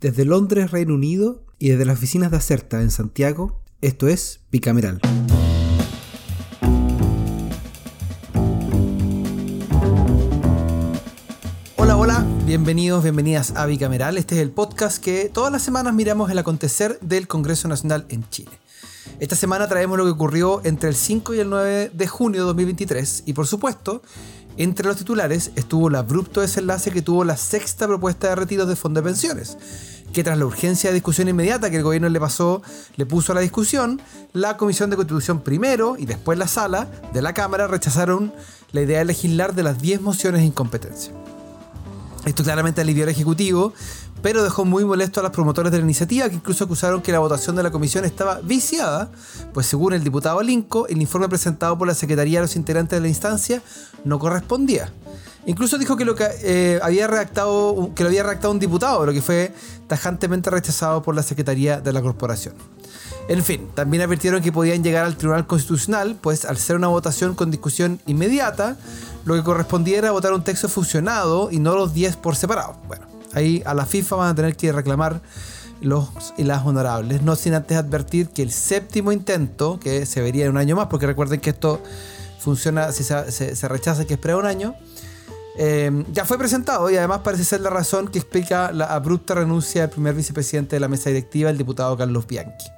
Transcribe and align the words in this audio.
Desde 0.00 0.24
Londres, 0.24 0.70
Reino 0.70 0.94
Unido, 0.94 1.42
y 1.58 1.70
desde 1.70 1.84
las 1.84 1.98
oficinas 1.98 2.30
de 2.30 2.36
Acerta 2.36 2.80
en 2.82 2.92
Santiago, 2.92 3.60
esto 3.80 4.06
es 4.06 4.38
Bicameral. 4.52 5.00
Hola, 11.74 11.96
hola, 11.96 12.24
bienvenidos, 12.46 13.02
bienvenidas 13.02 13.50
a 13.56 13.66
Bicameral. 13.66 14.18
Este 14.18 14.36
es 14.36 14.40
el 14.40 14.52
podcast 14.52 15.02
que 15.02 15.30
todas 15.34 15.50
las 15.50 15.62
semanas 15.62 15.92
miramos 15.94 16.30
el 16.30 16.38
acontecer 16.38 17.00
del 17.00 17.26
Congreso 17.26 17.66
Nacional 17.66 18.06
en 18.08 18.22
Chile. 18.30 18.52
Esta 19.18 19.34
semana 19.34 19.66
traemos 19.66 19.98
lo 19.98 20.04
que 20.04 20.12
ocurrió 20.12 20.60
entre 20.62 20.90
el 20.90 20.94
5 20.94 21.34
y 21.34 21.40
el 21.40 21.50
9 21.50 21.90
de 21.92 22.06
junio 22.06 22.42
de 22.42 22.46
2023 22.46 23.24
y 23.26 23.32
por 23.32 23.48
supuesto, 23.48 24.02
entre 24.58 24.88
los 24.88 24.96
titulares 24.96 25.52
estuvo 25.54 25.88
el 25.88 25.94
abrupto 25.94 26.40
desenlace 26.40 26.90
que 26.90 27.00
tuvo 27.00 27.24
la 27.24 27.36
sexta 27.36 27.86
propuesta 27.86 28.28
de 28.28 28.34
retiro 28.34 28.66
de 28.66 28.74
fondo 28.74 29.00
de 29.00 29.08
pensiones, 29.08 29.56
que 30.12 30.24
tras 30.24 30.36
la 30.36 30.46
urgencia 30.46 30.90
de 30.90 30.94
discusión 30.94 31.28
inmediata 31.28 31.70
que 31.70 31.76
el 31.76 31.84
gobierno 31.84 32.08
le 32.08 32.18
pasó, 32.18 32.60
le 32.96 33.06
puso 33.06 33.30
a 33.30 33.36
la 33.36 33.40
discusión, 33.40 34.02
la 34.32 34.56
Comisión 34.56 34.90
de 34.90 34.96
Constitución 34.96 35.42
primero 35.42 35.96
y 35.96 36.06
después 36.06 36.36
la 36.38 36.48
sala 36.48 36.90
de 37.12 37.22
la 37.22 37.34
Cámara 37.34 37.68
rechazaron 37.68 38.32
la 38.72 38.82
idea 38.82 38.98
de 38.98 39.04
legislar 39.04 39.54
de 39.54 39.62
las 39.62 39.80
10 39.80 40.00
mociones 40.00 40.40
de 40.40 40.48
incompetencia. 40.48 41.12
Esto 42.24 42.42
claramente 42.42 42.80
alivió 42.80 43.04
al 43.04 43.10
Ejecutivo, 43.10 43.72
pero 44.22 44.42
dejó 44.42 44.64
muy 44.64 44.84
molesto 44.84 45.20
a 45.20 45.22
los 45.22 45.32
promotores 45.32 45.72
de 45.72 45.78
la 45.78 45.84
iniciativa 45.84 46.28
que 46.28 46.36
incluso 46.36 46.64
acusaron 46.64 47.02
que 47.02 47.12
la 47.12 47.18
votación 47.18 47.56
de 47.56 47.62
la 47.62 47.70
comisión 47.70 48.04
estaba 48.04 48.40
viciada, 48.42 49.10
pues 49.52 49.66
según 49.66 49.92
el 49.92 50.04
diputado 50.04 50.42
Linco, 50.42 50.86
el 50.88 51.00
informe 51.00 51.28
presentado 51.28 51.76
por 51.78 51.86
la 51.86 51.94
Secretaría 51.94 52.38
de 52.38 52.46
los 52.46 52.56
integrantes 52.56 52.96
de 52.96 53.00
la 53.00 53.08
instancia 53.08 53.62
no 54.04 54.18
correspondía. 54.18 54.90
Incluso 55.46 55.78
dijo 55.78 55.96
que 55.96 56.04
lo 56.04 56.14
que 56.14 56.26
eh, 56.42 56.78
había 56.82 57.06
redactado, 57.06 57.92
que 57.94 58.02
lo 58.02 58.10
había 58.10 58.38
un 58.50 58.58
diputado, 58.58 59.06
lo 59.06 59.12
que 59.12 59.22
fue 59.22 59.54
tajantemente 59.86 60.50
rechazado 60.50 61.02
por 61.02 61.14
la 61.14 61.22
Secretaría 61.22 61.80
de 61.80 61.92
la 61.92 62.02
Corporación. 62.02 62.54
En 63.28 63.42
fin, 63.42 63.68
también 63.74 64.02
advirtieron 64.02 64.42
que 64.42 64.52
podían 64.52 64.84
llegar 64.84 65.06
al 65.06 65.16
Tribunal 65.16 65.46
Constitucional, 65.46 66.16
pues 66.20 66.44
al 66.44 66.58
ser 66.58 66.76
una 66.76 66.88
votación 66.88 67.34
con 67.34 67.50
discusión 67.50 67.98
inmediata, 68.06 68.76
lo 69.24 69.34
que 69.34 69.42
correspondía 69.42 69.98
era 69.98 70.10
votar 70.10 70.34
un 70.34 70.44
texto 70.44 70.68
fusionado 70.68 71.50
y 71.50 71.58
no 71.58 71.74
los 71.74 71.94
10 71.94 72.16
por 72.16 72.36
separado. 72.36 72.76
Bueno, 72.86 73.07
ahí 73.38 73.62
a 73.64 73.74
la 73.74 73.86
FIFA 73.86 74.16
van 74.16 74.28
a 74.30 74.34
tener 74.34 74.56
que 74.56 74.72
reclamar 74.72 75.22
los 75.80 76.08
y 76.36 76.44
las 76.44 76.66
honorables, 76.66 77.22
no 77.22 77.36
sin 77.36 77.54
antes 77.54 77.76
advertir 77.76 78.28
que 78.28 78.42
el 78.42 78.50
séptimo 78.50 79.12
intento, 79.12 79.78
que 79.80 80.06
se 80.06 80.20
vería 80.20 80.44
en 80.44 80.50
un 80.50 80.58
año 80.58 80.76
más, 80.76 80.88
porque 80.88 81.06
recuerden 81.06 81.40
que 81.40 81.50
esto 81.50 81.80
funciona 82.38 82.92
si 82.92 83.04
se, 83.04 83.68
rechaza 83.68 84.04
que 84.04 84.14
espera 84.14 84.36
un 84.36 84.46
año, 84.46 84.74
eh, 85.56 86.04
ya 86.12 86.24
fue 86.24 86.38
presentado 86.38 86.88
y 86.90 86.96
además 86.96 87.20
parece 87.24 87.44
ser 87.44 87.60
la 87.60 87.70
razón 87.70 88.08
que 88.08 88.18
explica 88.18 88.72
la 88.72 88.86
abrupta 88.86 89.34
renuncia 89.34 89.82
del 89.82 89.90
primer 89.90 90.14
vicepresidente 90.14 90.76
de 90.76 90.80
la 90.80 90.88
mesa 90.88 91.10
directiva, 91.10 91.50
el 91.50 91.58
diputado 91.58 91.96
Carlos 91.96 92.26
Bianchi. 92.26 92.77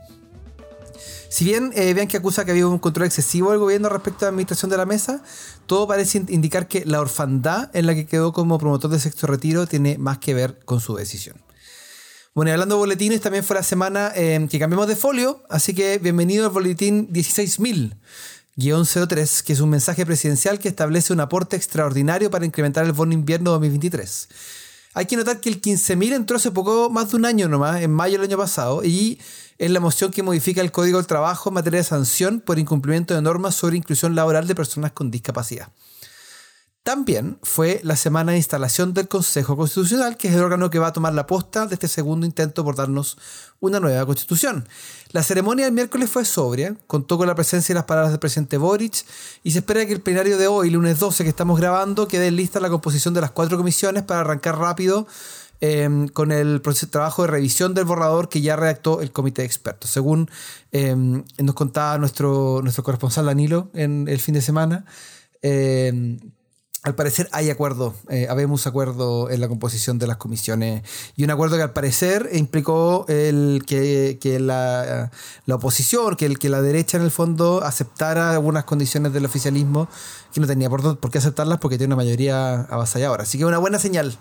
Si 1.30 1.44
bien 1.44 1.70
eh, 1.76 1.94
Bianchi 1.94 2.16
acusa 2.16 2.44
que 2.44 2.50
había 2.50 2.66
un 2.66 2.80
control 2.80 3.06
excesivo 3.06 3.52
del 3.52 3.60
gobierno 3.60 3.88
respecto 3.88 4.24
a 4.24 4.26
la 4.26 4.30
administración 4.30 4.68
de 4.68 4.76
la 4.76 4.84
mesa, 4.84 5.22
todo 5.66 5.86
parece 5.86 6.24
indicar 6.28 6.66
que 6.66 6.84
la 6.84 7.00
orfandad 7.00 7.70
en 7.72 7.86
la 7.86 7.94
que 7.94 8.04
quedó 8.04 8.32
como 8.32 8.58
promotor 8.58 8.90
de 8.90 8.98
sexto 8.98 9.28
retiro 9.28 9.68
tiene 9.68 9.96
más 9.96 10.18
que 10.18 10.34
ver 10.34 10.58
con 10.64 10.80
su 10.80 10.96
decisión. 10.96 11.36
Bueno, 12.34 12.50
y 12.50 12.52
hablando 12.52 12.74
de 12.74 12.80
boletines, 12.80 13.20
también 13.20 13.44
fue 13.44 13.54
la 13.54 13.62
semana 13.62 14.12
eh, 14.16 14.44
que 14.50 14.58
cambiamos 14.58 14.88
de 14.88 14.96
folio, 14.96 15.44
así 15.48 15.72
que 15.72 15.98
bienvenido 15.98 16.46
al 16.46 16.52
boletín 16.52 17.08
16000 17.12 17.94
03, 18.56 19.42
que 19.44 19.52
es 19.52 19.60
un 19.60 19.70
mensaje 19.70 20.04
presidencial 20.04 20.58
que 20.58 20.68
establece 20.68 21.12
un 21.12 21.20
aporte 21.20 21.56
extraordinario 21.56 22.30
para 22.30 22.44
incrementar 22.44 22.84
el 22.84 22.92
bono 22.92 23.14
invierno 23.14 23.52
2023. 23.52 24.28
Hay 24.94 25.06
que 25.06 25.16
notar 25.16 25.40
que 25.40 25.48
el 25.48 25.60
15.000 25.60 26.12
entró 26.14 26.36
hace 26.36 26.50
poco 26.50 26.90
más 26.90 27.10
de 27.10 27.16
un 27.16 27.24
año 27.24 27.48
nomás, 27.48 27.80
en 27.82 27.92
mayo 27.92 28.14
del 28.14 28.28
año 28.28 28.36
pasado, 28.36 28.84
y 28.84 29.20
es 29.60 29.70
la 29.70 29.78
moción 29.78 30.10
que 30.10 30.22
modifica 30.22 30.62
el 30.62 30.72
Código 30.72 30.96
del 30.96 31.06
Trabajo 31.06 31.50
en 31.50 31.54
materia 31.54 31.80
de 31.80 31.84
sanción 31.84 32.40
por 32.40 32.58
incumplimiento 32.58 33.14
de 33.14 33.20
normas 33.20 33.54
sobre 33.54 33.76
inclusión 33.76 34.14
laboral 34.14 34.46
de 34.46 34.54
personas 34.54 34.92
con 34.92 35.10
discapacidad. 35.10 35.68
También 36.82 37.38
fue 37.42 37.78
la 37.84 37.94
semana 37.94 38.32
de 38.32 38.38
instalación 38.38 38.94
del 38.94 39.06
Consejo 39.06 39.58
Constitucional, 39.58 40.16
que 40.16 40.28
es 40.28 40.34
el 40.34 40.42
órgano 40.42 40.70
que 40.70 40.78
va 40.78 40.86
a 40.86 40.92
tomar 40.94 41.12
la 41.12 41.26
posta 41.26 41.66
de 41.66 41.74
este 41.74 41.88
segundo 41.88 42.24
intento 42.24 42.64
por 42.64 42.74
darnos 42.74 43.18
una 43.60 43.80
nueva 43.80 44.06
constitución. 44.06 44.66
La 45.10 45.22
ceremonia 45.22 45.66
del 45.66 45.74
miércoles 45.74 46.08
fue 46.08 46.24
sobria, 46.24 46.74
contó 46.86 47.18
con 47.18 47.26
la 47.26 47.34
presencia 47.34 47.74
y 47.74 47.76
las 47.76 47.84
palabras 47.84 48.12
del 48.12 48.18
presidente 48.18 48.56
Boric, 48.56 49.04
y 49.42 49.50
se 49.50 49.58
espera 49.58 49.84
que 49.84 49.92
el 49.92 50.00
plenario 50.00 50.38
de 50.38 50.46
hoy, 50.46 50.70
lunes 50.70 50.98
12, 50.98 51.22
que 51.22 51.28
estamos 51.28 51.60
grabando, 51.60 52.08
quede 52.08 52.30
lista 52.30 52.60
la 52.60 52.70
composición 52.70 53.12
de 53.12 53.20
las 53.20 53.32
cuatro 53.32 53.58
comisiones 53.58 54.04
para 54.04 54.20
arrancar 54.20 54.56
rápido 54.56 55.06
em, 55.60 56.08
con 56.08 56.32
el 56.32 56.60
proceso 56.60 56.86
de 56.86 56.92
trabajo 56.92 57.22
de 57.22 57.28
revisión 57.28 57.74
del 57.74 57.84
borrador 57.84 58.28
que 58.28 58.40
ya 58.40 58.56
redactó 58.56 59.00
el 59.00 59.12
comité 59.12 59.42
de 59.42 59.46
expertos. 59.46 59.90
Según 59.90 60.30
em, 60.72 61.24
nos 61.38 61.54
contaba 61.54 61.98
nuestro, 61.98 62.60
nuestro 62.62 62.84
corresponsal 62.84 63.26
Danilo 63.26 63.70
en 63.74 64.08
el 64.08 64.18
fin 64.20 64.34
de 64.34 64.42
semana, 64.42 64.84
em, 65.42 66.18
al 66.82 66.94
parecer 66.94 67.28
hay 67.32 67.50
acuerdo, 67.50 67.94
eh, 68.08 68.26
habemos 68.30 68.66
acuerdo 68.66 69.28
en 69.28 69.42
la 69.42 69.48
composición 69.48 69.98
de 69.98 70.06
las 70.06 70.16
comisiones 70.16 70.82
y 71.14 71.24
un 71.24 71.30
acuerdo 71.30 71.56
que 71.56 71.62
al 71.62 71.74
parecer 71.74 72.30
implicó 72.32 73.04
el 73.08 73.64
que, 73.66 74.38
la, 74.40 75.10
oposición, 75.52 76.16
que, 76.16 76.24
el, 76.24 76.38
que 76.38 76.48
la 76.48 76.62
derecha 76.62 76.96
en 76.96 77.04
el 77.04 77.10
fondo 77.10 77.62
aceptara 77.62 78.30
algunas 78.30 78.64
condiciones 78.64 79.12
del 79.12 79.26
oficialismo 79.26 79.88
que 80.32 80.40
no 80.40 80.46
tenía 80.46 80.70
por, 80.70 80.98
por 80.98 81.10
qué 81.10 81.18
aceptarlas 81.18 81.58
porque 81.58 81.76
tiene 81.76 81.92
una 81.92 82.02
mayoría 82.02 82.62
avasalladora. 82.62 83.24
Así 83.24 83.36
que 83.36 83.44
una 83.44 83.58
buena 83.58 83.78
señal. 83.78 84.16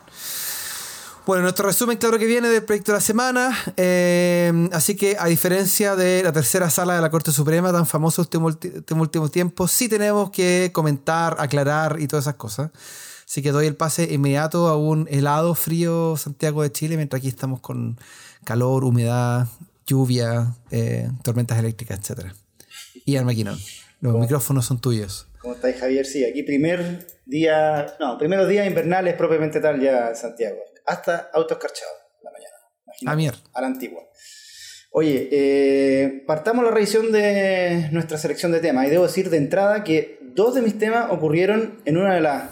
Bueno, 1.25 1.43
nuestro 1.43 1.67
resumen, 1.67 1.97
claro 1.97 2.17
que 2.17 2.25
viene 2.25 2.49
del 2.49 2.63
proyecto 2.63 2.91
de 2.91 2.97
la 2.97 3.01
semana. 3.01 3.55
Eh, 3.77 4.51
así 4.71 4.95
que, 4.95 5.15
a 5.19 5.27
diferencia 5.27 5.95
de 5.95 6.23
la 6.23 6.31
tercera 6.31 6.69
sala 6.69 6.95
de 6.95 7.01
la 7.01 7.11
Corte 7.11 7.31
Suprema, 7.31 7.71
tan 7.71 7.85
famoso 7.85 8.23
este, 8.23 8.39
este 8.75 8.93
último 8.93 9.29
tiempo, 9.29 9.67
sí 9.67 9.89
tenemos 9.89 10.31
que 10.31 10.71
comentar, 10.73 11.35
aclarar 11.39 11.97
y 11.99 12.07
todas 12.07 12.23
esas 12.23 12.35
cosas. 12.35 12.71
Así 13.27 13.43
que 13.43 13.51
doy 13.51 13.67
el 13.67 13.75
pase 13.75 14.11
inmediato 14.11 14.67
a 14.69 14.77
un 14.77 15.07
helado 15.11 15.53
frío 15.53 16.17
Santiago 16.17 16.63
de 16.63 16.71
Chile, 16.71 16.95
mientras 16.95 17.19
aquí 17.19 17.27
estamos 17.27 17.59
con 17.59 17.99
calor, 18.43 18.83
humedad, 18.83 19.47
lluvia, 19.85 20.55
eh, 20.71 21.09
tormentas 21.21 21.59
eléctricas, 21.59 21.99
etc. 21.99 22.31
Y 23.05 23.17
Armaquinón, 23.17 23.59
los 24.01 24.17
micrófonos 24.17 24.65
son 24.65 24.79
tuyos. 24.79 25.27
¿Cómo 25.39 25.53
estáis, 25.53 25.77
Javier? 25.79 26.07
Sí, 26.07 26.25
aquí 26.25 26.41
primer 26.41 27.05
día, 27.27 27.85
no, 27.99 28.17
primeros 28.17 28.49
días 28.49 28.65
invernales 28.65 29.13
propiamente 29.15 29.59
tal 29.59 29.79
ya 29.79 30.09
en 30.09 30.15
Santiago 30.15 30.68
hasta 30.85 31.29
autos 31.33 31.57
escarchados 31.57 31.93
la 32.23 32.31
mañana. 32.31 32.55
a 33.07 33.11
ah, 33.11 33.15
mierda. 33.15 33.39
A 33.53 33.61
la 33.61 33.67
antigua. 33.67 34.03
Oye, 34.91 35.29
eh, 35.31 36.23
partamos 36.25 36.65
la 36.65 36.71
revisión 36.71 37.11
de 37.11 37.89
nuestra 37.91 38.17
selección 38.17 38.51
de 38.51 38.59
temas. 38.59 38.87
Y 38.87 38.89
debo 38.89 39.03
decir 39.03 39.29
de 39.29 39.37
entrada 39.37 39.83
que 39.83 40.17
dos 40.21 40.55
de 40.55 40.61
mis 40.61 40.77
temas 40.79 41.11
ocurrieron 41.11 41.81
en 41.85 41.97
una 41.97 42.15
de 42.15 42.21
las 42.21 42.49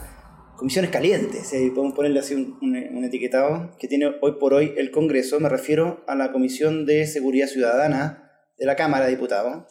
comisiones 0.56 0.92
calientes. 0.92 1.48
Si 1.48 1.72
podemos 1.72 1.96
ponerle 1.96 2.20
así 2.20 2.36
un, 2.36 3.04
etiquetado 3.04 3.76
que 3.80 3.88
tiene 3.88 4.12
hoy 4.22 4.34
por 4.40 4.54
hoy 4.54 4.74
el 4.78 4.92
Congreso. 4.92 5.40
Me 5.40 5.50
refiero 5.50 6.04
a 6.08 6.16
la 6.16 6.32
Comisión 6.32 6.86
de 6.86 7.08
Seguridad 7.08 7.48
Ciudadana 7.48 8.32
de 8.58 8.66
la 8.66 8.76
Cámara 8.76 9.06
de 9.06 9.12
Diputados, 9.12 9.66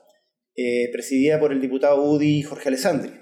eh, 0.57 0.89
presidida 0.93 1.39
por 1.39 1.53
el 1.53 1.61
diputado 1.61 2.03
Udi 2.03 2.43
Jorge 2.43 2.69
Alessandri. 2.69 3.13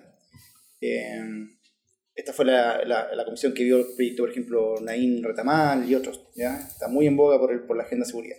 Esta 2.15 2.33
fue 2.33 2.45
la, 2.45 2.85
la, 2.85 3.25
comisión 3.25 3.55
que 3.55 3.65
vio 3.65 3.79
el 3.79 3.87
proyecto, 3.97 4.23
por 4.23 4.31
ejemplo, 4.31 4.75
Naín 4.81 5.23
Retamal 5.23 5.89
y 5.89 5.95
otros. 5.95 6.29
¿ya? 6.37 6.57
Está 6.59 6.89
muy 6.89 7.07
en 7.07 7.17
boga 7.17 7.39
por, 7.39 7.53
el, 7.53 7.63
por 7.63 7.77
la 7.77 7.83
agenda 7.83 8.05
de 8.05 8.11
seguridad. 8.11 8.37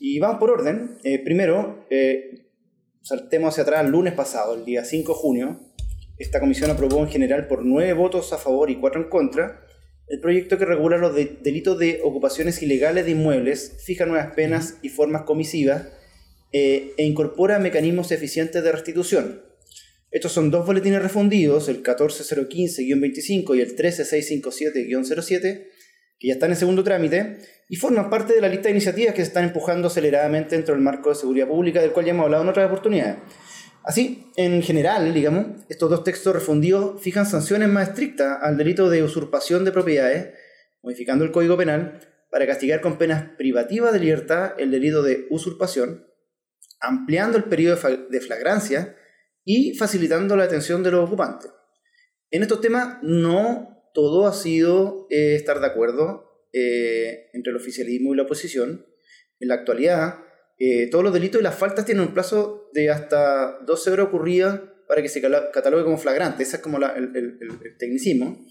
Y 0.00 0.18
vamos 0.18 0.38
por 0.38 0.50
orden. 0.50 0.98
Eh, 1.04 1.22
primero, 1.22 1.86
eh, 1.90 2.46
saltemos 3.02 3.50
hacia 3.50 3.62
atrás, 3.64 3.84
el 3.84 3.90
lunes 3.90 4.14
pasado, 4.14 4.54
el 4.54 4.64
día 4.64 4.84
5 4.84 5.12
de 5.12 5.18
junio, 5.18 5.60
esta 6.18 6.40
comisión 6.40 6.70
aprobó 6.70 7.00
en 7.00 7.08
general 7.08 7.48
por 7.48 7.64
nueve 7.64 7.92
votos 7.92 8.32
a 8.32 8.38
favor 8.38 8.70
y 8.70 8.76
cuatro 8.76 9.02
en 9.02 9.08
contra 9.08 9.66
el 10.06 10.20
proyecto 10.20 10.58
que 10.58 10.64
regula 10.64 10.98
los 10.98 11.14
delitos 11.14 11.78
de 11.78 12.00
ocupaciones 12.04 12.62
ilegales 12.62 13.04
de 13.06 13.12
inmuebles, 13.12 13.78
fija 13.84 14.04
nuevas 14.06 14.34
penas 14.34 14.78
y 14.82 14.90
formas 14.90 15.22
comisivas 15.22 15.88
eh, 16.52 16.92
e 16.98 17.04
incorpora 17.04 17.58
mecanismos 17.58 18.12
eficientes 18.12 18.62
de 18.62 18.70
restitución 18.70 19.42
estos 20.14 20.30
son 20.30 20.48
dos 20.52 20.64
boletines 20.64 21.02
refundidos, 21.02 21.68
el 21.68 21.82
14015-25 21.82 23.56
y 23.56 23.60
el 23.60 23.76
13657-07, 23.76 25.66
que 26.20 26.28
ya 26.28 26.34
están 26.34 26.50
en 26.52 26.56
segundo 26.56 26.84
trámite 26.84 27.40
y 27.68 27.74
forman 27.74 28.10
parte 28.10 28.32
de 28.32 28.40
la 28.40 28.48
lista 28.48 28.68
de 28.68 28.70
iniciativas 28.70 29.12
que 29.12 29.22
se 29.22 29.26
están 29.26 29.42
empujando 29.42 29.88
aceleradamente 29.88 30.54
dentro 30.54 30.72
del 30.72 30.84
marco 30.84 31.08
de 31.08 31.16
seguridad 31.16 31.48
pública, 31.48 31.80
del 31.80 31.90
cual 31.90 32.06
ya 32.06 32.12
hemos 32.12 32.26
hablado 32.26 32.44
en 32.44 32.48
otras 32.48 32.68
oportunidades. 32.68 33.16
Así, 33.82 34.30
en 34.36 34.62
general, 34.62 35.12
digamos, 35.12 35.46
estos 35.68 35.90
dos 35.90 36.04
textos 36.04 36.32
refundidos 36.32 37.02
fijan 37.02 37.26
sanciones 37.26 37.68
más 37.68 37.88
estrictas 37.88 38.38
al 38.40 38.56
delito 38.56 38.88
de 38.90 39.02
usurpación 39.02 39.64
de 39.64 39.72
propiedades, 39.72 40.32
modificando 40.80 41.24
el 41.24 41.32
Código 41.32 41.56
Penal, 41.56 41.98
para 42.30 42.46
castigar 42.46 42.80
con 42.80 42.98
penas 42.98 43.30
privativas 43.36 43.92
de 43.92 43.98
libertad 43.98 44.52
el 44.58 44.70
delito 44.70 45.02
de 45.02 45.26
usurpación, 45.30 46.06
ampliando 46.78 47.36
el 47.36 47.44
periodo 47.44 47.80
de 48.08 48.20
flagrancia, 48.20 48.94
y 49.44 49.74
facilitando 49.74 50.36
la 50.36 50.44
atención 50.44 50.82
de 50.82 50.90
los 50.90 51.06
ocupantes. 51.06 51.50
En 52.30 52.42
estos 52.42 52.60
temas 52.60 52.98
no 53.02 53.90
todo 53.92 54.26
ha 54.26 54.32
sido 54.32 55.06
eh, 55.10 55.34
estar 55.36 55.60
de 55.60 55.66
acuerdo. 55.66 56.22
eh, 56.56 57.30
entre 57.32 57.50
el 57.50 57.56
oficialismo 57.56 58.14
y 58.14 58.16
la 58.16 58.22
oposición. 58.22 58.86
En 59.40 59.48
la 59.48 59.54
actualidad, 59.54 60.20
eh, 60.56 60.88
todos 60.88 61.02
los 61.02 61.12
delitos 61.12 61.40
y 61.40 61.44
las 61.44 61.56
faltas 61.56 61.84
tienen 61.84 62.06
un 62.06 62.14
plazo 62.14 62.70
de 62.72 62.90
hasta 62.90 63.58
12 63.66 63.90
horas 63.90 64.06
ocurridas 64.06 64.60
para 64.86 65.02
que 65.02 65.08
se 65.08 65.20
catalogue 65.20 65.82
como 65.82 65.98
flagrante. 65.98 66.44
Ese 66.44 66.56
es 66.56 66.62
como 66.62 66.78
el, 66.78 67.76
tecnicismo. 67.78 68.46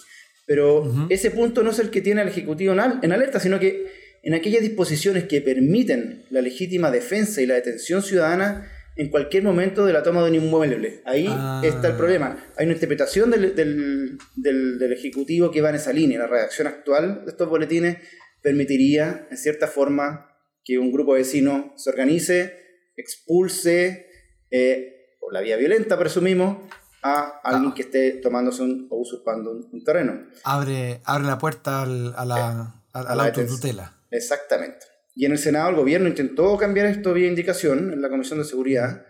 Pero 0.46 1.08
ese 1.10 1.32
punto 1.32 1.64
no 1.64 1.72
es 1.72 1.80
el 1.80 1.90
que 1.90 2.02
tiene 2.02 2.22
el 2.22 2.28
Ejecutivo 2.28 2.74
en 2.74 3.12
alerta, 3.12 3.40
sino 3.40 3.60
que 3.60 3.86
en 4.24 4.34
aquellas 4.34 4.62
disposiciones 4.62 5.26
que 5.26 5.42
permiten 5.42 6.26
la 6.30 6.42
legítima 6.42 6.92
defensa 6.92 7.42
y 7.42 7.46
la 7.46 7.56
detención 7.56 8.02
ciudadana 8.02 8.70
en 8.96 9.10
cualquier 9.10 9.44
momento 9.44 9.86
de 9.86 9.94
la 9.94 10.04
toma 10.04 10.22
de 10.24 10.30
un 10.30 10.36
inmueble. 10.36 11.02
Ahí 11.06 11.28
ah. 11.30 11.62
está 11.64 11.88
el 11.88 11.96
problema. 11.96 12.38
Hay 12.58 12.66
una 12.66 12.74
interpretación 12.74 13.32
del, 13.32 13.56
del, 13.56 14.18
del, 14.36 14.94
Ejecutivo 14.94 15.52
que 15.52 15.62
va 15.62 15.70
en 15.70 15.76
esa 15.76 15.94
línea. 15.94 16.20
La 16.20 16.28
redacción 16.28 16.68
actual 16.68 17.26
de 17.26 17.32
estos 17.32 17.50
boletines 17.50 17.98
permitiría, 18.42 19.28
en 19.32 19.38
cierta 19.38 19.68
forma, 19.68 20.30
que 20.64 20.78
un 20.78 20.92
grupo 20.92 21.14
de 21.14 21.22
vecinos 21.22 21.82
se 21.82 21.90
organice, 21.90 22.54
expulse, 22.96 24.08
eh, 24.52 25.16
por 25.20 25.34
la 25.34 25.42
vía 25.42 25.58
violenta, 25.58 25.98
presumimos, 25.98 26.58
a 27.02 27.40
alguien 27.44 27.72
ah. 27.72 27.76
que 27.76 27.82
esté 27.82 28.12
tomándose 28.22 28.64
o 28.64 28.98
usurpando 28.98 29.52
un, 29.52 29.84
terreno. 29.84 30.28
Abre, 30.44 31.02
abre 31.04 31.28
la 31.28 31.38
puerta 31.38 31.82
al, 31.82 32.14
a 32.16 32.26
la, 32.26 32.84
a, 32.94 33.16
la 33.16 33.26
autotutela. 33.26 33.94
Exactamente. 34.10 34.93
Y 35.16 35.26
en 35.26 35.32
el 35.32 35.38
Senado 35.38 35.70
el 35.70 35.76
gobierno 35.76 36.08
intentó 36.08 36.58
cambiar 36.58 36.88
esto 36.88 37.14
vía 37.14 37.28
indicación 37.28 37.94
en 37.94 38.02
la 38.02 38.10
Comisión 38.10 38.40
de 38.40 38.46
Seguridad, 38.46 39.06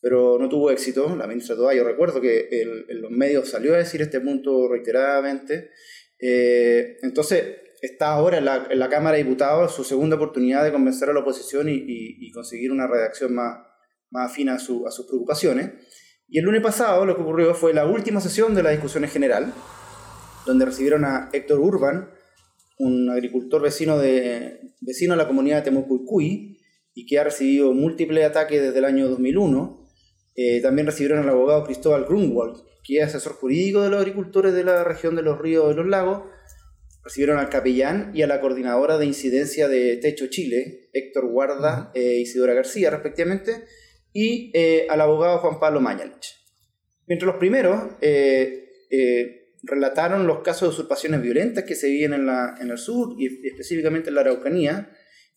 pero 0.00 0.38
no 0.38 0.48
tuvo 0.48 0.70
éxito. 0.70 1.16
La 1.16 1.26
ministra 1.26 1.56
yo 1.74 1.84
recuerdo 1.84 2.20
que 2.20 2.48
en 2.50 3.00
los 3.00 3.10
medios 3.10 3.48
salió 3.48 3.74
a 3.74 3.78
decir 3.78 4.02
este 4.02 4.20
punto 4.20 4.68
reiteradamente. 4.68 5.70
Eh, 6.18 6.98
entonces, 7.02 7.44
está 7.80 8.12
ahora 8.12 8.38
en 8.38 8.44
la, 8.44 8.88
Cámara 8.88 9.16
de 9.16 9.24
Diputados 9.24 9.74
su 9.74 9.84
segunda 9.84 10.16
oportunidad 10.16 10.64
de 10.64 10.72
convencer 10.72 11.10
a 11.10 11.12
la 11.12 11.20
oposición 11.20 11.68
y, 11.68 12.30
conseguir 12.32 12.72
una 12.72 12.86
redacción 12.86 13.34
más, 13.34 13.58
más 14.10 14.30
afina 14.30 14.54
a, 14.54 14.58
su, 14.58 14.86
a, 14.86 14.90
sus 14.90 15.06
preocupaciones. 15.06 15.70
Y 16.28 16.38
el 16.38 16.44
lunes 16.44 16.62
pasado 16.62 17.06
lo 17.06 17.16
que 17.16 17.22
ocurrió 17.22 17.54
fue 17.54 17.72
la 17.72 17.86
última 17.86 18.20
sesión 18.20 18.54
de 18.54 18.62
la 18.62 18.70
discusión 18.70 19.04
en 19.04 19.10
general, 19.10 19.52
donde 20.44 20.64
recibieron 20.64 21.04
a 21.04 21.30
Héctor 21.32 21.60
Urban, 21.60 22.10
un 22.78 23.10
agricultor 23.10 23.62
vecino 23.62 23.98
de, 23.98 24.72
vecino 24.80 25.14
a 25.14 25.16
la 25.16 25.26
comunidad 25.26 25.58
de 25.58 25.62
Temucuicuy 25.62 26.60
y 26.94 27.06
que 27.06 27.18
ha 27.18 27.24
recibido 27.24 27.72
múltiples 27.72 28.24
ataques 28.24 28.60
desde 28.60 28.78
el 28.78 28.84
año 28.84 29.08
2001. 29.08 29.86
Eh, 30.34 30.60
también 30.60 30.86
recibieron 30.86 31.18
al 31.20 31.28
abogado 31.28 31.64
Cristóbal 31.64 32.04
Grunwald, 32.04 32.62
que 32.84 32.98
es 32.98 33.04
asesor 33.04 33.34
jurídico 33.34 33.82
de 33.82 33.90
los 33.90 34.00
agricultores 34.00 34.54
de 34.54 34.64
la 34.64 34.84
región 34.84 35.16
de 35.16 35.22
los 35.22 35.38
ríos 35.38 35.72
y 35.72 35.76
los 35.76 35.86
lagos. 35.86 36.24
Recibieron 37.02 37.38
al 37.38 37.48
capellán 37.48 38.10
y 38.14 38.22
a 38.22 38.26
la 38.26 38.40
coordinadora 38.40 38.98
de 38.98 39.06
incidencia 39.06 39.68
de 39.68 39.96
Techo 39.96 40.26
Chile, 40.28 40.88
Héctor 40.92 41.30
Guarda 41.30 41.92
e 41.94 42.18
Isidora 42.18 42.54
García, 42.54 42.90
respectivamente, 42.90 43.64
y 44.12 44.50
eh, 44.54 44.86
al 44.90 45.00
abogado 45.00 45.38
Juan 45.38 45.60
Pablo 45.60 45.80
Mañalich. 45.80 46.34
Mientras 47.06 47.26
los 47.28 47.38
primeros 47.38 47.92
relataron 49.62 50.26
los 50.26 50.42
casos 50.42 50.68
de 50.68 50.74
usurpaciones 50.74 51.22
violentas 51.22 51.64
que 51.64 51.74
se 51.74 51.88
vivían 51.88 52.12
en, 52.12 52.26
la, 52.26 52.54
en 52.60 52.70
el 52.70 52.78
sur 52.78 53.14
y 53.18 53.46
específicamente 53.46 54.08
en 54.08 54.14
la 54.14 54.22
Araucanía 54.22 54.92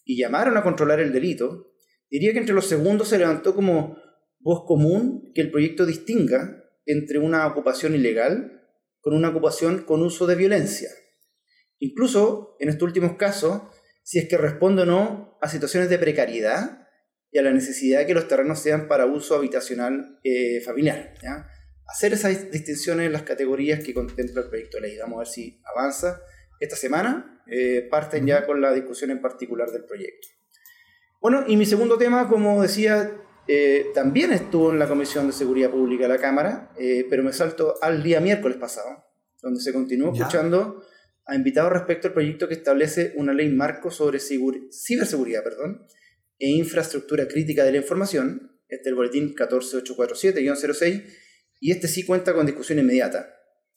y 0.05 0.17
llamaron 0.17 0.57
a 0.57 0.63
controlar 0.63 0.99
el 0.99 1.13
delito, 1.13 1.73
diría 2.09 2.33
que 2.33 2.39
entre 2.39 2.55
los 2.55 2.67
segundos 2.67 3.09
se 3.09 3.17
levantó 3.17 3.55
como 3.55 3.97
voz 4.39 4.63
común 4.65 5.31
que 5.33 5.41
el 5.41 5.51
proyecto 5.51 5.85
distinga 5.85 6.63
entre 6.85 7.19
una 7.19 7.45
ocupación 7.47 7.93
ilegal 7.93 8.63
con 9.01 9.13
una 9.13 9.29
ocupación 9.29 9.83
con 9.83 10.01
uso 10.01 10.27
de 10.27 10.35
violencia. 10.35 10.89
Incluso 11.77 12.55
en 12.59 12.69
estos 12.69 12.87
últimos 12.87 13.15
casos, 13.17 13.61
si 14.03 14.19
es 14.19 14.27
que 14.27 14.37
responde 14.37 14.81
o 14.81 14.85
no 14.85 15.37
a 15.41 15.49
situaciones 15.49 15.89
de 15.89 15.99
precariedad 15.99 16.87
y 17.31 17.37
a 17.37 17.43
la 17.43 17.51
necesidad 17.51 17.99
de 17.99 18.07
que 18.07 18.13
los 18.13 18.27
terrenos 18.27 18.59
sean 18.59 18.87
para 18.87 19.05
uso 19.05 19.35
habitacional 19.35 20.19
eh, 20.23 20.61
familiar. 20.61 21.13
Hacer 21.89 22.13
esas 22.13 22.51
distinciones 22.51 23.07
en 23.07 23.13
las 23.13 23.23
categorías 23.23 23.83
que 23.83 23.93
contempla 23.93 24.41
el 24.41 24.49
proyecto 24.49 24.77
de 24.77 24.81
ley. 24.81 24.97
Vamos 24.97 25.17
a 25.17 25.19
ver 25.19 25.27
si 25.27 25.61
avanza. 25.65 26.21
Esta 26.59 26.75
semana 26.75 27.41
eh, 27.47 27.87
parten 27.89 28.27
ya 28.27 28.45
con 28.45 28.61
la 28.61 28.73
discusión 28.73 29.11
en 29.11 29.21
particular 29.21 29.71
del 29.71 29.85
proyecto. 29.85 30.27
Bueno, 31.21 31.43
y 31.47 31.57
mi 31.57 31.65
segundo 31.65 31.97
tema, 31.97 32.27
como 32.27 32.61
decía, 32.61 33.11
eh, 33.47 33.87
también 33.93 34.31
estuvo 34.31 34.71
en 34.71 34.79
la 34.79 34.87
Comisión 34.87 35.27
de 35.27 35.33
Seguridad 35.33 35.71
Pública 35.71 36.03
de 36.03 36.09
la 36.09 36.19
Cámara, 36.19 36.71
eh, 36.77 37.05
pero 37.09 37.23
me 37.23 37.33
salto 37.33 37.75
al 37.81 38.03
día 38.03 38.19
miércoles 38.19 38.57
pasado, 38.57 39.05
donde 39.41 39.59
se 39.59 39.73
continuó 39.73 40.13
escuchando 40.13 40.83
a 41.25 41.35
invitados 41.35 41.71
respecto 41.73 42.07
al 42.07 42.13
proyecto 42.13 42.47
que 42.47 42.53
establece 42.53 43.13
una 43.15 43.33
ley 43.33 43.49
marco 43.49 43.91
sobre 43.91 44.19
ciberseguridad 44.19 45.43
perdón, 45.43 45.85
e 46.37 46.49
infraestructura 46.49 47.27
crítica 47.27 47.63
de 47.63 47.71
la 47.71 47.77
información, 47.79 48.59
este 48.67 48.83
es 48.83 48.87
el 48.87 48.95
boletín 48.95 49.35
14847-06, 49.35 51.05
y 51.59 51.71
este 51.71 51.87
sí 51.87 52.05
cuenta 52.05 52.33
con 52.33 52.45
discusión 52.45 52.79
inmediata. 52.79 53.35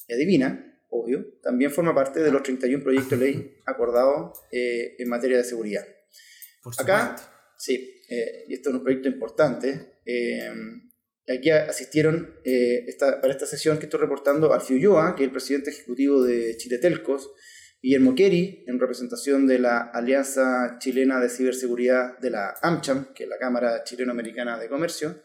Y 0.08 0.14
adivina, 0.14 0.80
obvio, 0.88 1.38
también 1.42 1.70
forma 1.70 1.94
parte 1.94 2.20
de 2.20 2.30
los 2.30 2.42
31 2.42 2.82
proyectos 2.82 3.18
de 3.18 3.26
ley 3.26 3.56
acordados 3.66 4.38
eh, 4.50 4.96
en 4.98 5.08
materia 5.08 5.36
de 5.36 5.44
seguridad. 5.44 5.84
Acá, 6.78 7.16
sí, 7.58 8.02
eh, 8.08 8.44
y 8.48 8.54
esto 8.54 8.70
es 8.70 8.76
un 8.76 8.82
proyecto 8.82 9.08
importante. 9.08 9.98
Eh, 10.04 10.50
aquí 11.28 11.50
asistieron 11.50 12.36
para 12.98 13.32
esta 13.32 13.46
sesión 13.46 13.78
que 13.78 13.86
estoy 13.86 14.00
reportando 14.00 14.52
Alfio 14.52 14.76
Ulloa, 14.76 15.16
que 15.16 15.22
es 15.22 15.28
el 15.28 15.32
presidente 15.32 15.70
ejecutivo 15.70 16.22
de 16.22 16.56
Chile 16.56 16.78
Telcos, 16.78 17.32
Guillermo 17.82 18.14
Keri, 18.14 18.64
en 18.68 18.78
representación 18.78 19.48
de 19.48 19.58
la 19.58 19.80
Alianza 19.80 20.76
Chilena 20.78 21.18
de 21.18 21.28
Ciberseguridad 21.28 22.16
de 22.18 22.30
la 22.30 22.54
AmCham, 22.62 23.12
que 23.12 23.24
es 23.24 23.28
la 23.28 23.38
Cámara 23.38 23.82
Chileno-Americana 23.82 24.56
de 24.56 24.68
Comercio, 24.68 25.20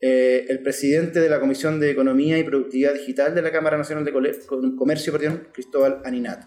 eh, 0.00 0.46
el 0.48 0.62
presidente 0.62 1.20
de 1.20 1.28
la 1.28 1.40
Comisión 1.40 1.80
de 1.80 1.90
Economía 1.90 2.38
y 2.38 2.44
Productividad 2.44 2.94
Digital 2.94 3.34
de 3.34 3.42
la 3.42 3.52
Cámara 3.52 3.78
Nacional 3.78 4.04
de 4.04 4.12
Comercio, 4.12 5.12
perdón, 5.12 5.48
Cristóbal 5.52 6.02
Aninat. 6.04 6.44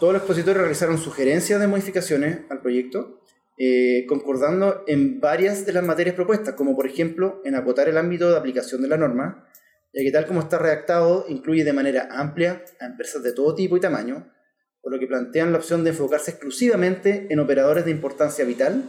Todos 0.00 0.12
los 0.12 0.22
expositores 0.22 0.60
realizaron 0.60 0.98
sugerencias 0.98 1.60
de 1.60 1.66
modificaciones 1.66 2.40
al 2.50 2.60
proyecto, 2.60 3.20
eh, 3.58 4.04
concordando 4.08 4.84
en 4.86 5.20
varias 5.20 5.66
de 5.66 5.72
las 5.72 5.82
materias 5.82 6.14
propuestas, 6.14 6.54
como 6.54 6.76
por 6.76 6.86
ejemplo 6.86 7.40
en 7.44 7.56
acotar 7.56 7.88
el 7.88 7.98
ámbito 7.98 8.30
de 8.30 8.36
aplicación 8.36 8.82
de 8.82 8.88
la 8.88 8.96
norma, 8.96 9.48
ya 9.92 10.02
que 10.02 10.12
tal 10.12 10.26
como 10.26 10.40
está 10.40 10.58
redactado 10.58 11.24
incluye 11.28 11.64
de 11.64 11.72
manera 11.72 12.08
amplia 12.12 12.62
a 12.78 12.86
empresas 12.86 13.22
de 13.22 13.32
todo 13.32 13.54
tipo 13.54 13.76
y 13.76 13.80
tamaño, 13.80 14.32
por 14.80 14.92
lo 14.92 15.00
que 15.00 15.08
plantean 15.08 15.50
la 15.50 15.58
opción 15.58 15.82
de 15.82 15.90
enfocarse 15.90 16.32
exclusivamente 16.32 17.26
en 17.30 17.40
operadores 17.40 17.84
de 17.84 17.90
importancia 17.90 18.44
vital 18.44 18.84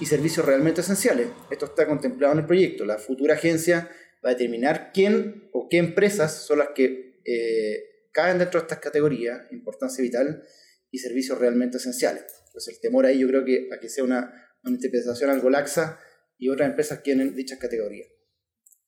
y 0.00 0.06
servicios 0.06 0.46
realmente 0.46 0.80
esenciales. 0.80 1.28
Esto 1.50 1.66
está 1.66 1.86
contemplado 1.86 2.32
en 2.32 2.40
el 2.40 2.46
proyecto. 2.46 2.84
La 2.84 2.98
futura 2.98 3.34
agencia 3.34 3.90
va 4.24 4.30
a 4.30 4.32
determinar 4.32 4.90
quién 4.92 5.48
o 5.52 5.68
qué 5.68 5.76
empresas 5.76 6.46
son 6.46 6.58
las 6.58 6.70
que 6.74 7.20
eh, 7.24 8.08
caen 8.12 8.38
dentro 8.38 8.60
de 8.60 8.64
estas 8.64 8.80
categorías, 8.80 9.40
importancia 9.52 10.02
vital 10.02 10.42
y 10.90 10.98
servicios 10.98 11.38
realmente 11.38 11.76
esenciales. 11.76 12.24
Entonces 12.46 12.74
el 12.74 12.80
temor 12.80 13.06
ahí 13.06 13.20
yo 13.20 13.28
creo 13.28 13.44
que 13.44 13.68
a 13.72 13.78
que 13.78 13.88
sea 13.88 14.04
una, 14.04 14.46
interpretación 14.64 15.30
algo 15.30 15.48
laxa 15.48 15.98
y 16.36 16.50
otras 16.50 16.68
empresas 16.68 17.02
tienen 17.02 17.34
dichas 17.34 17.58
categorías. 17.58 18.08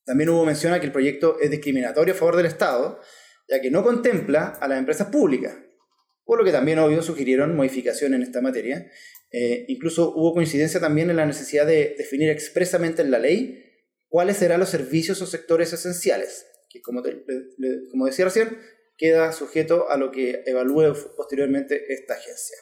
También 0.05 0.31
hubo 0.31 0.45
mención 0.45 0.73
a 0.73 0.81
que 0.81 0.87
el 0.87 0.93
proyecto 0.93 1.39
es 1.41 1.51
discriminatorio 1.51 2.13
a 2.13 2.17
favor 2.17 2.37
del 2.37 2.47
Estado, 2.47 3.01
ya 3.49 3.61
que 3.61 3.71
no 3.71 3.83
contempla 3.83 4.49
a 4.61 4.69
las 4.69 4.79
empresas 4.79 5.09
públicas, 5.09 5.57
por 6.25 6.39
lo 6.39 6.45
que 6.45 6.53
también, 6.53 6.79
obvio, 6.79 7.03
sugirieron 7.03 7.57
modificaciones 7.57 8.17
en 8.17 8.23
esta 8.23 8.41
materia. 8.41 8.91
Eh, 9.33 9.65
incluso 9.69 10.13
hubo 10.15 10.35
coincidencia 10.35 10.79
también 10.79 11.09
en 11.11 11.17
la 11.17 11.27
necesidad 11.27 11.67
de 11.67 11.95
definir 11.97 12.29
expresamente 12.29 13.01
en 13.01 13.11
la 13.11 13.19
ley 13.19 13.65
cuáles 14.09 14.37
serán 14.37 14.61
los 14.61 14.69
servicios 14.69 15.23
o 15.23 15.27
sectores 15.27 15.73
esenciales, 15.73 16.47
que 16.69 16.83
como, 16.83 17.03
como 17.91 18.07
decía 18.07 18.27
recién, 18.27 18.59
queda 18.99 19.33
sujeto 19.33 19.89
a 19.91 19.97
lo 19.97 20.11
que 20.11 20.43
evalúe 20.45 20.95
posteriormente 21.17 21.93
esta 21.93 22.15
agencia. 22.15 22.57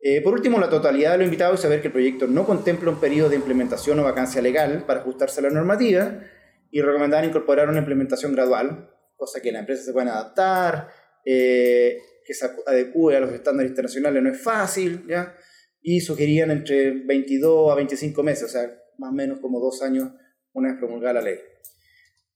Eh, 0.00 0.20
por 0.22 0.32
último, 0.32 0.58
la 0.58 0.70
totalidad 0.70 1.12
de 1.12 1.18
los 1.18 1.26
invitados 1.26 1.56
es 1.56 1.62
saber 1.62 1.80
que 1.80 1.88
el 1.88 1.92
proyecto 1.92 2.26
no 2.26 2.44
contempla 2.46 2.90
un 2.90 2.98
periodo 2.98 3.28
de 3.28 3.36
implementación 3.36 3.98
o 4.00 4.02
vacancia 4.02 4.42
legal 4.42 4.84
para 4.86 5.00
ajustarse 5.00 5.40
a 5.40 5.44
la 5.44 5.50
normativa 5.50 6.24
y 6.70 6.80
recomendar 6.80 7.24
incorporar 7.24 7.68
una 7.68 7.78
implementación 7.78 8.32
gradual, 8.32 8.90
cosa 9.14 9.40
que 9.40 9.52
las 9.52 9.60
empresas 9.60 9.84
se 9.84 9.92
puedan 9.92 10.08
adaptar, 10.08 10.88
eh, 11.24 11.98
que 12.24 12.34
se 12.34 12.50
adecue 12.66 13.16
a 13.16 13.20
los 13.20 13.32
estándares 13.32 13.70
internacionales 13.70 14.22
no 14.22 14.30
es 14.30 14.42
fácil, 14.42 15.04
¿ya? 15.06 15.36
Y 15.82 16.00
sugerían 16.00 16.50
entre 16.50 16.92
22 16.92 17.72
a 17.72 17.74
25 17.74 18.22
meses, 18.22 18.44
o 18.44 18.48
sea, 18.48 18.72
más 18.98 19.10
o 19.10 19.14
menos 19.14 19.40
como 19.40 19.60
dos 19.60 19.82
años 19.82 20.10
una 20.52 20.70
vez 20.70 20.78
promulgada 20.78 21.14
la 21.14 21.22
ley. 21.22 21.38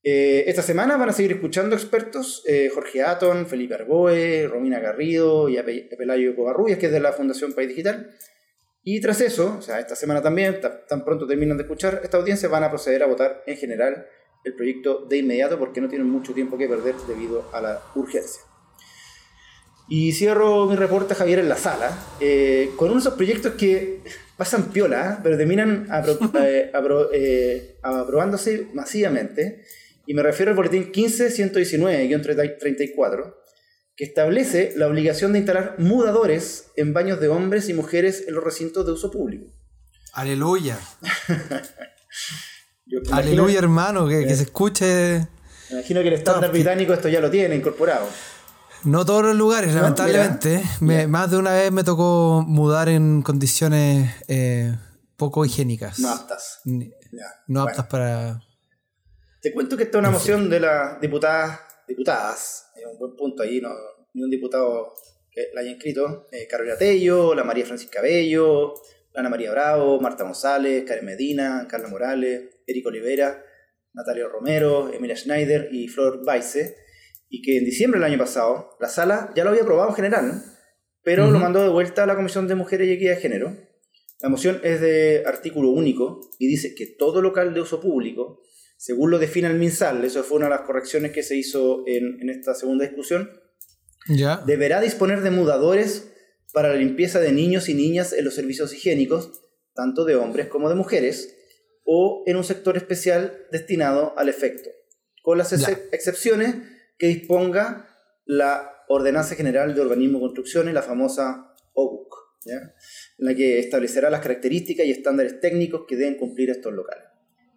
Eh, 0.03 0.45
esta 0.49 0.63
semana 0.63 0.97
van 0.97 1.09
a 1.09 1.13
seguir 1.13 1.33
escuchando 1.33 1.75
expertos, 1.75 2.45
eh, 2.47 2.71
Jorge 2.73 3.03
Aton, 3.03 3.47
Felipe 3.47 3.75
Arboe, 3.75 4.47
Romina 4.47 4.79
Garrido 4.79 5.49
y 5.49 5.57
Pelayo 5.99 6.37
Covarrubias, 6.37 6.79
que 6.79 6.87
es 6.87 6.93
de 6.93 7.01
la 7.01 7.13
Fundación 7.13 7.55
País 7.55 7.69
Digital. 7.69 8.15
Y 8.85 9.01
tras 9.01 9.21
eso, 9.21 9.57
o 9.59 9.63
sea, 9.63 9.81
esta 9.81 9.97
semana 9.97 10.23
también, 10.23 10.61
tan 10.89 11.05
pronto 11.05 11.27
terminan 11.27 11.57
de 11.57 11.65
escuchar 11.65 12.03
esta 12.05 12.19
audiencia, 12.19 12.49
van 12.49 12.63
a 12.63 12.71
proceder 12.71 13.03
a 13.03 13.07
votar 13.07 13.43
en 13.47 13.57
general 13.57 14.07
el 14.45 14.55
proyecto 14.55 15.07
de 15.07 15.19
inmediato 15.19 15.59
porque 15.59 15.81
no 15.81 15.89
tienen 15.89 16.09
mucho 16.09 16.33
tiempo 16.33 16.57
que 16.57 16.69
perder 16.69 16.95
debido 17.09 17.51
a 17.53 17.61
la 17.61 17.83
urgencia. 17.97 18.43
Y 19.89 20.13
cierro 20.13 20.67
mi 20.67 20.75
reporte, 20.75 21.15
Javier, 21.15 21.39
en 21.39 21.49
la 21.49 21.57
sala, 21.57 21.97
eh, 22.21 22.73
con 22.77 22.89
uno 22.89 22.97
de 22.97 23.03
esos 23.03 23.15
proyectos 23.15 23.55
que 23.55 24.01
pasan 24.37 24.73
piola, 24.73 25.13
¿eh? 25.13 25.19
pero 25.23 25.37
terminan 25.37 25.87
eh, 27.13 27.79
aprobándose 27.83 28.67
masivamente. 28.75 29.63
Y 30.07 30.15
me 30.15 30.23
refiero 30.23 30.51
al 30.51 30.57
boletín 30.57 30.91
15-119-34, 30.93 33.35
que 33.97 34.05
establece 34.05 34.73
la 34.77 34.89
obligación 34.89 35.33
de 35.33 35.39
instalar 35.39 35.77
mudadores 35.79 36.73
en 36.77 36.93
baños 36.93 37.21
de 37.21 37.29
hombres 37.29 37.69
y 37.69 37.75
mujeres 37.75 38.25
en 38.27 38.35
los 38.35 38.43
recintos 38.43 38.85
de 38.87 38.93
uso 38.93 39.09
público. 39.11 39.53
Aleluya. 40.13 40.79
Aleluya, 43.13 43.59
hermano, 43.59 44.09
que, 44.09 44.35
se 44.35 44.45
escuche. 44.45 45.27
Me 45.71 45.79
imagino 45.79 46.01
que 46.03 46.09
el 46.09 46.15
estándar 46.15 46.51
británico 46.53 46.93
esto 46.93 47.09
ya 47.09 47.21
lo 47.21 47.31
tiene 47.31 47.55
incorporado. 47.57 48.07
No 48.87 49.05
todos 49.05 49.25
los 49.25 49.35
lugares, 49.35 49.75
lamentablemente. 49.75 50.63
más 51.09 51.31
de 51.33 51.37
una 51.37 51.55
vez 51.55 51.73
me 51.73 51.83
tocó 51.83 52.45
mudar 52.47 52.89
en 52.89 53.21
condiciones 53.21 54.15
eh, 54.29 54.77
poco 55.17 55.45
higiénicas. 55.45 55.99
No 55.99 56.11
aptas. 56.11 56.61
no 57.49 57.63
aptas 57.63 57.87
para. 57.87 58.41
Te 59.43 59.53
cuento 59.53 59.77
que 59.77 59.83
esta 59.83 59.99
es 59.99 60.01
una 60.01 60.11
moción 60.11 60.49
de 60.49 60.61
las 60.61 61.01
diputadas, 61.01 61.61
diputadas, 61.89 62.69
es 62.77 62.87
un 62.87 62.97
buen 62.97 63.17
punto 63.17 63.43
ahí, 63.43 63.61
no, 63.61 63.71
ni 64.15 64.23
un 64.23 64.31
diputado 64.31 64.95
que 65.33 65.49
la 65.53 65.63
haya 65.63 65.71
inscrito, 65.71 66.29
eh, 66.31 66.47
Carolina 66.49 66.77
Tello, 66.77 67.35
la 67.35 67.43
María 67.43 67.67
Francisca 67.67 68.01
Bello, 68.01 68.75
Ana 69.17 69.29
María 69.29 69.51
Bravo, 69.51 70.01
Marta 70.01 70.23
González, 70.23 70.85
Karen 70.87 71.05
Medina, 71.05 71.67
Carla 71.69 71.89
Morales, 71.89 72.51
Eric 72.65 72.87
Olivera, 72.87 73.45
Natalia 73.95 74.29
Romero, 74.29 74.93
Emilia 74.93 75.17
Schneider 75.17 75.71
y 75.73 75.89
Flor 75.89 76.25
Baise 76.25 76.86
y 77.29 77.43
que 77.43 77.59
en 77.59 77.65
diciembre 77.65 78.01
del 78.01 78.11
año 78.11 78.19
pasado 78.19 78.77
la 78.81 78.89
sala 78.89 79.33
ya 79.35 79.45
lo 79.45 79.51
había 79.51 79.63
aprobado 79.63 79.89
en 79.91 79.97
general, 79.97 80.43
pero 81.03 81.31
lo 81.31 81.39
mandó 81.39 81.63
de 81.63 81.69
vuelta 81.69 82.03
a 82.03 82.07
la 82.07 82.17
Comisión 82.17 82.49
de 82.49 82.55
Mujeres 82.55 82.89
y 82.89 82.93
Equidad 82.93 83.15
de 83.15 83.21
Género. 83.21 83.57
La 84.21 84.29
moción 84.29 84.61
es 84.65 84.81
de 84.81 85.23
artículo 85.27 85.71
único 85.71 86.21
y 86.39 86.47
dice 86.47 86.75
que 86.75 86.87
todo 86.87 87.23
local 87.23 87.55
de 87.55 87.61
uso 87.61 87.81
público, 87.81 88.43
según 88.77 89.11
lo 89.11 89.19
define 89.19 89.49
el 89.49 89.59
MinSal, 89.59 90.05
eso 90.05 90.25
fue 90.25 90.39
una 90.39 90.47
de 90.47 90.57
las 90.57 90.63
correcciones 90.63 91.13
que 91.13 91.23
se 91.23 91.37
hizo 91.37 91.85
en, 91.87 92.29
esta 92.29 92.55
segunda 92.55 92.85
discusión, 92.85 93.31
¿Ya? 94.09 94.43
deberá 94.47 94.81
disponer 94.81 95.21
de 95.21 95.31
mudadores 95.31 96.13
para 96.53 96.71
la 96.71 96.77
limpieza 96.77 97.21
de 97.21 97.33
niños 97.33 97.69
y 97.69 97.75
niñas 97.75 98.13
en 98.13 98.25
los 98.25 98.35
servicios 98.35 98.73
higiénicos, 98.73 99.43
tanto 99.75 100.05
de 100.05 100.17
hombres 100.17 100.49
como 100.49 100.69
de 100.69 100.75
mujeres, 100.75 101.37
o 101.85 102.25
en 102.27 102.37
un 102.37 102.45
sector 102.45 102.77
especial 102.77 103.47
destinado 103.53 104.19
al 104.19 104.29
efecto, 104.29 104.71
con 105.23 105.39
las 105.39 105.53
excepciones 105.53 106.57
que 106.99 107.09
disponga 107.09 107.89
la 108.25 108.73
Ordenanza 108.89 109.35
General 109.35 109.75
de 109.75 109.81
Urbanismo 109.81 110.19
y 110.19 110.21
Construcciones, 110.23 110.75
la 110.75 110.83
famosa 110.83 111.55
OBUC, 111.75 112.15
en 112.47 112.73
la 113.19 113.35
que 113.35 113.59
establecerá 113.59 114.11
las 114.11 114.21
características 114.21 114.87
y 114.87 114.91
estándares 114.91 115.41
técnicos 115.41 115.83
que 115.87 115.97
deben 115.97 116.17
cumplir 116.17 116.51
estos 116.51 116.73
locales. 116.73 117.05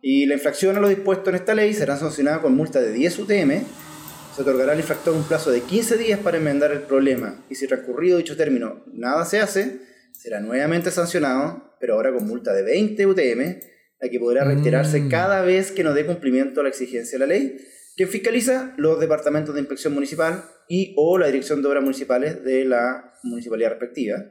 Y 0.01 0.25
la 0.25 0.35
infracción 0.35 0.77
a 0.77 0.79
lo 0.79 0.87
dispuesto 0.87 1.29
en 1.29 1.35
esta 1.35 1.53
ley 1.53 1.73
será 1.73 1.97
sancionada 1.97 2.41
con 2.41 2.55
multa 2.55 2.81
de 2.81 2.91
10 2.91 3.19
UTM, 3.19 3.63
se 4.35 4.41
otorgará 4.41 4.71
al 4.71 4.79
infractor 4.79 5.13
un 5.13 5.23
plazo 5.23 5.51
de 5.51 5.61
15 5.61 5.97
días 5.97 6.19
para 6.19 6.37
enmendar 6.37 6.71
el 6.71 6.81
problema, 6.81 7.43
y 7.49 7.55
si 7.55 7.67
transcurrido 7.67 8.17
dicho 8.17 8.37
término 8.37 8.83
nada 8.93 9.25
se 9.25 9.39
hace, 9.39 9.81
será 10.13 10.39
nuevamente 10.39 10.91
sancionado, 10.91 11.75
pero 11.79 11.95
ahora 11.95 12.13
con 12.13 12.25
multa 12.25 12.53
de 12.53 12.63
20 12.63 13.05
UTM, 13.05 13.59
la 14.01 14.09
que 14.09 14.19
podrá 14.19 14.45
reiterarse 14.45 15.01
mm. 15.01 15.09
cada 15.09 15.41
vez 15.41 15.71
que 15.71 15.83
no 15.83 15.93
dé 15.93 16.05
cumplimiento 16.05 16.61
a 16.61 16.63
la 16.63 16.69
exigencia 16.69 17.19
de 17.19 17.25
la 17.25 17.33
ley, 17.33 17.57
quien 17.99 18.07
fiscaliza 18.07 18.73
los 18.77 18.97
departamentos 18.97 19.53
de 19.53 19.59
inspección 19.59 19.93
municipal 19.93 20.45
y 20.69 20.93
o 20.95 21.17
la 21.17 21.27
dirección 21.27 21.61
de 21.61 21.67
obras 21.67 21.83
municipales 21.83 22.41
de 22.45 22.63
la 22.63 23.11
municipalidad 23.23 23.71
respectiva. 23.71 24.23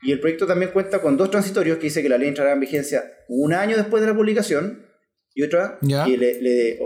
Y 0.00 0.12
el 0.12 0.20
proyecto 0.20 0.46
también 0.46 0.70
cuenta 0.70 1.02
con 1.02 1.18
dos 1.18 1.30
transitorios 1.30 1.76
que 1.76 1.84
dice 1.84 2.02
que 2.02 2.08
la 2.08 2.16
ley 2.16 2.28
entrará 2.28 2.54
en 2.54 2.60
vigencia 2.60 3.04
un 3.28 3.52
año 3.52 3.76
después 3.76 4.00
de 4.00 4.06
la 4.08 4.16
publicación 4.16 4.86
y 5.34 5.42
otra 5.42 5.78
que 5.82 6.16
le, 6.16 6.78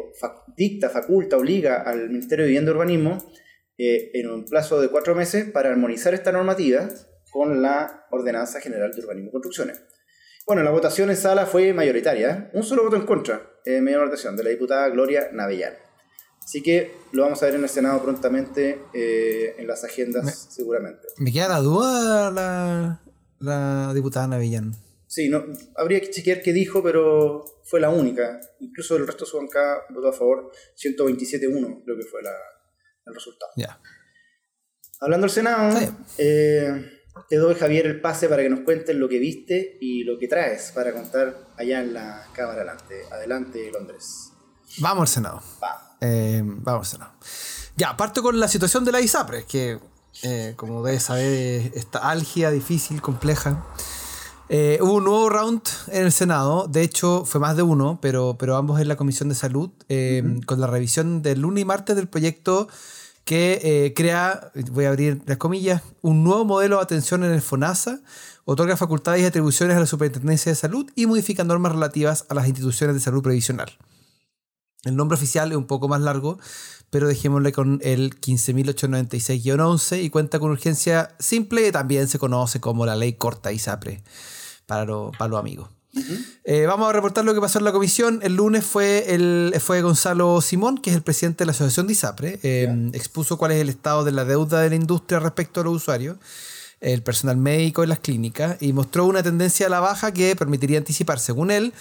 dicta, 0.57 0.91
faculta, 0.91 1.37
obliga 1.37 1.83
al 1.83 2.09
Ministerio 2.09 2.45
de 2.45 2.49
Vivienda 2.49 2.73
y 2.73 2.75
Urbanismo 2.75 3.33
eh, 3.79 4.11
en 4.15 4.29
un 4.29 4.47
plazo 4.47 4.81
de 4.81 4.89
cuatro 4.89 5.15
meses 5.15 5.49
para 5.53 5.71
armonizar 5.71 6.13
esta 6.13 6.33
normativa 6.33 6.89
con 7.31 7.63
la 7.63 8.05
Ordenanza 8.11 8.61
General 8.61 8.91
de 8.91 9.01
Urbanismo 9.01 9.29
y 9.29 9.33
Construcciones. 9.33 9.81
Bueno, 10.45 10.65
la 10.65 10.73
votación 10.73 11.09
en 11.09 11.17
sala 11.17 11.47
fue 11.47 11.73
mayoritaria, 11.73 12.31
¿eh? 12.31 12.51
un 12.53 12.65
solo 12.65 12.83
voto 12.83 12.97
en 12.97 13.07
contra, 13.07 13.49
en 13.65 13.85
media 13.85 14.01
votación, 14.01 14.37
de 14.37 14.43
la 14.43 14.51
diputada 14.51 14.89
Gloria 14.89 15.29
Navellán. 15.33 15.86
Así 16.47 16.63
que 16.63 16.95
lo 17.11 17.25
vamos 17.25 17.43
a 17.43 17.47
ver 17.47 17.57
en 17.57 17.65
el 17.65 17.69
Senado 17.69 18.01
prontamente, 18.05 18.79
eh, 18.95 19.57
en 19.59 19.67
las 19.67 19.83
agendas 19.83 20.47
seguramente. 20.49 21.09
Me 21.17 21.33
queda 21.33 21.49
la 21.49 21.59
duda 21.59 22.31
la, 22.31 23.01
la 23.41 23.93
diputada 23.93 24.29
Navillán. 24.29 24.73
Sí, 25.09 25.29
no, 25.29 25.45
habría 25.75 26.01
que 26.01 26.09
chequear 26.09 26.43
qué 26.43 26.53
dijo, 26.53 26.85
pero 26.85 27.45
fue 27.65 27.81
la 27.81 27.91
única. 27.91 28.39
Incluso 28.61 28.95
el 28.95 29.09
resto 29.09 29.25
de 29.25 29.31
su 29.33 29.39
bancada 29.39 29.81
votó 29.91 30.09
a 30.09 30.13
favor. 30.13 30.53
127-1 30.81 31.83
creo 31.85 31.97
que 31.97 32.05
fue 32.05 32.23
la, 32.23 32.37
el 33.07 33.15
resultado. 33.15 33.51
Ya. 33.57 33.81
Hablando 35.01 35.25
del 35.25 35.35
Senado, 35.35 35.77
eh, 36.17 37.03
te 37.29 37.37
doy, 37.39 37.57
Javier, 37.57 37.87
el 37.87 38.01
pase 38.01 38.29
para 38.29 38.45
que 38.45 38.51
nos 38.51 38.61
cuentes 38.61 38.95
lo 38.95 39.09
que 39.09 39.19
viste 39.19 39.79
y 39.81 40.05
lo 40.05 40.17
que 40.17 40.29
traes 40.29 40.71
para 40.73 40.93
contar 40.93 41.49
allá 41.57 41.81
en 41.81 41.93
la 41.93 42.25
Cámara 42.33 42.59
adelante. 42.61 43.03
Adelante, 43.11 43.69
Londres. 43.73 44.31
Vamos 44.79 45.03
al 45.03 45.09
Senado. 45.09 45.43
Eh, 46.07 46.43
vamos 46.45 46.87
al 46.87 46.99
Senado. 46.99 47.13
Ya, 47.77 47.97
parto 47.97 48.23
con 48.23 48.39
la 48.39 48.49
situación 48.49 48.85
de 48.85 48.93
la 48.93 49.01
ISAPRES, 49.01 49.45
que 49.45 49.79
eh, 50.23 50.55
como 50.57 50.83
debes 50.83 51.05
saber, 51.05 51.73
está 51.75 52.09
álgida, 52.11 52.51
difícil, 52.51 53.03
compleja. 53.03 53.65
Eh, 54.49 54.79
hubo 54.81 54.95
un 54.95 55.05
nuevo 55.05 55.29
round 55.29 55.63
en 55.89 56.05
el 56.05 56.13
Senado, 56.13 56.69
de 56.69 56.83
hecho 56.83 57.25
fue 57.25 57.41
más 57.41 57.57
de 57.57 57.63
uno, 57.63 57.99
pero, 58.01 58.37
pero 58.39 58.57
ambos 58.57 58.81
en 58.81 58.89
la 58.89 58.97
Comisión 58.97 59.29
de 59.29 59.35
Salud, 59.35 59.71
con 60.47 60.61
la 60.61 60.69
revisión 60.69 61.21
del 61.21 61.41
lunes 61.41 61.63
y 61.63 61.65
martes 61.65 61.97
del 61.97 62.09
proyecto 62.09 62.69
que 63.25 63.93
crea, 63.97 64.53
voy 64.71 64.85
a 64.85 64.91
abrir 64.91 65.21
las 65.27 65.37
comillas, 65.37 65.83
un 66.01 66.23
nuevo 66.23 66.45
modelo 66.45 66.77
de 66.77 66.83
atención 66.83 67.25
en 67.25 67.33
el 67.33 67.43
FONASA, 67.43 67.99
otorga 68.45 68.77
facultades 68.77 69.21
y 69.23 69.25
atribuciones 69.25 69.77
a 69.77 69.81
la 69.81 69.87
Superintendencia 69.87 70.53
de 70.53 70.57
Salud 70.57 70.89
y 70.95 71.07
modifica 71.07 71.43
normas 71.43 71.73
relativas 71.73 72.25
a 72.29 72.35
las 72.35 72.47
instituciones 72.47 72.95
de 72.95 73.01
salud 73.01 73.23
previsional. 73.23 73.77
El 74.87 74.97
nombre 74.97 75.17
oficial 75.17 75.51
es 75.51 75.57
un 75.59 75.67
poco 75.67 75.89
más 75.89 76.01
largo, 76.01 76.39
pero 76.91 77.09
dejémosle 77.09 77.53
con 77.53 77.81
el 77.83 78.19
15.896-11 78.21 80.03
y 80.03 80.11
cuenta 80.11 80.39
con 80.39 80.51
urgencia 80.51 81.15
simple 81.19 81.69
y 81.69 81.73
también 81.73 82.09
se 82.09 82.19
conoce 82.19 82.61
como 82.61 82.87
la 82.87 82.97
ley 82.97 83.15
corta 83.15 83.53
ISAPRE 83.53 84.03
para, 84.67 84.87
para 84.87 85.29
los 85.29 85.41
amigos. 85.41 85.69
Eh, 86.45 86.67
vamos 86.67 86.89
a 86.89 86.93
reportar 86.93 87.25
lo 87.25 87.35
que 87.35 87.41
pasó 87.41 87.59
en 87.59 87.65
la 87.65 87.73
comisión. 87.73 88.21
El 88.23 88.37
lunes 88.37 88.65
fue, 88.65 89.15
el, 89.15 89.55
fue 89.61 89.83
Gonzalo 89.83 90.41
Simón, 90.41 90.79
que 90.79 90.91
es 90.91 90.97
el 90.97 91.03
presidente 91.03 91.39
de 91.39 91.47
la 91.47 91.53
Asociación 91.53 91.87
de 91.87 91.95
ISAPRE. 91.95 92.41
Eh, 92.43 92.91
expuso 92.93 93.39
cuál 93.39 93.53
es 93.53 93.61
el 93.61 93.69
estado 93.69 94.05
de 94.05 94.13
la 94.13 94.25
deuda 94.25 94.61
de 94.61 94.71
la 94.71 94.77
industria 94.77 95.19
respecto 95.21 95.61
a 95.61 95.65
los 95.65 95.75
usuarios, 95.75 96.19
el 96.81 97.03
personal 97.03 97.37
médico 97.37 97.83
y 97.83 97.87
las 97.87 98.01
clínicas, 98.01 98.59
y 98.61 98.73
mostró 98.73 99.07
una 99.07 99.23
tendencia 99.23 99.67
a 99.67 99.71
la 99.71 99.81
baja 99.81 100.13
que 100.13 100.37
permitiría 100.37 100.79
anticipar, 100.79 101.19
según 101.19 101.51
él, 101.51 101.73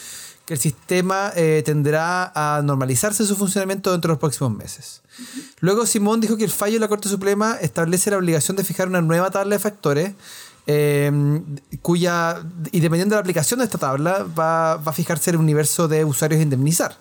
que 0.46 0.54
el 0.54 0.60
sistema 0.60 1.32
eh, 1.36 1.64
tendrá 1.66 2.32
a 2.36 2.62
normalizarse 2.62 3.26
su 3.26 3.36
funcionamiento 3.36 3.92
dentro 3.92 4.10
de 4.10 4.14
los 4.14 4.20
próximos 4.20 4.56
meses. 4.56 5.02
Luego 5.60 5.86
Simón 5.86 6.22
dijo 6.22 6.38
que 6.38 6.44
el 6.44 6.52
fallo 6.52 6.74
de 6.74 6.80
la 6.80 6.88
Corte 6.88 7.10
Suprema 7.10 7.58
establece 7.62 8.12
la 8.12 8.18
obligación 8.18 8.56
de 8.56 8.64
fijar 8.64 8.88
una 8.88 9.02
nueva 9.02 9.32
tabla 9.32 9.56
de 9.56 9.60
factores 9.60 10.14
em, 10.68 11.44
cuya, 11.82 12.44
y 12.72 12.80
dependiendo 12.80 13.16
de 13.16 13.18
la 13.18 13.22
aplicación 13.22 13.60
de 13.60 13.66
esta 13.66 13.80
tabla, 13.80 14.26
va, 14.38 14.74
a 14.74 14.94
fijarse 14.94 15.32
el 15.32 15.38
universo 15.38 15.88
de 15.88 16.06
usuarios 16.06 16.40
a 16.40 16.44
indemnizar. 16.44 16.96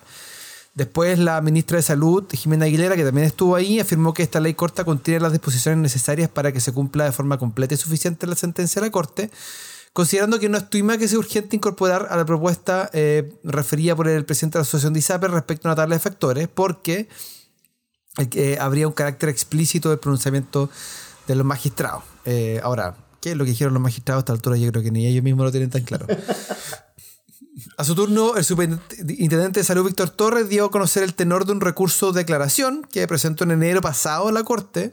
Después 0.74 1.18
la 1.18 1.40
ministra 1.40 1.76
de 1.76 1.82
Salud, 1.82 2.24
Jimena 2.32 2.64
Aguilera, 2.64 2.96
que 2.96 3.04
también 3.04 3.26
estuvo 3.26 3.54
ahí, 3.54 3.78
afirmó 3.78 4.12
que 4.12 4.22
esta 4.22 4.40
ley 4.40 4.54
corta 4.54 4.84
contiene 4.84 5.20
las 5.20 5.32
disposiciones 5.32 5.78
necesarias 5.78 6.28
para 6.28 6.50
que 6.50 6.60
se 6.60 6.72
cumpla 6.72 7.04
de 7.04 7.12
forma 7.12 7.38
completa 7.38 7.74
y 7.74 7.76
suficiente 7.76 8.26
la 8.26 8.34
sentencia 8.34 8.80
de 8.80 8.88
la 8.88 8.90
Corte, 8.90 9.30
considerando 9.94 10.40
que 10.40 10.48
no 10.48 10.58
estima 10.58 10.98
que 10.98 11.08
sea 11.08 11.18
urgente 11.18 11.56
incorporar 11.56 12.08
a 12.10 12.16
la 12.16 12.26
propuesta 12.26 12.90
eh, 12.92 13.32
referida 13.44 13.94
por 13.94 14.08
el 14.08 14.24
presidente 14.26 14.58
de 14.58 14.60
la 14.60 14.62
Asociación 14.62 14.92
de 14.92 14.98
ISAPE 14.98 15.28
respecto 15.28 15.68
a 15.68 15.70
una 15.70 15.76
tabla 15.76 15.94
de 15.94 16.00
factores, 16.00 16.48
porque 16.52 17.08
eh, 18.18 18.58
habría 18.60 18.88
un 18.88 18.92
carácter 18.92 19.28
explícito 19.28 19.90
del 19.90 20.00
pronunciamiento 20.00 20.68
de 21.28 21.36
los 21.36 21.46
magistrados. 21.46 22.02
Eh, 22.24 22.60
ahora, 22.64 22.96
¿qué 23.20 23.30
es 23.30 23.36
lo 23.36 23.44
que 23.44 23.52
dijeron 23.52 23.72
los 23.72 23.82
magistrados 23.82 24.18
a 24.18 24.22
esta 24.22 24.32
altura? 24.32 24.56
Yo 24.56 24.68
creo 24.72 24.82
que 24.82 24.90
ni 24.90 25.06
ellos 25.06 25.22
mismos 25.22 25.46
lo 25.46 25.52
tienen 25.52 25.70
tan 25.70 25.84
claro. 25.84 26.06
A 27.76 27.84
su 27.84 27.94
turno, 27.94 28.36
el 28.36 28.44
superintendente 28.44 29.60
de 29.60 29.64
salud 29.64 29.84
Víctor 29.84 30.10
Torres 30.10 30.48
dio 30.48 30.64
a 30.64 30.70
conocer 30.72 31.04
el 31.04 31.14
tenor 31.14 31.46
de 31.46 31.52
un 31.52 31.60
recurso 31.60 32.10
de 32.10 32.20
declaración 32.22 32.84
que 32.90 33.06
presentó 33.06 33.44
en 33.44 33.52
enero 33.52 33.80
pasado 33.80 34.26
a 34.26 34.32
la 34.32 34.42
Corte, 34.42 34.90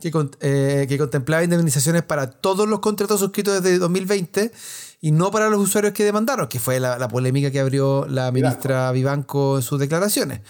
que, 0.00 0.12
eh, 0.40 0.86
que, 0.88 0.98
contemplaba 0.98 1.42
indemnizaciones 1.42 2.02
para 2.02 2.30
todos 2.30 2.68
los 2.68 2.80
contratos 2.80 3.20
suscritos 3.20 3.62
desde 3.62 3.78
2020 3.78 4.52
y 5.00 5.10
no 5.10 5.30
para 5.30 5.48
los 5.48 5.58
usuarios 5.58 5.94
que 5.94 6.04
demandaron, 6.04 6.48
que 6.48 6.60
fue 6.60 6.80
la, 6.80 7.08
polémica 7.08 7.50
que 7.50 7.60
abrió 7.60 8.06
la 8.06 8.30
ministra 8.30 8.92
Vivanco 8.92 9.56
en 9.56 9.62
sus 9.62 9.80
declaraciones. 9.80 10.40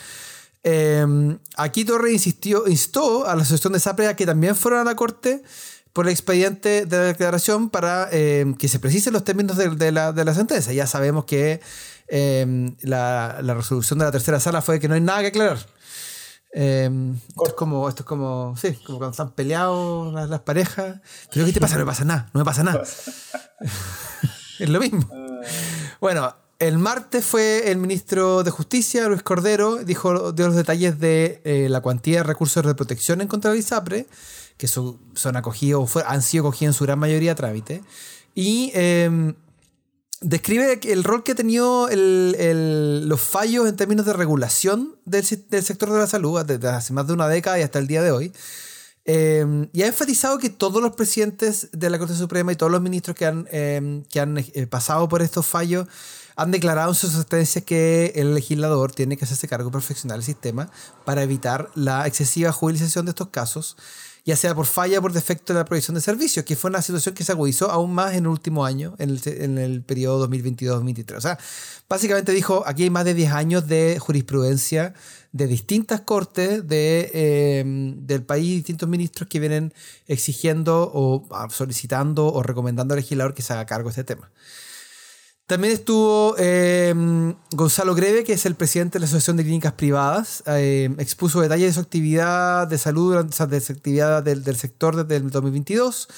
Eh, 0.65 1.07
aquí 1.57 1.85
Torres 1.85 2.12
insistió, 2.12 2.67
instó 2.67 3.25
a 3.25 3.37
la 3.37 3.43
asociación 3.43 3.73
de 3.73 3.79
SAPRE 3.79 4.09
a 4.09 4.17
que 4.17 4.26
también 4.26 4.57
fueran 4.57 4.81
a 4.81 4.85
la 4.85 4.97
corte 4.97 5.45
por 5.97 6.05
el 6.05 6.12
expediente 6.12 6.85
de 6.85 6.95
la 6.95 7.05
declaración 7.05 7.71
para 7.71 8.11
eh, 8.12 8.55
que 8.59 8.69
se 8.69 8.79
precisen 8.79 9.15
los 9.15 9.25
términos 9.25 9.57
de, 9.57 9.71
de, 9.71 9.93
la, 9.93 10.12
de, 10.12 10.26
la, 10.26 10.35
sentencia. 10.35 10.75
Ya 10.75 10.87
sabemos 10.87 11.25
que 11.25 11.62
eh, 12.09 12.76
la, 12.83 13.38
la, 13.41 13.55
resolución 13.55 13.99
de 14.00 14.05
la 14.05 14.12
tercera 14.12 14.38
sala 14.38 14.61
fue 14.61 14.79
que 14.79 14.88
no 14.88 14.95
hay 14.95 15.00
nada 15.00 15.23
que 15.23 15.29
aclarar. 15.29 15.57
Eh, 16.53 16.91
esto, 17.29 17.47
es 17.47 17.53
como, 17.55 17.88
esto 17.88 18.03
es 18.03 18.07
como, 18.07 18.55
sí, 18.59 18.75
como 18.85 18.99
cuando 18.99 19.12
están 19.12 19.31
peleados 19.31 20.12
las, 20.12 20.29
las, 20.29 20.41
parejas. 20.41 21.00
Pero 21.33 21.47
¿qué 21.47 21.53
te 21.55 21.61
pasa? 21.61 21.76
No 21.76 21.87
me 21.87 21.87
pasa 21.87 22.05
nada, 22.05 22.29
no 22.35 22.41
me 22.41 22.45
pasa 22.45 22.62
nada. 22.62 22.83
es 24.59 24.69
lo 24.69 24.79
mismo. 24.79 25.09
Bueno, 25.99 26.37
el 26.58 26.78
martes 26.78 27.25
fue 27.25 27.70
el 27.70 27.78
ministro 27.78 28.42
de 28.42 28.50
Justicia, 28.50 29.08
Luis 29.08 29.22
Cordero, 29.22 29.76
dijo 29.84 30.32
dio 30.32 30.46
los 30.46 30.56
detalles 30.56 30.98
de 30.98 31.40
eh, 31.44 31.68
la 31.68 31.82
cuantía 31.82 32.18
de 32.18 32.22
recursos 32.22 32.64
de 32.64 32.75
protección 32.75 33.20
en 33.20 33.28
contra 33.28 33.50
del 33.50 33.60
ISAPRE, 33.60 34.06
que 34.56 34.66
son, 34.66 34.98
son 35.14 35.36
acogidos, 35.36 35.90
fue, 35.90 36.02
han 36.06 36.22
sido 36.22 36.44
acogidos 36.44 36.75
en 36.75 36.78
su 36.78 36.84
gran 36.84 36.98
mayoría 36.98 37.32
a 37.32 37.34
trámite. 37.34 37.82
Y 38.34 38.70
eh, 38.75 39.34
describe 40.20 40.80
el 40.84 41.04
rol 41.04 41.22
que 41.25 41.32
ha 41.32 41.34
tenido 41.34 41.88
los 41.90 43.20
fallos 43.20 43.68
en 43.68 43.76
términos 43.76 44.06
de 44.06 44.14
regulación 44.14 44.96
del, 45.04 45.25
sector 45.25 45.92
de 45.92 45.98
la 45.98 46.06
salud 46.06 46.42
desde 46.42 46.68
hace 46.68 46.92
más 46.94 47.06
de 47.06 47.12
una 47.12 47.28
década 47.28 47.58
y 47.58 47.62
hasta 47.62 47.78
el 47.78 47.86
día 47.86 48.02
de 48.02 48.10
hoy. 48.12 48.32
Eh, 49.04 49.68
y 49.72 49.82
ha 49.82 49.86
enfatizado 49.86 50.38
que 50.38 50.50
todos 50.50 50.82
los 50.82 50.96
presidentes 50.96 51.68
de 51.72 51.90
la 51.90 51.98
Corte 51.98 52.14
Suprema 52.14 52.50
y 52.50 52.56
todos 52.56 52.72
los 52.72 52.80
ministros 52.80 53.14
que 53.14 53.26
han, 53.26 53.46
han 53.52 54.38
eh, 54.38 54.66
pasado 54.68 55.08
por 55.08 55.22
estos 55.22 55.46
fallos 55.46 55.86
han 56.37 56.50
declarado 56.50 56.90
en 56.90 56.95
sus 56.95 57.12
sentencias 57.12 57.64
que 57.64 58.12
el 58.14 58.35
legislador 58.35 58.93
tiene 58.93 59.16
que 59.16 59.25
hacerse 59.25 59.49
cargo 59.49 59.71
de 59.71 59.73
perfeccionar 59.73 60.19
el 60.19 60.25
sistema 60.25 60.71
para 61.05 61.23
evitar 61.23 61.71
la 61.75 62.07
excesiva 62.07 62.52
judicialización 62.52 63.07
de 63.07 63.11
estos 63.11 63.28
casos 63.28 63.76
ya 64.26 64.35
sea 64.35 64.57
por 64.57 64.66
falla 64.66 64.99
o 64.99 65.02
por 65.02 65.12
defecto 65.12 65.52
de 65.52 65.61
la 65.61 65.64
provisión 65.64 65.95
de 65.95 66.00
servicios, 66.00 66.45
que 66.45 66.57
fue 66.57 66.69
una 66.69 66.83
situación 66.83 67.14
que 67.14 67.23
se 67.23 67.31
agudizó 67.31 67.71
aún 67.71 67.95
más 67.95 68.14
en 68.14 68.25
el 68.25 68.26
último 68.26 68.66
año, 68.66 68.97
en 68.99 69.11
el, 69.11 69.21
en 69.25 69.57
el 69.57 69.83
periodo 69.83 70.28
2022-2023. 70.28 71.16
O 71.16 71.21
sea, 71.21 71.38
básicamente 71.88 72.33
dijo, 72.33 72.64
aquí 72.66 72.83
hay 72.83 72.90
más 72.90 73.05
de 73.05 73.14
10 73.14 73.31
años 73.31 73.69
de 73.69 73.99
jurisprudencia 74.00 74.95
de 75.31 75.47
distintas 75.47 76.00
cortes 76.00 76.66
de, 76.66 77.09
eh, 77.14 77.62
del 77.64 78.25
país, 78.25 78.57
distintos 78.57 78.88
ministros 78.88 79.28
que 79.28 79.38
vienen 79.38 79.73
exigiendo 80.09 80.90
o 80.93 81.28
solicitando 81.50 82.26
o 82.26 82.43
recomendando 82.43 82.95
al 82.95 83.00
legislador 83.00 83.33
que 83.33 83.43
se 83.43 83.52
haga 83.52 83.64
cargo 83.64 83.90
de 83.90 84.00
este 84.00 84.05
tema. 84.05 84.33
También 85.47 85.75
estuvo 85.75 86.35
eh, 86.38 86.93
Gonzalo 87.53 87.95
Greve, 87.95 88.25
que 88.25 88.33
es 88.33 88.47
el 88.47 88.57
presidente 88.57 88.95
de 88.95 89.00
la 89.00 89.07
Asociación 89.07 89.37
de 89.37 89.45
Clínicas 89.45 89.75
Privadas. 89.75 90.43
Eh, 90.47 90.93
expuso 90.99 91.41
detalles 91.41 91.69
de 91.69 91.73
su 91.75 91.81
actividad 91.81 92.67
de 92.67 92.79
salud, 92.79 93.12
durante, 93.12 93.47
de 93.47 93.61
su 93.61 93.73
actividad 93.73 94.25
del, 94.25 94.57
sector 94.57 94.97
desde 94.97 95.25
el 95.25 95.31
2022. 95.31 96.09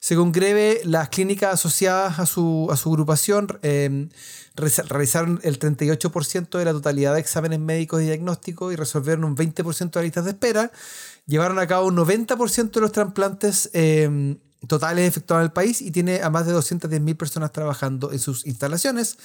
Según 0.00 0.32
Greve, 0.32 0.80
las 0.84 1.10
clínicas 1.10 1.52
asociadas 1.52 2.18
a 2.18 2.24
su, 2.24 2.68
a 2.70 2.78
su 2.78 2.88
agrupación 2.88 3.58
eh, 3.60 4.08
realizaron 4.54 5.38
el 5.42 5.58
38% 5.58 6.56
de 6.56 6.64
la 6.64 6.72
totalidad 6.72 7.12
de 7.12 7.20
exámenes 7.20 7.58
médicos 7.58 8.00
y 8.00 8.06
diagnósticos 8.06 8.72
y 8.72 8.76
resolvieron 8.76 9.24
un 9.24 9.36
20% 9.36 9.90
de 9.90 10.02
listas 10.02 10.24
de 10.24 10.30
espera. 10.30 10.72
Llevaron 11.26 11.58
a 11.58 11.66
cabo 11.66 11.88
un 11.88 11.96
90% 11.96 12.70
de 12.70 12.80
los 12.80 12.92
trasplantes 12.92 13.68
totales 14.66 15.08
efectuados 15.08 15.42
en 15.42 15.46
el 15.46 15.52
país 15.52 15.80
y 15.80 15.90
tiene 15.90 16.22
a 16.22 16.30
más 16.30 16.46
de 16.46 16.54
210.000 16.54 17.16
personas 17.16 17.52
trabajando 17.52 18.12
en 18.12 18.18
sus 18.18 18.46
instalaciones. 18.46 19.18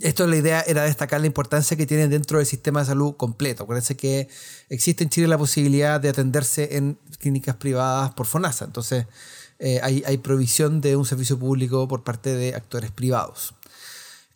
Esto 0.00 0.26
la 0.26 0.36
idea 0.36 0.60
era 0.62 0.82
destacar 0.82 1.20
la 1.20 1.26
importancia 1.26 1.76
que 1.76 1.86
tienen 1.86 2.10
dentro 2.10 2.38
del 2.38 2.46
sistema 2.46 2.80
de 2.80 2.86
salud 2.86 3.16
completo. 3.16 3.62
Acuérdense 3.62 3.96
que 3.96 4.28
existe 4.68 5.04
en 5.04 5.10
Chile 5.10 5.28
la 5.28 5.38
posibilidad 5.38 6.00
de 6.00 6.08
atenderse 6.08 6.76
en 6.76 6.98
clínicas 7.20 7.56
privadas 7.56 8.12
por 8.14 8.26
FONASA. 8.26 8.64
Entonces 8.64 9.06
eh, 9.60 9.80
hay, 9.82 10.18
provisión 10.18 10.80
de 10.80 10.96
un 10.96 11.04
servicio 11.04 11.38
público 11.38 11.86
por 11.86 12.02
parte 12.02 12.34
de 12.34 12.54
actores 12.56 12.90
privados. 12.90 13.54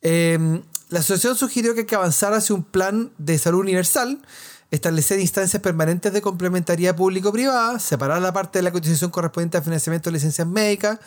Eh, 0.00 0.62
la 0.90 1.00
asociación 1.00 1.36
sugirió 1.36 1.74
que 1.74 1.86
que 1.86 1.96
avanzar 1.96 2.32
hacia 2.34 2.54
un 2.54 2.62
plan 2.62 3.12
de 3.18 3.36
salud 3.36 3.60
universal 3.60 4.22
establecer 4.70 5.18
instancias 5.18 5.62
permanentes 5.62 6.12
de 6.12 6.20
complementariedad 6.20 6.94
público-privada, 6.94 7.78
separar 7.78 8.20
la 8.20 8.32
parte 8.32 8.58
de 8.58 8.62
la 8.62 8.72
cotización 8.72 9.10
correspondiente 9.10 9.56
al 9.56 9.64
financiamiento 9.64 10.10
de 10.10 10.14
licencias 10.14 10.46
médicas, 10.46 10.98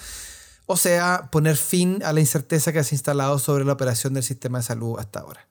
o 0.66 0.78
sea, 0.78 1.30
poner 1.32 1.58
fin 1.58 2.02
a 2.04 2.14
la 2.14 2.20
incerteza 2.20 2.72
que 2.72 2.84
se 2.84 2.96
ha 2.96 2.98
instalado 2.98 3.40
sobre 3.40 3.66
la 3.66 3.74
operación 3.74 4.14
del 4.14 4.24
sistema 4.24 4.60
de 4.60 4.64
salud 4.64 4.98
hasta 5.00 5.20
ahora. 5.20 5.48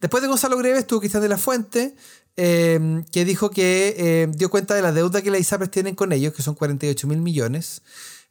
Después 0.00 0.22
de 0.22 0.28
Gonzalo 0.28 0.58
Greve 0.58 0.78
estuvo 0.78 1.00
Cristian 1.00 1.22
de 1.22 1.28
la 1.28 1.38
Fuente, 1.38 1.94
eh, 2.36 3.02
que 3.12 3.24
dijo 3.24 3.50
que 3.50 3.94
eh, 3.96 4.26
dio 4.30 4.50
cuenta 4.50 4.74
de 4.74 4.82
la 4.82 4.92
deuda 4.92 5.22
que 5.22 5.30
las 5.30 5.40
ISAPRES 5.40 5.70
tienen 5.70 5.94
con 5.94 6.12
ellos, 6.12 6.34
que 6.34 6.42
son 6.42 6.54
48 6.54 7.06
mil 7.06 7.20
millones, 7.20 7.82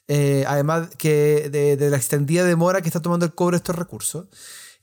eh, 0.07 0.43
además 0.47 0.89
que 0.97 1.49
de, 1.49 1.77
de 1.77 1.89
la 1.89 1.97
extendida 1.97 2.43
demora 2.43 2.81
que 2.81 2.89
está 2.89 3.01
tomando 3.01 3.25
el 3.25 3.33
cobro 3.33 3.51
de 3.51 3.57
estos 3.57 3.75
recursos. 3.77 4.25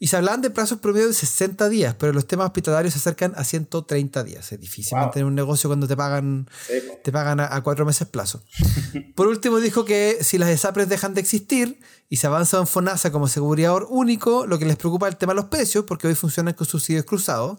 Y 0.03 0.07
se 0.07 0.17
hablaban 0.17 0.41
de 0.41 0.49
plazos 0.49 0.79
promedio 0.79 1.09
de 1.09 1.13
60 1.13 1.69
días, 1.69 1.95
pero 1.99 2.15
los 2.15 2.27
temas 2.27 2.47
hospitalarios 2.47 2.95
se 2.95 2.99
acercan 2.99 3.35
a 3.37 3.45
130 3.45 4.25
días. 4.25 4.51
Es 4.51 4.59
difícil 4.59 4.97
wow. 4.97 5.03
mantener 5.03 5.27
un 5.27 5.35
negocio 5.35 5.69
cuando 5.69 5.87
te 5.87 5.95
pagan, 5.95 6.49
sí, 6.67 6.83
te 7.05 7.13
pagan 7.13 7.39
a, 7.39 7.55
a, 7.55 7.63
cuatro 7.63 7.85
meses 7.85 8.09
plazo. 8.09 8.43
Por 9.15 9.27
último, 9.27 9.59
dijo 9.59 9.85
que 9.85 10.17
si 10.23 10.39
las 10.39 10.49
ESAPRES 10.49 10.89
dejan 10.89 11.13
de 11.13 11.21
existir 11.21 11.81
y 12.09 12.17
se 12.17 12.27
avanza 12.27 12.57
en 12.57 12.67
FONASA 12.67 13.13
como 13.13 13.27
asegurador 13.27 13.89
único, 13.91 14.47
lo 14.47 14.59
que 14.59 14.65
les 14.65 14.77
preocupa 14.77 15.07
es 15.07 15.13
el 15.13 15.19
tema 15.19 15.35
de 15.35 15.43
los 15.43 15.51
precios, 15.51 15.85
porque 15.85 16.09
hoy 16.09 16.15
funcionan 16.15 16.55
con 16.55 16.67
subsidios 16.67 17.05
cruzados. 17.05 17.59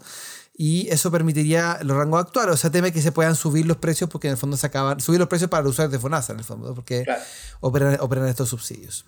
Y 0.57 0.89
eso 0.89 1.11
permitiría 1.11 1.79
los 1.83 1.95
rangos 1.95 2.21
actuales. 2.21 2.55
O 2.55 2.57
sea, 2.57 2.71
teme 2.71 2.91
que 2.91 3.01
se 3.01 3.11
puedan 3.11 3.35
subir 3.35 3.65
los 3.65 3.77
precios 3.77 4.09
porque 4.09 4.27
en 4.27 4.31
el 4.31 4.37
fondo 4.37 4.57
se 4.57 4.67
acaban. 4.67 4.99
Subir 4.99 5.19
los 5.19 5.29
precios 5.29 5.49
para 5.49 5.63
los 5.63 5.73
usuarios 5.73 5.91
de 5.91 5.99
FONASA, 5.99 6.33
en 6.33 6.39
el 6.39 6.45
fondo, 6.45 6.73
porque 6.73 7.03
claro. 7.03 7.21
operan, 7.61 7.97
operan 7.99 8.27
estos 8.27 8.49
subsidios. 8.49 9.05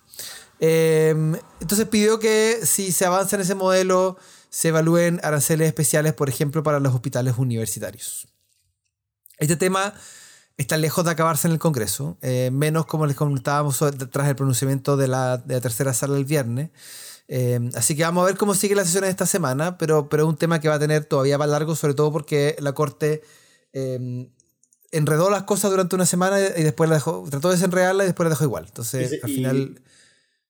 Eh, 0.60 1.14
entonces 1.60 1.86
pidió 1.88 2.18
que 2.18 2.60
si 2.64 2.92
se 2.92 3.04
avanza 3.04 3.36
en 3.36 3.42
ese 3.42 3.54
modelo, 3.54 4.16
se 4.50 4.68
evalúen 4.68 5.20
aranceles 5.22 5.66
especiales, 5.66 6.12
por 6.12 6.28
ejemplo, 6.28 6.62
para 6.62 6.78
los 6.80 6.94
hospitales 6.94 7.34
universitarios. 7.38 8.28
Este 9.38 9.56
tema 9.56 9.94
está 10.56 10.76
lejos 10.76 11.04
de 11.04 11.10
acabarse 11.10 11.48
en 11.48 11.54
el 11.54 11.58
Congreso, 11.58 12.16
eh, 12.22 12.50
menos 12.52 12.86
como 12.86 13.06
les 13.06 13.16
comentábamos 13.16 13.78
tras 14.12 14.28
el 14.28 14.36
pronunciamiento 14.36 14.96
de 14.96 15.08
la, 15.08 15.38
de 15.38 15.54
la 15.54 15.60
tercera 15.60 15.92
sala 15.92 16.16
el 16.16 16.24
viernes. 16.24 16.70
Eh, 17.26 17.58
así 17.74 17.96
que 17.96 18.04
vamos 18.04 18.22
a 18.22 18.26
ver 18.26 18.36
cómo 18.36 18.54
sigue 18.54 18.74
la 18.74 18.84
sesión 18.84 19.04
esta 19.04 19.26
semana, 19.26 19.76
pero, 19.78 20.08
pero 20.08 20.24
es 20.24 20.28
un 20.28 20.36
tema 20.36 20.60
que 20.60 20.68
va 20.68 20.74
a 20.74 20.78
tener 20.78 21.04
todavía 21.04 21.38
más 21.38 21.48
largo, 21.48 21.74
sobre 21.74 21.94
todo 21.94 22.12
porque 22.12 22.54
la 22.60 22.74
Corte 22.74 23.22
eh, 23.72 24.30
enredó 24.92 25.30
las 25.30 25.42
cosas 25.42 25.70
durante 25.72 25.96
una 25.96 26.06
semana 26.06 26.38
y 26.38 26.62
después 26.62 26.88
la 26.88 26.96
dejó, 26.96 27.24
trató 27.28 27.48
de 27.48 27.56
desenredarla 27.56 28.04
y 28.04 28.06
después 28.06 28.24
la 28.24 28.30
dejó 28.30 28.44
igual. 28.44 28.66
Entonces, 28.68 29.18
al 29.22 29.30
final... 29.30 29.80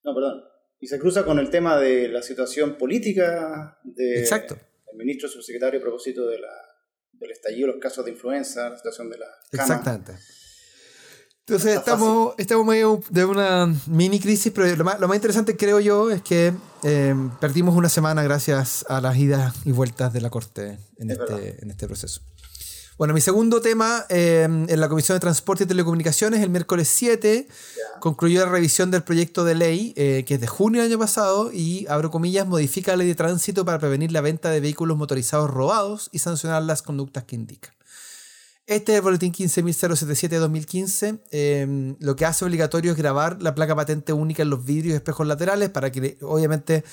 No, 0.05 0.13
perdón. 0.13 0.43
Y 0.79 0.87
se 0.87 0.99
cruza 0.99 1.25
con 1.25 1.39
el 1.39 1.49
tema 1.49 1.77
de 1.77 2.07
la 2.07 2.21
situación 2.21 2.77
política 2.77 3.79
de 3.83 4.19
Exacto. 4.19 4.55
el 4.91 4.97
ministro 4.97 5.27
subsecretario 5.27 5.79
a 5.79 5.83
propósito 5.83 6.27
de 6.27 6.39
la, 6.39 6.53
del 7.13 7.31
estallido, 7.31 7.67
los 7.67 7.77
casos 7.77 8.05
de 8.05 8.11
influenza, 8.11 8.69
la 8.69 8.77
situación 8.77 9.09
de 9.09 9.17
la. 9.17 9.25
Exactamente. 9.51 10.13
Entonces 11.47 11.73
no 11.75 11.79
estamos, 11.79 12.35
estamos 12.39 12.65
medio 12.65 13.01
de 13.09 13.25
una 13.25 13.71
mini 13.87 14.19
crisis, 14.19 14.51
pero 14.53 14.75
lo 14.75 14.83
más, 14.83 14.99
lo 14.99 15.07
más 15.07 15.15
interesante 15.15 15.55
creo 15.55 15.79
yo 15.79 16.09
es 16.09 16.23
que 16.23 16.53
eh, 16.83 17.15
perdimos 17.39 17.75
una 17.75 17.89
semana 17.89 18.23
gracias 18.23 18.83
a 18.89 18.99
las 18.99 19.15
idas 19.17 19.55
y 19.63 19.71
vueltas 19.71 20.11
de 20.11 20.21
la 20.21 20.31
Corte 20.31 20.79
en, 20.97 21.11
este, 21.11 21.61
en 21.61 21.69
este 21.69 21.85
proceso. 21.85 22.21
Bueno, 22.97 23.13
mi 23.13 23.19
segundo 23.19 23.59
tema 23.59 24.05
eh, 24.07 24.43
en 24.43 24.79
la 24.79 24.87
Comisión 24.87 25.17
de 25.17 25.19
Transporte 25.19 25.65
y 25.65 25.67
Telecomunicaciones, 25.67 26.41
el 26.41 26.49
miércoles 26.49 26.87
7, 26.87 27.45
yeah. 27.45 27.99
concluyó 27.99 28.45
la 28.45 28.49
revisión 28.49 28.89
del 28.89 29.03
proyecto 29.03 29.43
de 29.43 29.53
ley 29.53 29.93
eh, 29.97 30.23
que 30.25 30.35
es 30.35 30.39
de 30.39 30.47
junio 30.47 30.81
del 30.81 30.91
año 30.91 30.99
pasado 30.99 31.51
y, 31.51 31.85
abro 31.89 32.09
comillas, 32.09 32.47
modifica 32.47 32.93
la 32.93 32.97
ley 32.99 33.07
de 33.09 33.15
tránsito 33.15 33.65
para 33.65 33.79
prevenir 33.79 34.13
la 34.13 34.21
venta 34.21 34.49
de 34.49 34.61
vehículos 34.61 34.97
motorizados 34.97 35.49
robados 35.49 36.07
y 36.13 36.19
sancionar 36.19 36.63
las 36.63 36.81
conductas 36.81 37.25
que 37.25 37.35
indica. 37.35 37.75
Este 38.65 38.93
es 38.93 38.99
el 38.99 39.01
boletín 39.01 39.33
15.077 39.33 40.29
de 40.29 40.37
2015. 40.37 41.19
Eh, 41.31 41.95
lo 41.99 42.15
que 42.15 42.25
hace 42.25 42.45
obligatorio 42.45 42.91
es 42.91 42.97
grabar 42.97 43.41
la 43.41 43.53
placa 43.55 43.75
patente 43.75 44.13
única 44.13 44.41
en 44.41 44.49
los 44.49 44.63
vidrios 44.63 44.93
y 44.93 44.95
espejos 44.95 45.27
laterales 45.27 45.69
para 45.69 45.91
que, 45.91 46.17
obviamente, 46.21 46.85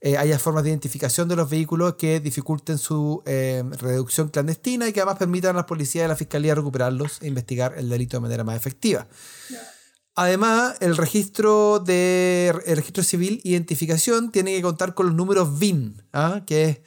eh, 0.00 0.16
haya 0.16 0.38
formas 0.38 0.64
de 0.64 0.70
identificación 0.70 1.28
de 1.28 1.36
los 1.36 1.48
vehículos 1.48 1.94
que 1.94 2.20
dificulten 2.20 2.78
su 2.78 3.22
eh, 3.26 3.64
reducción 3.78 4.28
clandestina 4.28 4.88
y 4.88 4.92
que 4.92 5.00
además 5.00 5.18
permitan 5.18 5.50
a 5.50 5.58
las 5.60 5.66
policías 5.66 6.02
y 6.02 6.04
a 6.04 6.08
la 6.08 6.16
fiscalía 6.16 6.54
recuperarlos 6.54 7.22
e 7.22 7.28
investigar 7.28 7.74
el 7.76 7.88
delito 7.88 8.16
de 8.16 8.20
manera 8.20 8.44
más 8.44 8.56
efectiva. 8.56 9.08
Yeah. 9.48 9.72
Además, 10.18 10.76
el 10.80 10.96
registro 10.96 11.78
de 11.78 12.48
el 12.64 12.76
registro 12.76 13.04
civil 13.04 13.40
identificación 13.44 14.32
tiene 14.32 14.56
que 14.56 14.62
contar 14.62 14.94
con 14.94 15.06
los 15.06 15.14
números 15.14 15.58
VIN, 15.58 16.02
¿ah? 16.14 16.40
que 16.46 16.64
es 16.64 16.78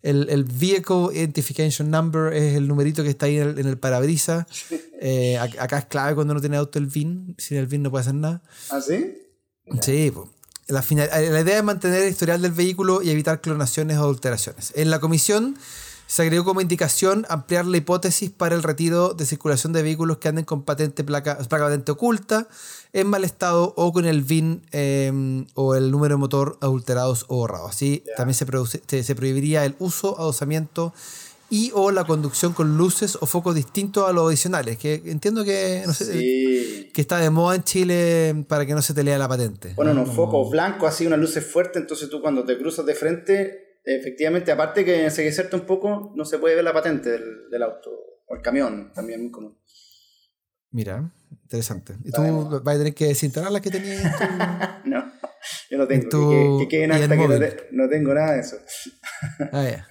el, 0.00 0.30
el, 0.30 0.44
Vehicle 0.44 1.08
Identification 1.12 1.90
Number, 1.90 2.32
es 2.32 2.54
el 2.54 2.66
numerito 2.66 3.02
que 3.02 3.10
está 3.10 3.26
ahí 3.26 3.36
en 3.36 3.58
el, 3.58 3.66
el 3.66 3.78
parabrisas. 3.78 4.46
Eh, 5.00 5.38
acá 5.38 5.78
es 5.78 5.84
clave 5.84 6.16
cuando 6.16 6.34
no 6.34 6.40
tiene 6.40 6.56
auto 6.56 6.80
el 6.80 6.86
VIN, 6.86 7.36
sin 7.38 7.56
el 7.56 7.68
VIN 7.68 7.84
no 7.84 7.90
puede 7.92 8.00
hacer 8.00 8.16
nada. 8.16 8.42
¿Ah, 8.68 8.80
sí? 8.80 9.16
Sí, 9.80 10.10
pues. 10.12 10.28
La, 10.68 10.82
final, 10.82 11.08
la, 11.10 11.40
idea 11.40 11.58
es 11.58 11.64
mantener 11.64 12.02
el 12.02 12.10
historial 12.10 12.40
del 12.42 12.52
vehículo 12.52 13.02
y 13.02 13.10
evitar 13.10 13.40
clonaciones 13.40 13.96
o 13.98 14.02
adulteraciones. 14.02 14.72
En 14.76 14.90
la 14.90 15.00
comisión 15.00 15.56
Se 16.06 16.22
agregó 16.22 16.42
como 16.46 16.62
indicación 16.62 17.26
ampliar 17.28 17.66
la 17.66 17.76
hipótesis 17.76 18.30
para 18.30 18.54
el 18.54 18.62
retiro 18.62 19.12
de 19.12 19.26
circulación 19.26 19.74
de 19.74 19.82
vehículos 19.82 20.16
que 20.16 20.28
anden 20.28 20.46
con 20.46 20.62
patente 20.62 21.04
placa, 21.04 21.36
placa 21.36 21.64
patente 21.64 21.92
oculta, 21.92 22.48
en 22.94 23.08
mal 23.08 23.24
estado 23.24 23.74
o 23.76 23.92
con 23.92 24.06
el 24.06 24.22
VIN 24.22 24.62
em, 24.72 25.46
o 25.52 25.74
el 25.74 25.90
número 25.90 26.14
de 26.14 26.18
motor 26.18 26.56
adulterados 26.62 27.26
o 27.28 27.36
borrados. 27.36 27.72
Así 27.72 28.04
también 28.16 28.34
se, 28.34 28.46
produce- 28.46 28.80
se, 28.86 29.02
se 29.04 29.14
prohibiría 29.14 29.66
el 29.66 29.76
uso, 29.80 30.18
adosamiento 30.18 30.94
y 31.50 31.70
o 31.74 31.90
la 31.90 32.04
conducción 32.04 32.52
con 32.52 32.76
luces 32.76 33.16
o 33.20 33.26
focos 33.26 33.54
distintos 33.54 34.08
a 34.08 34.12
los 34.12 34.28
adicionales, 34.28 34.76
que 34.76 34.94
entiendo 35.06 35.44
que, 35.44 35.82
no 35.86 35.94
sé, 35.94 36.04
Sí. 36.12 36.90
que 36.92 37.00
está 37.00 37.18
de 37.18 37.30
moda 37.30 37.56
en 37.56 37.64
Chile 37.64 38.44
para 38.48 38.66
que 38.66 38.74
no 38.74 38.82
se 38.82 38.92
te 38.94 39.02
lea 39.02 39.16
la 39.18 39.28
patente. 39.28 39.70
Ponen 39.74 39.96
unos 39.98 40.14
focos 40.14 40.50
blancos, 40.50 40.88
así 40.88 41.06
unas 41.06 41.18
luces 41.18 41.46
fuertes, 41.46 41.80
entonces 41.80 42.10
tú 42.10 42.20
cuando 42.20 42.44
te 42.44 42.58
cruzas 42.58 42.84
de 42.84 42.94
frente, 42.94 43.78
efectivamente, 43.84 44.52
aparte 44.52 44.84
que 44.84 45.10
se 45.10 45.22
deserta 45.22 45.56
un 45.56 45.64
poco, 45.64 46.12
no 46.14 46.24
se 46.26 46.38
puede 46.38 46.54
ver 46.54 46.64
la 46.64 46.72
patente 46.74 47.10
del, 47.10 47.48
del 47.50 47.62
auto. 47.62 47.90
O 48.26 48.34
el 48.34 48.42
camión, 48.42 48.92
también 48.94 49.22
muy 49.22 49.30
común. 49.30 49.56
Mira, 50.70 51.10
interesante. 51.44 51.94
Y 52.04 52.10
tú 52.12 52.20
vas 52.62 52.74
a 52.74 52.78
tener 52.78 52.94
que 52.94 53.06
desinstalar 53.06 53.50
las 53.50 53.62
que 53.62 53.70
tenías 53.70 54.04
en 54.04 54.12
tu... 54.12 54.18
No, 54.90 55.12
yo 55.70 55.78
no 55.78 55.86
tengo. 55.86 56.08
tu- 56.10 56.58
que, 56.60 56.68
que- 56.68 56.68
que 56.68 57.08
que 57.08 57.08
no, 57.08 57.16
móvil. 57.16 57.38
te- 57.40 57.68
no 57.72 57.88
tengo 57.88 58.12
nada 58.12 58.34
de 58.34 58.40
eso. 58.40 58.56
Ah, 59.52 59.64
ya. 59.64 59.88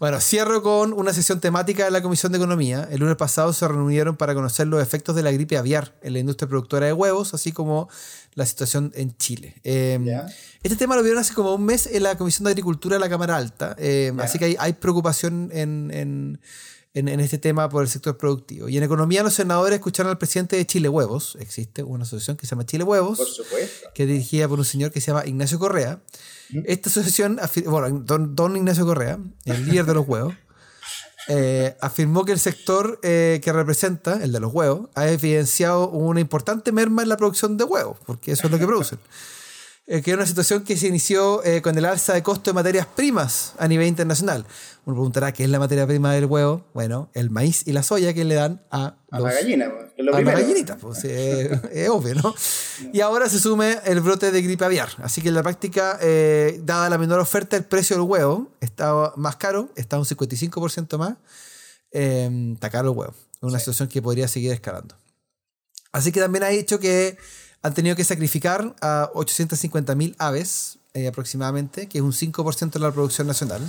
Bueno, 0.00 0.18
cierro 0.18 0.62
con 0.62 0.94
una 0.94 1.12
sesión 1.12 1.40
temática 1.40 1.84
de 1.84 1.90
la 1.90 2.00
Comisión 2.00 2.32
de 2.32 2.38
Economía. 2.38 2.88
El 2.90 3.00
lunes 3.00 3.16
pasado 3.16 3.52
se 3.52 3.68
reunieron 3.68 4.16
para 4.16 4.34
conocer 4.34 4.66
los 4.66 4.82
efectos 4.82 5.14
de 5.14 5.22
la 5.22 5.30
gripe 5.30 5.58
aviar 5.58 5.94
en 6.02 6.14
la 6.14 6.18
industria 6.20 6.48
productora 6.48 6.86
de 6.86 6.94
huevos, 6.94 7.34
así 7.34 7.52
como 7.52 7.90
la 8.32 8.46
situación 8.46 8.92
en 8.94 9.14
Chile. 9.18 9.56
Eh, 9.62 9.98
Ya. 10.02 10.26
este 10.62 10.76
tema 10.76 10.96
lo 10.96 11.02
vieron 11.02 11.20
hace 11.20 11.34
como 11.34 11.54
un 11.54 11.66
mes 11.66 11.86
en 11.86 12.02
la 12.02 12.16
Comisión 12.16 12.44
de 12.44 12.52
Agricultura 12.52 12.96
de 12.96 13.00
la 13.00 13.10
Cámara 13.10 13.36
Alta, 13.36 13.76
eh, 13.78 14.10
Ya. 14.16 14.22
así 14.24 14.38
que 14.38 14.46
hay, 14.46 14.56
hay 14.58 14.72
preocupación 14.72 15.50
en, 15.52 15.90
en- 15.92 16.40
en- 16.94 17.08
en 17.08 17.20
este 17.20 17.38
tema 17.38 17.68
por 17.68 17.82
el 17.82 17.88
sector 17.88 18.16
productivo. 18.18 18.68
Y 18.68 18.76
en 18.76 18.82
economía 18.82 19.22
los 19.22 19.34
senadores 19.34 19.74
escucharon 19.76 20.10
al 20.10 20.18
presidente 20.18 20.56
de 20.56 20.66
Chile 20.66 20.88
Huevos, 20.88 21.36
existe 21.40 21.82
una 21.82 22.02
asociación 22.04 22.36
que 22.36 22.46
se 22.46 22.50
llama 22.50 22.66
Chile 22.66 22.84
Huevos, 22.84 23.18
Por 23.18 23.46
que 23.94 24.02
es 24.04 24.08
dirigida 24.08 24.48
por 24.48 24.58
un 24.58 24.64
señor 24.64 24.90
que 24.90 25.00
se 25.00 25.08
llama 25.08 25.26
Ignacio 25.26 25.58
Correa. 25.58 26.00
Esta 26.66 26.90
asociación, 26.90 27.38
bueno, 27.66 28.00
don, 28.04 28.34
don 28.34 28.56
Ignacio 28.56 28.84
Correa, 28.84 29.18
el 29.44 29.66
líder 29.66 29.86
de 29.86 29.94
los 29.94 30.08
huevos, 30.08 30.34
eh, 31.28 31.76
afirmó 31.80 32.24
que 32.24 32.32
el 32.32 32.40
sector 32.40 32.98
eh, 33.04 33.40
que 33.44 33.52
representa, 33.52 34.22
el 34.24 34.32
de 34.32 34.40
los 34.40 34.52
huevos, 34.52 34.88
ha 34.96 35.08
evidenciado 35.08 35.88
una 35.90 36.18
importante 36.20 36.72
merma 36.72 37.02
en 37.02 37.08
la 37.08 37.16
producción 37.16 37.56
de 37.56 37.64
huevos, 37.64 37.98
porque 38.04 38.32
eso 38.32 38.46
es 38.46 38.50
lo 38.50 38.58
que 38.58 38.66
producen. 38.66 38.98
Eh, 39.92 40.02
que 40.02 40.12
es 40.12 40.16
una 40.16 40.24
situación 40.26 40.62
que 40.62 40.76
se 40.76 40.86
inició 40.86 41.42
eh, 41.44 41.60
con 41.62 41.76
el 41.76 41.84
alza 41.84 42.12
de 42.14 42.22
costo 42.22 42.50
de 42.50 42.54
materias 42.54 42.86
primas 42.86 43.54
a 43.58 43.66
nivel 43.66 43.88
internacional. 43.88 44.46
Uno 44.84 44.94
preguntará 44.94 45.32
qué 45.32 45.42
es 45.42 45.50
la 45.50 45.58
materia 45.58 45.84
prima 45.84 46.12
del 46.14 46.26
huevo. 46.26 46.64
Bueno, 46.74 47.10
el 47.12 47.28
maíz 47.30 47.66
y 47.66 47.72
la 47.72 47.82
soya 47.82 48.14
que 48.14 48.24
le 48.24 48.36
dan 48.36 48.62
a, 48.70 48.94
A 49.10 49.18
los- 49.18 49.26
la 49.28 49.34
gallina, 49.34 49.68
pues, 49.68 49.86
lo 49.98 50.12
a 50.12 50.12
la 50.12 50.16
primero. 50.18 50.38
gallinita, 50.38 50.76
pues, 50.76 51.02
es 51.04 51.88
obvio, 51.88 52.14
¿no? 52.14 52.32
Y 52.92 53.00
ahora 53.00 53.28
se 53.28 53.40
sume 53.40 53.78
el 53.84 54.00
brote 54.00 54.30
de 54.30 54.40
gripe 54.42 54.64
aviar. 54.64 54.90
Así 55.02 55.22
que 55.22 55.28
en 55.28 55.34
la 55.34 55.42
práctica, 55.42 55.98
eh, 56.00 56.60
dada 56.62 56.88
la 56.88 56.96
menor 56.96 57.18
oferta, 57.18 57.56
el 57.56 57.64
precio 57.64 57.96
del 57.96 58.04
huevo 58.06 58.52
está 58.60 59.12
más 59.16 59.34
caro, 59.36 59.70
está 59.74 59.98
un 59.98 60.04
55% 60.04 60.98
más. 60.98 61.16
Eh, 61.90 62.30
está 62.54 62.70
caro 62.70 62.92
el 62.92 62.96
huevo. 62.96 63.12
Es 63.34 63.42
una 63.42 63.58
situación 63.58 63.88
que 63.88 64.00
podría 64.00 64.28
seguir 64.28 64.52
escalando. 64.52 64.94
Así 65.90 66.12
que 66.12 66.20
también 66.20 66.44
ha 66.44 66.48
dicho 66.48 66.78
que 66.78 67.18
han 67.62 67.74
tenido 67.74 67.94
que 67.96 68.04
sacrificar 68.04 68.74
a 68.80 69.10
850.000 69.14 70.14
aves 70.18 70.78
eh, 70.94 71.06
aproximadamente, 71.06 71.88
que 71.88 71.98
es 71.98 72.02
un 72.04 72.12
5% 72.12 72.70
de 72.72 72.78
la 72.80 72.90
producción 72.90 73.26
nacional. 73.26 73.60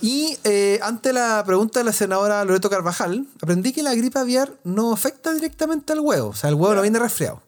Y 0.00 0.38
eh, 0.44 0.80
ante 0.82 1.12
la 1.12 1.42
pregunta 1.46 1.78
de 1.80 1.84
la 1.84 1.92
senadora 1.92 2.44
Loreto 2.44 2.68
Carvajal, 2.70 3.26
aprendí 3.42 3.72
que 3.72 3.82
la 3.82 3.94
gripe 3.94 4.18
aviar 4.18 4.52
no 4.64 4.92
afecta 4.92 5.32
directamente 5.32 5.92
al 5.92 6.00
huevo. 6.00 6.30
O 6.30 6.34
sea, 6.34 6.48
el 6.50 6.56
huevo 6.56 6.74
no 6.74 6.82
viene 6.82 6.98
resfriado. 6.98 7.42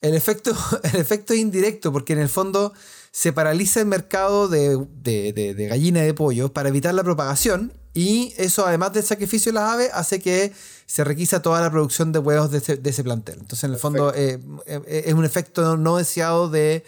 El 0.00 0.14
efecto, 0.14 0.54
el 0.82 0.96
efecto 0.96 1.32
es 1.32 1.40
indirecto 1.40 1.90
porque 1.92 2.12
en 2.12 2.18
el 2.20 2.28
fondo 2.28 2.72
se 3.10 3.32
paraliza 3.32 3.80
el 3.80 3.86
mercado 3.86 4.48
de, 4.48 4.76
de, 5.02 5.32
de- 5.32 5.54
de 5.54 5.66
gallina 5.68 6.02
y 6.02 6.06
de 6.06 6.14
pollo 6.14 6.52
para 6.52 6.68
evitar 6.68 6.94
la 6.94 7.02
propagación 7.04 7.72
y 7.94 8.34
eso 8.36 8.66
además 8.66 8.92
del 8.92 9.04
sacrificio 9.04 9.52
de 9.52 9.54
las 9.54 9.72
aves 9.72 9.90
hace 9.94 10.20
que 10.20 10.52
se 10.86 11.04
requisa 11.04 11.40
toda 11.40 11.60
la 11.60 11.70
producción 11.70 12.12
de 12.12 12.18
huevos 12.18 12.50
de 12.50 12.58
ese, 12.58 12.76
de 12.76 12.90
ese 12.90 13.02
plantel. 13.02 13.36
Entonces 13.40 13.64
en 13.64 13.72
el 13.72 13.78
fondo 13.78 14.12
eh, 14.14 14.38
eh, 14.66 15.04
es 15.06 15.14
un 15.14 15.24
efecto 15.24 15.76
no 15.76 15.96
deseado 15.96 16.50
de, 16.50 16.84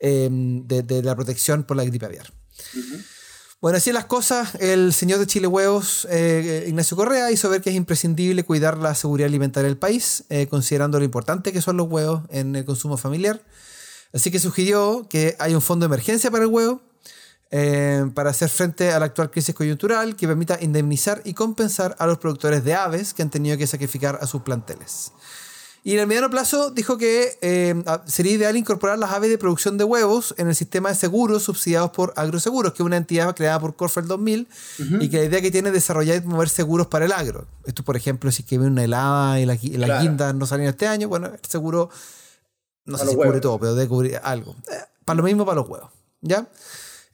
eh, 0.00 0.28
de, 0.30 0.82
de 0.82 1.02
la 1.02 1.14
protección 1.14 1.62
por 1.62 1.76
la 1.76 1.84
gripe 1.84 2.06
aviar. 2.06 2.32
Bueno, 3.60 3.78
así 3.78 3.90
las 3.90 4.04
cosas, 4.04 4.54
el 4.60 4.92
señor 4.92 5.18
de 5.18 5.26
Chile 5.26 5.48
Huevos, 5.48 6.06
eh, 6.10 6.66
Ignacio 6.68 6.96
Correa, 6.96 7.32
hizo 7.32 7.50
ver 7.50 7.60
que 7.60 7.70
es 7.70 7.76
imprescindible 7.76 8.44
cuidar 8.44 8.78
la 8.78 8.94
seguridad 8.94 9.26
alimentaria 9.26 9.68
del 9.68 9.76
país, 9.76 10.22
eh, 10.28 10.46
considerando 10.46 11.00
lo 11.00 11.04
importante 11.04 11.52
que 11.52 11.60
son 11.60 11.76
los 11.76 11.88
huevos 11.88 12.22
en 12.30 12.54
el 12.54 12.64
consumo 12.64 12.96
familiar. 12.96 13.42
Así 14.12 14.30
que 14.30 14.38
sugirió 14.38 15.08
que 15.10 15.34
hay 15.40 15.56
un 15.56 15.60
fondo 15.60 15.84
de 15.84 15.88
emergencia 15.88 16.30
para 16.30 16.44
el 16.44 16.50
huevo, 16.50 16.82
eh, 17.50 18.04
para 18.14 18.30
hacer 18.30 18.48
frente 18.50 18.92
a 18.92 18.98
la 18.98 19.06
actual 19.06 19.30
crisis 19.30 19.54
coyuntural 19.54 20.16
que 20.16 20.26
permita 20.26 20.58
indemnizar 20.60 21.22
y 21.24 21.34
compensar 21.34 21.96
a 21.98 22.06
los 22.06 22.18
productores 22.18 22.62
de 22.64 22.74
aves 22.74 23.14
que 23.14 23.22
han 23.22 23.30
tenido 23.30 23.56
que 23.56 23.66
sacrificar 23.66 24.18
a 24.20 24.26
sus 24.26 24.42
planteles. 24.42 25.12
Y 25.84 25.94
en 25.94 26.00
el 26.00 26.06
mediano 26.08 26.28
plazo 26.28 26.70
dijo 26.70 26.98
que 26.98 27.38
eh, 27.40 27.82
a- 27.86 28.02
sería 28.06 28.32
ideal 28.32 28.56
incorporar 28.56 28.98
las 28.98 29.12
aves 29.12 29.30
de 29.30 29.38
producción 29.38 29.78
de 29.78 29.84
huevos 29.84 30.34
en 30.36 30.48
el 30.48 30.54
sistema 30.54 30.90
de 30.90 30.96
seguros 30.96 31.44
subsidiados 31.44 31.92
por 31.92 32.12
Agroseguros, 32.16 32.72
que 32.74 32.82
es 32.82 32.86
una 32.86 32.98
entidad 32.98 33.34
creada 33.34 33.58
por 33.60 33.76
Corfel 33.76 34.06
2000 34.06 34.48
y 35.00 35.08
que 35.08 35.18
la 35.18 35.24
idea 35.24 35.40
que 35.40 35.50
tiene 35.50 35.68
es 35.68 35.74
desarrollar 35.74 36.16
y 36.16 36.20
promover 36.20 36.48
seguros 36.50 36.88
para 36.88 37.06
el 37.06 37.12
agro. 37.12 37.46
Esto, 37.64 37.84
por 37.84 37.96
ejemplo, 37.96 38.30
si 38.32 38.42
es 38.42 38.48
que 38.48 38.58
viene 38.58 38.72
una 38.72 38.84
helada 38.84 39.40
y 39.40 39.46
la, 39.46 39.56
Claro. 39.56 40.02
guindas 40.02 40.34
no 40.34 40.44
salen 40.46 40.66
este 40.66 40.86
año, 40.86 41.08
bueno, 41.08 41.28
el 41.28 41.48
seguro 41.48 41.88
no 42.84 42.98
Para 42.98 43.04
sé 43.04 43.10
si 43.12 43.16
cubre 43.16 43.40
todo, 43.40 43.58
pero 43.58 43.74
debe 43.74 43.88
cubrir 43.88 44.20
algo. 44.22 44.56
Eh, 44.70 44.74
para 45.06 45.16
lo 45.18 45.22
mismo 45.22 45.46
para 45.46 45.60
los 45.60 45.68
huevos. 45.70 45.90
¿Ya? 46.20 46.46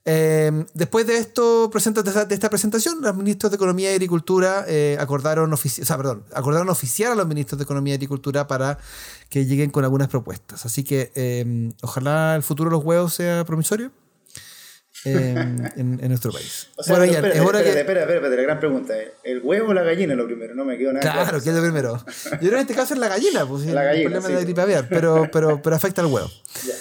Eh, 0.06 0.66
después 0.74 1.06
de 1.06 1.16
esto, 1.16 1.70
presenta, 1.72 2.02
de 2.02 2.34
esta- 2.34 2.50
presentación, 2.50 3.00
los 3.00 3.16
ministros 3.16 3.50
de 3.50 3.56
Economía 3.56 3.90
y 3.90 3.94
Agricultura 3.94 4.64
eh, 4.68 4.98
acordaron, 5.00 5.50
ofici- 5.52 5.80
o 5.80 5.84
sea, 5.86 5.96
perdón, 5.96 6.24
acordaron 6.34 6.68
oficiar 6.68 7.12
a 7.12 7.14
los 7.14 7.26
ministros 7.26 7.58
de 7.58 7.62
Economía 7.64 7.94
y 7.94 7.96
Agricultura 7.96 8.46
para 8.46 8.78
que 9.30 9.46
lleguen 9.46 9.70
con 9.70 9.82
algunas 9.84 10.08
propuestas. 10.08 10.66
Así 10.66 10.84
que 10.84 11.10
eh, 11.14 11.70
ojalá 11.82 12.36
el 12.36 12.42
futuro 12.42 12.68
de 12.68 12.76
los 12.76 12.84
huevos 12.84 13.14
sea 13.14 13.44
promisorio 13.46 13.92
eh, 15.06 15.34
en, 15.76 15.98
en 16.02 16.08
nuestro 16.08 16.32
país. 16.32 16.68
O 16.76 16.82
sea, 16.82 16.96
bueno, 16.98 17.06
Ian, 17.10 17.16
espérate, 17.24 17.40
es 17.40 17.46
hora 17.46 17.58
espérate, 17.60 17.74
que... 17.74 17.80
espérate, 17.80 18.14
espérate, 18.14 18.36
la 18.36 18.42
gran 18.42 18.58
pregunta 18.60 18.98
es, 19.00 19.08
¿el 19.24 19.40
huevo 19.42 19.70
o 19.70 19.74
la 19.74 19.82
gallina 19.84 20.12
es 20.12 20.18
lo 20.18 20.26
primero? 20.26 20.54
No 20.54 20.66
me 20.66 20.76
quedo 20.76 20.92
nada 20.92 21.00
Claro, 21.00 21.22
claro. 21.22 21.42
¿qué 21.42 21.48
es 21.48 21.56
lo 21.56 21.62
primero? 21.62 22.04
Yo 22.32 22.38
creo 22.38 22.50
que 22.50 22.54
en 22.56 22.60
este 22.60 22.74
caso 22.74 22.92
es 22.92 23.00
la 23.00 23.08
gallina, 23.08 23.46
pues, 23.46 23.64
La 23.66 23.80
el 23.82 23.86
gallina, 23.88 24.04
problema 24.20 24.26
sí. 24.26 24.32
de 24.34 24.38
la 24.38 24.44
gripe 24.44 24.60
aviar, 24.60 24.86
pero, 24.90 25.28
pero, 25.32 25.62
pero 25.62 25.74
afecta 25.76 26.02
al 26.02 26.08
huevo. 26.08 26.28
Ya. 26.66 26.74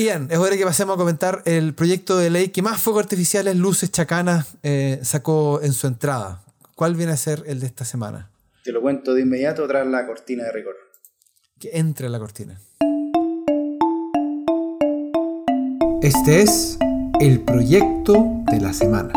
Ian, 0.00 0.28
es 0.30 0.38
hora 0.38 0.56
que 0.56 0.64
pasemos 0.64 0.94
a 0.94 0.96
comentar 0.96 1.42
el 1.44 1.74
proyecto 1.74 2.16
de 2.16 2.30
ley 2.30 2.48
que 2.48 2.62
más 2.62 2.80
fuegos 2.80 3.02
artificiales, 3.02 3.54
luces 3.56 3.92
chacanas 3.92 4.56
eh, 4.62 4.98
sacó 5.02 5.60
en 5.62 5.74
su 5.74 5.86
entrada. 5.86 6.42
¿Cuál 6.74 6.94
viene 6.94 7.12
a 7.12 7.18
ser 7.18 7.42
el 7.46 7.60
de 7.60 7.66
esta 7.66 7.84
semana? 7.84 8.30
Te 8.64 8.72
lo 8.72 8.80
cuento 8.80 9.12
de 9.12 9.20
inmediato 9.20 9.68
tras 9.68 9.86
la 9.86 10.06
cortina 10.06 10.44
de 10.44 10.52
rigor. 10.52 10.74
Que 11.58 11.72
entre 11.74 12.08
la 12.08 12.18
cortina. 12.18 12.58
Este 16.00 16.40
es 16.40 16.78
el 17.20 17.44
proyecto 17.44 18.14
de 18.50 18.58
la 18.58 18.72
semana. 18.72 19.12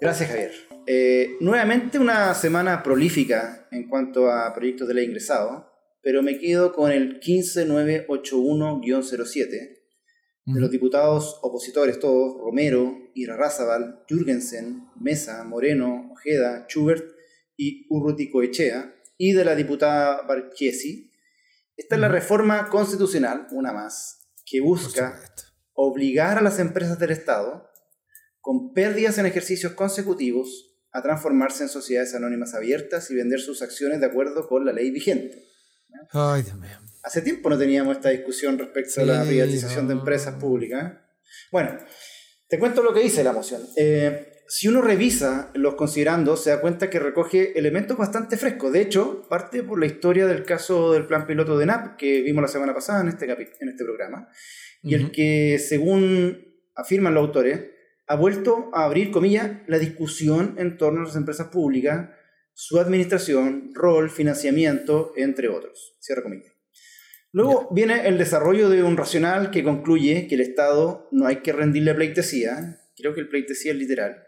Gracias, 0.00 0.30
Javier. 0.30 0.52
Eh, 0.86 1.30
nuevamente 1.40 1.98
una 1.98 2.34
semana 2.34 2.84
prolífica 2.84 3.66
en 3.72 3.88
cuanto 3.88 4.30
a 4.30 4.54
proyectos 4.54 4.86
de 4.86 4.94
ley 4.94 5.06
ingresados, 5.06 5.64
pero 6.02 6.22
me 6.22 6.38
quedo 6.38 6.72
con 6.72 6.92
el 6.92 7.20
15981-07 7.20 9.80
de 10.46 10.60
los 10.60 10.70
diputados 10.70 11.38
opositores 11.42 12.00
todos, 12.00 12.38
Romero, 12.38 12.96
Irarrázaval, 13.14 14.04
Jürgensen, 14.08 14.88
Mesa, 14.98 15.44
Moreno, 15.44 16.10
Ojeda, 16.12 16.66
Schubert 16.68 17.04
y 17.56 17.86
Urruticoechea, 17.90 18.96
y 19.16 19.32
de 19.32 19.44
la 19.44 19.54
diputada 19.54 20.22
Barchiesi. 20.22 21.12
Esta 21.76 21.94
es 21.94 22.00
la 22.00 22.08
reforma 22.08 22.68
constitucional, 22.68 23.46
una 23.52 23.72
más, 23.72 24.32
que 24.46 24.60
busca 24.60 25.20
obligar 25.74 26.38
a 26.38 26.42
las 26.42 26.58
empresas 26.58 26.98
del 26.98 27.10
Estado, 27.10 27.68
con 28.40 28.72
pérdidas 28.72 29.18
en 29.18 29.26
ejercicios 29.26 29.74
consecutivos, 29.74 30.78
a 30.92 31.02
transformarse 31.02 31.62
en 31.62 31.68
sociedades 31.68 32.14
anónimas 32.14 32.54
abiertas 32.54 33.10
y 33.10 33.14
vender 33.14 33.40
sus 33.40 33.62
acciones 33.62 34.00
de 34.00 34.06
acuerdo 34.06 34.48
con 34.48 34.64
la 34.64 34.72
ley 34.72 34.90
vigente. 34.90 35.49
Ay, 36.12 36.42
Dios 36.42 36.56
mío. 36.58 36.76
Hace 37.02 37.22
tiempo 37.22 37.48
no 37.48 37.58
teníamos 37.58 37.96
esta 37.96 38.10
discusión 38.10 38.58
respecto 38.58 39.00
a 39.00 39.04
la 39.04 39.22
Sí, 39.22 39.30
privatización 39.30 39.88
de 39.88 39.94
no. 39.94 40.00
empresas 40.00 40.34
públicas. 40.34 40.92
Bueno, 41.50 41.78
te 42.48 42.58
cuento 42.58 42.82
lo 42.82 42.92
que 42.92 43.00
dice 43.00 43.24
la 43.24 43.32
moción. 43.32 43.62
Eh, 43.76 44.26
si 44.48 44.66
uno 44.68 44.82
revisa 44.82 45.50
los 45.54 45.76
considerandos, 45.76 46.42
se 46.42 46.50
da 46.50 46.60
cuenta 46.60 46.90
que 46.90 46.98
recoge 46.98 47.58
elementos 47.58 47.96
bastante 47.96 48.36
frescos. 48.36 48.72
De 48.72 48.80
hecho, 48.82 49.26
parte 49.28 49.62
por 49.62 49.78
la 49.78 49.86
historia 49.86 50.26
del 50.26 50.44
caso 50.44 50.92
del 50.92 51.06
plan 51.06 51.26
piloto 51.26 51.56
de 51.56 51.66
NAP, 51.66 51.96
que 51.96 52.20
vimos 52.22 52.42
la 52.42 52.48
semana 52.48 52.74
pasada 52.74 53.00
en 53.02 53.08
este, 53.08 53.26
en 53.26 53.68
este 53.68 53.84
programa, 53.84 54.28
y 54.82 54.94
el 54.94 55.04
Ujú. 55.04 55.12
que, 55.12 55.58
según 55.58 56.44
afirman 56.74 57.14
los 57.14 57.26
autores, 57.26 57.60
ha 58.08 58.16
vuelto 58.16 58.70
a 58.74 58.84
abrir, 58.86 59.12
comillas, 59.12 59.52
la 59.68 59.78
discusión 59.78 60.56
en 60.58 60.76
torno 60.76 61.02
a 61.02 61.04
las 61.04 61.14
empresas 61.16 61.46
públicas, 61.46 62.10
su 62.62 62.78
administración, 62.78 63.70
rol, 63.72 64.10
financiamiento, 64.10 65.14
entre 65.16 65.48
otros. 65.48 65.96
Cierra 65.98 66.22
comillas. 66.22 66.52
Luego 67.32 67.70
viene 67.72 68.06
el 68.06 68.18
desarrollo 68.18 68.68
de 68.68 68.82
un 68.82 68.98
racional 68.98 69.50
que 69.50 69.64
concluye 69.64 70.26
que 70.28 70.34
el 70.34 70.42
Estado 70.42 71.08
no 71.10 71.26
hay 71.26 71.36
que 71.36 71.54
rendirle 71.54 71.94
pleitesía, 71.94 72.78
creo 72.98 73.14
que 73.14 73.20
el 73.20 73.30
pleitesía 73.30 73.72
es 73.72 73.78
literal, 73.78 74.22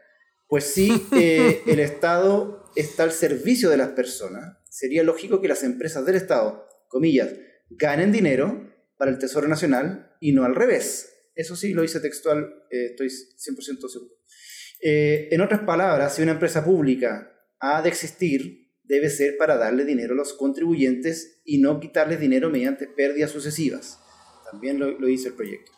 pues 0.48 0.64
sí, 0.64 0.90
eh, 1.14 1.60
el 1.66 1.78
Estado 1.78 2.64
está 2.74 3.02
al 3.02 3.12
servicio 3.12 3.68
de 3.68 3.76
las 3.76 3.90
personas, 3.90 4.56
sería 4.70 5.02
lógico 5.02 5.42
que 5.42 5.48
las 5.48 5.62
empresas 5.62 6.06
del 6.06 6.14
Estado, 6.16 6.66
comillas, 6.88 7.34
ganen 7.68 8.12
dinero 8.12 8.72
para 8.96 9.10
el 9.10 9.18
Tesoro 9.18 9.46
Nacional 9.46 10.16
y 10.20 10.32
no 10.32 10.44
al 10.44 10.54
revés. 10.54 11.12
Eso 11.34 11.54
sí, 11.54 11.74
lo 11.74 11.84
hice 11.84 12.00
textual, 12.00 12.64
eh, 12.70 12.92
estoy 12.92 13.08
100% 13.08 13.90
seguro. 13.90 14.14
Eh, 14.80 15.28
en 15.30 15.42
otras 15.42 15.60
palabras, 15.60 16.14
si 16.14 16.22
una 16.22 16.32
empresa 16.32 16.64
pública 16.64 17.31
ha 17.62 17.80
de 17.80 17.88
existir, 17.88 18.68
debe 18.82 19.08
ser 19.08 19.36
para 19.38 19.56
darle 19.56 19.84
dinero 19.84 20.14
a 20.14 20.16
los 20.16 20.34
contribuyentes 20.34 21.40
y 21.44 21.58
no 21.58 21.80
quitarles 21.80 22.20
dinero 22.20 22.50
mediante 22.50 22.88
pérdidas 22.88 23.30
sucesivas. 23.30 24.00
También 24.50 24.78
lo, 24.78 24.98
lo 24.98 25.06
dice 25.06 25.28
el 25.28 25.34
proyecto. 25.34 25.70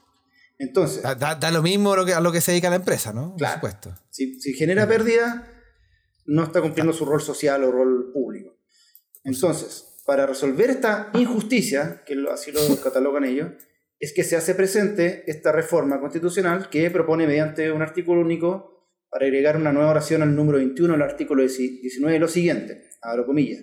Entonces. 0.59 1.03
Da, 1.03 1.51
lo 1.51 1.63
mismo 1.63 1.93
a 1.93 1.97
lo, 1.97 2.07
que, 2.07 2.15
a 2.15 2.21
lo 2.21 2.33
que 2.33 2.41
se 2.41 2.53
dedica 2.53 2.71
la 2.71 2.77
empresa, 2.77 3.13
¿no? 3.13 3.37
Claro. 3.37 3.61
Por 3.61 3.71
supuesto. 3.71 4.03
Si, 4.11 4.41
si 4.41 4.55
genera 4.55 4.89
pérdida, 4.89 5.47
no 6.25 6.45
está 6.45 6.63
cumpliendo 6.63 6.95
su 6.95 7.05
rol 7.05 7.21
social 7.21 7.63
o 7.65 7.71
rol 7.71 8.13
público. 8.13 8.57
Entonces, 9.23 10.01
para 10.07 10.27
resolver 10.27 10.71
esta 10.71 11.11
injusticia, 11.15 12.03
que 12.07 12.17
así 12.33 12.51
lo 12.51 12.61
catalogan 12.83 13.25
ellos, 13.25 13.53
es 14.01 14.15
que 14.15 14.25
se 14.25 14.37
hace 14.37 14.55
presente 14.55 15.25
esta 15.27 15.53
reforma 15.53 16.01
constitucional 16.01 16.71
que 16.71 16.91
propone 16.91 17.27
mediante 17.27 17.71
un 17.71 17.83
artículo 17.83 18.23
único 18.23 18.74
para 19.15 19.27
agregar 19.27 19.57
una 19.57 19.73
nueva 19.73 19.91
oración 19.91 20.23
al 20.23 20.35
número 20.35 20.59
21 20.59 20.95
del 20.95 21.03
artículo 21.03 21.45
19 21.45 22.19
lo 22.19 22.27
siguiente 22.27 22.91
abro 23.01 23.25
comillas. 23.25 23.63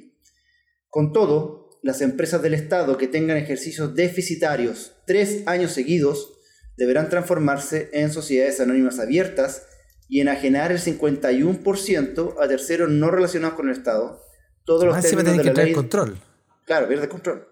Con 0.87 1.11
todo, 1.11 1.71
las 1.83 1.99
empresas 1.99 2.41
del 2.41 2.53
Estado 2.53 2.97
que 2.97 3.09
tengan 3.09 3.35
ejercicios 3.35 3.93
deficitarios 3.93 4.93
tres 5.05 5.45
años 5.47 5.73
seguidos 5.73 6.39
deberán 6.77 7.09
transformarse 7.09 7.89
en 7.91 8.13
sociedades 8.13 8.61
anónimas 8.61 8.97
abiertas 9.01 9.67
y 10.07 10.21
enajenar 10.21 10.71
el 10.71 10.79
51% 10.79 12.35
a 12.41 12.47
terceros 12.47 12.89
no 12.89 13.11
relacionados 13.11 13.57
con 13.57 13.67
el 13.67 13.75
Estado. 13.75 14.21
Todos 14.63 14.85
los 14.85 15.01
términos 15.01 15.35
de 15.35 15.43
la 15.43 15.51
ley... 15.51 15.73
control. 15.73 16.17
Claro, 16.65 16.87
pierde 16.87 17.09
control. 17.09 17.45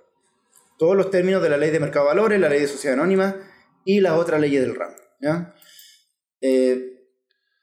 Todos 0.77 0.95
los 0.95 1.11
términos 1.11 1.43
de 1.43 1.49
la 1.49 1.57
ley 1.57 1.69
de 1.69 1.81
mercado 1.81 2.05
de 2.05 2.15
valores, 2.15 2.39
la 2.39 2.47
ley 2.47 2.61
de 2.61 2.67
sociedad 2.69 2.97
anónima 2.97 3.35
y 3.83 3.99
las 3.99 4.13
otras 4.13 4.39
leyes 4.39 4.61
del 4.61 4.75
ramo. 4.75 4.95
¿ya? 5.19 5.53
Eh, 6.39 6.98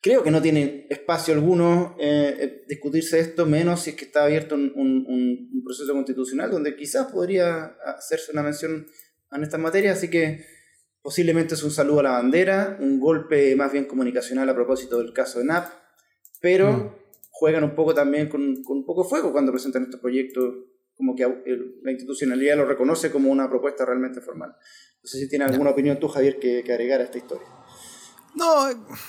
creo 0.06 0.22
que 0.22 0.30
no 0.30 0.40
tiene 0.40 0.86
espacio 0.88 1.34
alguno 1.34 1.96
eh, 1.98 2.36
eh, 2.38 2.64
discutirse 2.68 3.18
esto, 3.18 3.44
menos 3.44 3.80
si 3.80 3.90
es 3.90 3.96
que 3.96 4.04
está 4.04 4.22
abierto 4.22 4.54
un, 4.54 5.64
proceso 5.64 5.92
constitucional 5.94 6.48
donde 6.48 6.76
quizás 6.76 7.10
podría 7.10 7.76
hacerse 7.84 8.30
una 8.30 8.44
mención 8.44 8.86
en 9.32 9.42
estas 9.42 9.58
materias, 9.58 9.98
así 9.98 10.08
que 10.08 10.44
posiblemente 11.02 11.54
es 11.54 11.62
un 11.64 11.72
saludo 11.72 11.98
a 12.00 12.02
la 12.04 12.10
bandera, 12.10 12.78
un 12.78 13.00
golpe 13.00 13.56
más 13.56 13.72
bien 13.72 13.86
comunicacional 13.86 14.48
a 14.48 14.54
propósito 14.54 14.98
del 14.98 15.12
caso 15.12 15.40
de 15.40 15.46
NAP, 15.46 15.72
pero 16.40 16.72
mm. 16.72 16.92
juegan 17.32 17.64
un 17.64 17.74
poco 17.74 17.92
también 17.92 18.28
con, 18.28 18.42
un 18.64 18.86
poco 18.86 19.02
de 19.02 19.08
fuego 19.08 19.32
cuando 19.32 19.50
presentan 19.50 19.82
estos 19.82 19.98
proyectos, 19.98 20.54
como 20.94 21.16
que 21.16 21.26
la 21.82 21.90
institucionalidad 21.90 22.56
lo 22.56 22.64
reconoce 22.64 23.10
como 23.10 23.28
una 23.28 23.50
propuesta 23.50 23.84
realmente 23.84 24.20
formal. 24.20 24.50
No 24.50 25.08
sé 25.08 25.18
si 25.18 25.28
tiene 25.28 25.46
alguna 25.46 25.70
opinión 25.70 25.98
tú, 25.98 26.06
Javier, 26.06 26.38
que, 26.38 26.62
que 26.62 26.72
agregar 26.72 27.00
a 27.00 27.04
esta 27.04 27.18
historia. 27.18 27.55
No, 28.36 28.68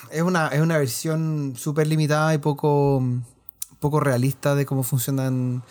es 0.09 0.21
una, 0.21 0.47
es 0.47 0.61
una 0.61 0.77
versión 0.77 1.53
súper 1.57 1.85
limitada 1.85 2.33
y 2.33 2.37
poco, 2.37 3.03
poco 3.81 3.99
realista 3.99 4.55
de 4.55 4.65
cómo 4.65 4.83
funcionan, 4.83 5.63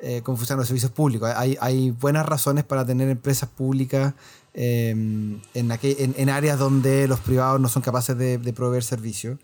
eh, 0.00 0.20
cómo 0.24 0.36
funcionan 0.36 0.58
los 0.58 0.66
servicios 0.66 0.90
públicos. 0.90 1.30
Hay, 1.36 1.56
hay 1.60 1.92
buenas 1.92 2.26
razones 2.26 2.64
para 2.64 2.84
tener 2.84 3.08
empresas 3.08 3.48
públicas 3.48 4.14
em, 4.52 5.40
en, 5.54 5.70
en, 5.80 6.28
áreas 6.28 6.58
donde 6.58 7.06
los 7.06 7.20
privados 7.20 7.60
no 7.60 7.68
son 7.68 7.82
capaces 7.82 8.18
de, 8.18 8.52
proveer 8.52 8.82
servicios. 8.82 9.38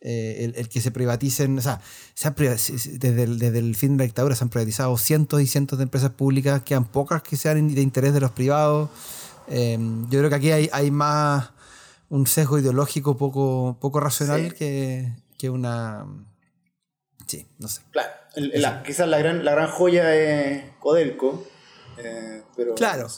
Eh, 0.00 0.52
el, 0.56 0.68
que 0.68 0.80
se 0.80 0.90
privaticen, 0.90 1.56
o 1.56 1.62
sea, 1.62 1.80
desde, 2.36 3.22
el, 3.22 3.38
desde 3.38 3.60
el 3.60 3.76
fin 3.76 3.96
de 3.96 4.02
la 4.02 4.06
dictadura 4.06 4.34
se 4.34 4.42
han 4.42 4.50
privatizado 4.50 4.98
cientos 4.98 5.40
y 5.40 5.46
cientos 5.46 5.78
de 5.78 5.84
empresas 5.84 6.10
públicas, 6.10 6.62
quedan 6.64 6.86
pocas 6.86 7.22
que 7.22 7.36
sean 7.36 7.72
de 7.72 7.80
interés 7.82 8.12
de 8.14 8.18
los 8.18 8.32
privados. 8.32 8.90
Em, 9.46 10.10
yo 10.10 10.18
creo 10.18 10.28
que 10.28 10.34
aquí 10.34 10.50
hay, 10.50 10.68
hay 10.72 10.90
más 10.90 11.50
un 12.12 12.26
sesgo 12.26 12.58
ideológico 12.58 13.16
poco, 13.16 13.78
poco 13.80 13.98
racional 13.98 14.54
que, 14.54 15.14
que, 15.38 15.48
una... 15.48 16.04
Sí, 17.26 17.48
no 17.58 17.68
sé. 17.68 17.80
Claro, 17.90 18.82
quizás 18.84 19.08
la 19.08 19.18
gran, 19.18 19.46
la 19.46 19.52
gran 19.52 19.70
joya 19.70 20.14
es 20.14 20.76
Codelco, 20.78 21.48
eh, 21.96 22.42
pero, 22.54 22.74
claro. 22.74 23.08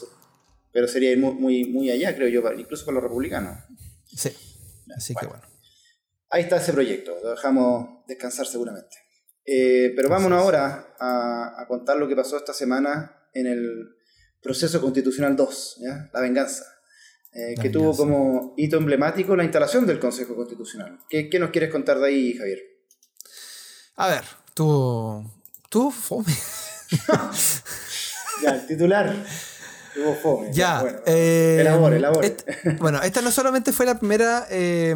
pero 0.71 0.87
sería 0.87 1.15
muy, 1.17 1.33
muy, 1.33 1.65
muy 1.65 1.91
allá, 1.91 2.15
creo 2.15 2.29
yo, 2.29 2.41
incluso 2.53 2.85
para 2.85 2.95
los 2.95 3.03
republicanos. 3.03 3.57
Sí, 4.07 4.31
así 4.95 5.13
que 5.13 5.25
bueno. 5.25 5.43
Ahí 6.29 6.43
está 6.43 6.55
ese 6.55 6.71
proyecto, 6.71 7.17
lo 7.21 7.31
dejamos 7.31 8.05
descansar 8.07 8.45
seguramente. 8.45 8.95
Eh, 9.45 9.91
pero 9.93 10.07
vámonos 10.07 10.41
ahora 10.41 10.95
a, 11.01 11.61
a, 11.61 11.67
contar 11.67 11.97
lo 11.97 12.07
que 12.07 12.15
pasó 12.15 12.37
esta 12.37 12.53
semana 12.53 13.27
en 13.33 13.47
el 13.47 13.89
proceso 14.41 14.79
constitucional 14.79 15.35
2, 15.35 15.81
¿ya? 15.81 16.09
la 16.13 16.21
venganza. 16.21 16.74
Eh, 17.37 17.55
que 17.61 17.69
tuvo 17.69 17.93
como 17.93 18.53
hito 18.55 18.77
emblemático 18.77 19.35
la 19.35 19.43
instalación 19.43 19.85
del 19.85 19.99
Consejo 19.99 20.37
Constitucional. 20.37 20.99
¿Qué, 21.09 21.29
nos 21.37 21.49
quieres 21.49 21.69
contar 21.69 21.99
de 21.99 22.07
ahí, 22.07 22.33
Javier? 22.33 22.59
A 23.97 24.07
ver, 24.07 24.23
tuvo, 24.53 25.29
tuvo 25.69 25.91
fome. 25.91 26.33
ya, 28.41 28.55
el 28.55 28.65
titular. 28.65 29.13
Tuvo 29.93 30.15
fome. 30.15 30.53
Ya, 30.53 30.79
bueno, 30.79 30.99
eh, 31.05 31.57
elabore, 31.59 31.97
elabore. 31.97 32.37
bueno, 32.79 33.01
esta 33.01 33.21
no 33.21 33.31
solamente 33.31 33.73
fue 33.73 33.85
la 33.85 33.99
primera. 33.99 34.47
Eh, 34.49 34.95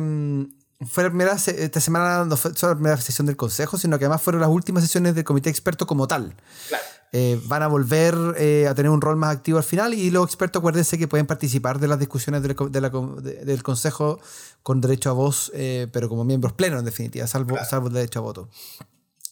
fue 0.85 1.03
la 1.03 1.09
primera, 1.09 1.33
esta 1.33 1.79
semana 1.79 2.23
no 2.25 2.37
fue 2.37 2.53
solo 2.55 2.73
la 2.73 2.77
primera 2.77 2.97
sesión 3.01 3.27
del 3.27 3.35
Consejo, 3.35 3.77
sino 3.77 3.99
que 3.99 4.05
además 4.05 4.21
fueron 4.21 4.41
las 4.41 4.49
últimas 4.49 4.83
sesiones 4.83 5.15
del 5.15 5.23
Comité 5.23 5.49
Experto 5.49 5.85
como 5.85 6.07
tal. 6.07 6.35
Claro. 6.69 6.83
Eh, 7.11 7.41
van 7.45 7.63
a 7.63 7.67
volver 7.67 8.15
eh, 8.37 8.67
a 8.67 8.75
tener 8.75 8.91
un 8.91 9.01
rol 9.01 9.15
más 9.15 9.35
activo 9.35 9.57
al 9.57 9.63
final 9.63 9.95
y 9.95 10.11
los 10.11 10.25
expertos 10.25 10.59
acuérdense 10.59 10.99
que 10.99 11.07
pueden 11.07 11.25
participar 11.25 11.79
de 11.79 11.87
las 11.87 11.97
discusiones 11.97 12.43
del, 12.43 12.55
del 12.55 13.63
Consejo 13.63 14.19
con 14.61 14.79
derecho 14.79 15.09
a 15.09 15.13
voz, 15.13 15.51
eh, 15.55 15.87
pero 15.91 16.07
como 16.07 16.23
miembros 16.23 16.53
plenos 16.53 16.79
en 16.79 16.85
definitiva, 16.85 17.25
salvo, 17.25 17.57
salvo 17.67 17.87
el 17.87 17.93
derecho 17.93 18.19
a 18.19 18.21
voto. 18.21 18.49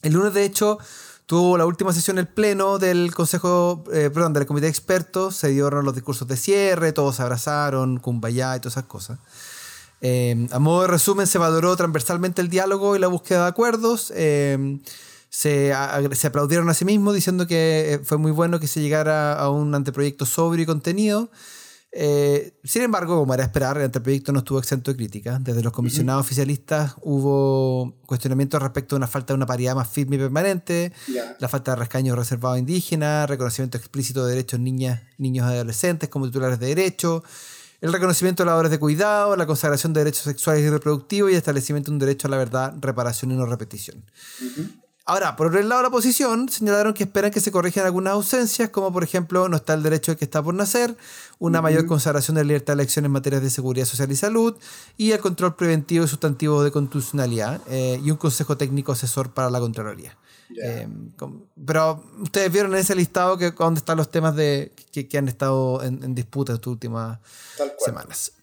El 0.02 0.14
lunes, 0.14 0.34
de 0.34 0.44
hecho, 0.44 0.80
tuvo 1.28 1.56
la 1.58 1.68
última 1.68 1.94
sesión 1.94 2.18
el 2.18 2.28
pleno 2.28 2.80
del 2.80 3.14
Consejo, 3.14 3.84
perdón, 3.86 4.34
del 4.34 4.48
Comité 4.48 4.66
de 4.66 4.72
Expertos, 4.72 5.36
se 5.36 5.50
dieron 5.50 5.86
los 5.86 5.94
discursos 5.94 6.28
de 6.28 6.36
cierre, 6.36 6.94
todos 6.94 7.18
se 7.18 7.22
abrazaron, 7.22 8.00
kumbaya 8.00 8.56
y 8.56 8.60
todas 8.60 8.74
esas 8.74 8.86
cosas. 8.86 9.20
A 10.02 10.60
modo 10.60 10.82
de 10.84 10.88
resumen, 10.88 11.28
se 11.28 11.38
valoró 11.38 11.76
transversalmente 11.76 12.42
el 12.42 12.50
diálogo 12.50 12.96
y 12.96 13.00
la 13.00 13.08
búsqueda 13.08 13.44
de 13.44 13.50
acuerdos 13.50 14.12
se, 15.30 15.74
se, 16.14 16.28
aplaudieron 16.28 16.70
a 16.70 16.74
sí 16.74 16.86
mismos 16.86 17.14
diciendo 17.14 17.48
que 17.48 17.94
eh, 17.94 18.00
fue 18.00 18.18
muy 18.18 18.32
bueno 18.32 18.60
que 18.60 18.68
se 18.68 18.82
llegara 18.82 19.34
a 19.34 19.50
un 19.50 19.74
anteproyecto 19.76 20.26
sobrio 20.26 20.64
y 20.64 20.66
contenido. 20.66 21.30
Eh, 21.92 22.54
sin 22.64 22.84
embargo, 22.84 23.18
como 23.18 23.34
era 23.34 23.44
esperar, 23.44 23.78
el 23.78 23.86
anteproyecto 23.86 24.32
no 24.32 24.40
estuvo 24.40 24.60
exento 24.60 24.92
de 24.92 24.98
críticas. 24.98 25.44
Desde 25.44 25.64
los 25.64 25.74
comisionados 25.74 26.26
oficialistas 26.26 26.96
hubo 27.02 27.96
cuestionamientos 28.06 28.62
respecto 28.62 28.96
a 28.96 28.98
una 28.98 29.08
falta 29.08 29.34
de 29.34 29.36
una 29.36 29.46
paridad 29.46 29.76
más 29.76 29.90
firme 29.90 30.16
y 30.18 30.20
permanente, 30.20 30.94
la 31.40 31.48
falta 31.48 31.72
de 31.72 31.78
rescaños 31.78 32.18
reservados 32.18 32.58
a 32.58 32.60
indígenas, 32.60 33.30
reconocimiento 33.30 33.78
explícito 33.78 34.26
de 34.26 34.36
derechos 34.36 34.60
niñas, 34.60 35.02
niños 35.18 35.50
y 35.50 35.54
adolescentes 35.54 36.10
como 36.10 36.28
titulares 36.28 36.60
de 36.60 36.68
derechos, 36.68 37.24
el 37.82 37.94
reconocimiento 37.94 38.44
de 38.44 38.48
labores 38.48 38.72
de 38.72 38.80
cuidado, 38.80 39.36
la 39.36 39.46
consagración 39.46 39.94
de 39.94 40.02
derechos 40.02 40.24
sexuales 40.24 40.64
y 40.64 40.70
reproductivos 40.70 41.30
y 41.30 41.34
el 41.34 41.40
establecimiento 41.40 41.92
de 41.92 41.96
un 41.96 42.00
derecho 42.00 42.28
a 42.28 42.32
la 42.32 42.38
verdad, 42.38 42.74
reparación 42.80 43.32
y 43.32 43.36
no 43.36 43.46
repetición. 43.46 44.04
Ahora, 45.10 45.38
por 45.38 45.56
el 45.56 45.70
lado 45.70 45.80
de 45.80 45.84
la 45.84 45.88
oposición, 45.88 46.50
señalaron 46.50 46.94
que 46.94 47.04
esperan 47.04 47.32
que 47.32 47.40
se 47.40 47.50
corrijan 47.50 47.86
algunas 47.86 48.12
ausencias, 48.12 48.72
como 48.72 48.92
por 48.92 49.06
ejemplo 49.06 49.48
no 49.48 49.56
está 49.56 49.74
el 49.74 49.82
derecho 49.82 50.12
de 50.12 50.18
que 50.18 50.26
está 50.26 50.44
por 50.44 50.54
nacer, 50.54 50.98
una 51.40 51.62
mayor 51.62 51.86
consagración 51.86 52.36
de 52.36 52.44
la 52.44 52.48
libertad 52.48 52.74
de 52.74 52.82
elección 52.82 53.06
en 53.06 53.12
materias 53.12 53.42
de 53.42 53.50
seguridad 53.50 53.86
social 53.86 54.12
y 54.12 54.18
salud, 54.18 54.56
y 54.98 55.12
el 55.12 55.20
control 55.20 55.56
preventivo 55.56 56.04
y 56.04 56.10
sustantivo 56.10 56.62
de 56.62 56.72
constitucionalidad, 56.72 57.62
eh, 57.70 58.02
y 58.04 58.12
un 58.12 58.18
consejo 58.18 58.58
técnico 58.58 58.92
asesor 58.92 59.30
para 59.32 59.50
la 59.50 59.62
Contraloría. 59.62 60.18
Eh, 60.62 60.88
pero 61.66 62.04
ustedes 62.20 62.52
vieron 62.52 62.74
en 62.74 62.80
ese 62.80 62.96
listado 62.96 63.38
que 63.38 63.52
dónde 63.52 63.80
están 63.80 63.98
los 63.98 64.10
temas 64.10 64.36
de, 64.36 64.74
que, 64.92 65.18
han 65.18 65.28
estado 65.28 65.84
en, 65.84 66.16
disputa 66.16 66.54
estas 66.54 66.68
últimas 66.68 67.20
semanas. 67.80 68.34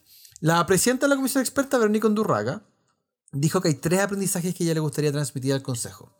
La 0.40 0.64
presidenta 0.66 1.06
de 1.06 1.10
la 1.10 1.16
Comisión 1.16 1.42
Experta, 1.42 1.78
Verónica 1.78 2.06
Undurraga, 2.06 2.62
dijo 3.32 3.60
que 3.60 3.68
hay 3.68 3.74
tres 3.74 4.00
aprendizajes 4.00 4.54
que 4.54 4.64
ella 4.64 4.74
le 4.74 4.80
gustaría 4.80 5.12
transmitir 5.12 5.52
al 5.52 5.62
Consejo. 5.62 6.12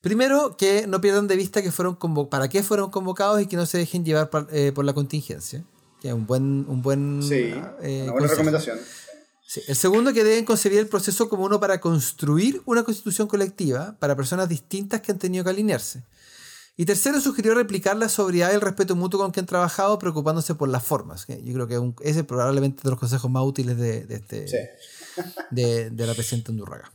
Primero, 0.00 0.56
que 0.56 0.86
no 0.86 1.00
pierdan 1.00 1.28
de 1.28 1.36
vista 1.36 1.62
que 1.62 1.70
fueron 1.70 1.96
para 2.28 2.48
qué 2.48 2.62
fueron 2.62 2.90
convocados 2.90 3.40
y 3.40 3.46
que 3.46 3.56
no 3.56 3.66
se 3.66 3.78
dejen 3.78 4.04
llevar 4.04 4.30
eh, 4.50 4.72
por 4.74 4.84
la 4.84 4.92
contingencia. 4.92 5.64
Que 6.00 6.08
es 6.08 6.14
un 6.14 6.26
buen. 6.26 6.64
Un 6.68 6.82
buen 6.82 7.22
sí, 7.22 7.54
eh, 7.82 8.02
una 8.02 8.12
buena 8.12 8.26
recomendación. 8.26 8.80
El 9.66 9.76
segundo 9.76 10.12
que 10.12 10.24
deben 10.24 10.44
concebir 10.44 10.78
el 10.78 10.88
proceso 10.88 11.28
como 11.28 11.44
uno 11.44 11.60
para 11.60 11.80
construir 11.80 12.62
una 12.64 12.82
constitución 12.82 13.28
colectiva 13.28 13.96
para 13.98 14.16
personas 14.16 14.48
distintas 14.48 15.00
que 15.00 15.12
han 15.12 15.18
tenido 15.18 15.44
que 15.44 15.50
alinearse. 15.50 16.02
Y 16.76 16.86
tercero, 16.86 17.20
sugirió 17.20 17.54
replicar 17.54 17.96
la 17.96 18.08
sobriedad 18.08 18.50
y 18.50 18.54
el 18.54 18.62
respeto 18.62 18.96
mutuo 18.96 19.20
con 19.20 19.30
que 19.30 19.40
han 19.40 19.46
trabajado, 19.46 19.98
preocupándose 19.98 20.54
por 20.54 20.70
las 20.70 20.82
formas. 20.82 21.26
Yo 21.28 21.52
creo 21.52 21.68
que 21.68 22.08
ese 22.08 22.20
es 22.20 22.26
probablemente 22.26 22.82
de 22.82 22.90
los 22.90 22.98
consejos 22.98 23.30
más 23.30 23.44
útiles 23.44 23.76
de, 23.76 24.06
este, 24.08 24.46
de, 25.50 25.90
de, 25.90 26.06
la 26.06 26.14
presidenta 26.14 26.50
Andurraga. 26.50 26.90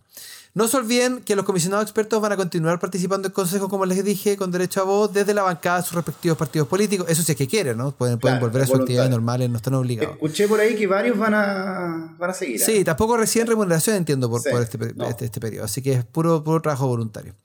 No 0.57 0.67
se 0.67 0.75
olviden 0.75 1.21
que 1.21 1.35
los 1.35 1.45
comisionados 1.45 1.83
expertos 1.83 2.19
van 2.19 2.31
a 2.31 2.35
continuar 2.35 2.79
participando 2.79 3.27
en 3.27 3.31
consejos, 3.31 3.69
como 3.69 3.85
les 3.85 4.03
dije, 4.03 4.35
con 4.37 4.49
derecho 4.49 4.81
a 4.81 4.85
voz 4.85 5.13
desde 5.13 5.31
la 5.35 5.43
bancada 5.43 5.81
de 5.81 5.83
sus 5.83 5.93
respectivos 5.93 6.35
partidos 6.35 6.67
políticos. 6.67 7.05
Eso 7.07 7.21
sí 7.21 7.33
es 7.33 7.37
que 7.37 7.45
quieren, 7.45 7.77
¿no? 7.77 7.91
Pueden, 7.91 8.17
pueden 8.17 8.39
volver 8.39 8.63
a 8.63 8.65
sus 8.65 8.79
actividades 8.79 9.11
normales, 9.11 9.51
no 9.51 9.57
están 9.57 9.75
obligados. 9.75 10.15
Escuché 10.15 10.47
por 10.47 10.59
ahí 10.59 10.75
que 10.75 10.87
varios 10.87 11.15
van 11.15 11.35
a, 11.35 12.15
van 12.17 12.31
a 12.31 12.33
seguir. 12.33 12.59
Sí, 12.59 12.77
¿eh? 12.77 12.83
tampoco 12.83 13.17
reciben 13.17 13.45
remuneración, 13.45 13.97
entiendo, 13.97 14.31
por, 14.31 14.41
por 14.41 14.63
este, 14.63 14.79
este, 15.07 15.25
este, 15.25 15.39
periodo. 15.39 15.65
Así 15.65 15.83
que 15.83 15.93
es 15.93 16.05
puro, 16.05 16.43
puro 16.43 16.59
trabajo 16.59 16.87
voluntario. 16.87 17.35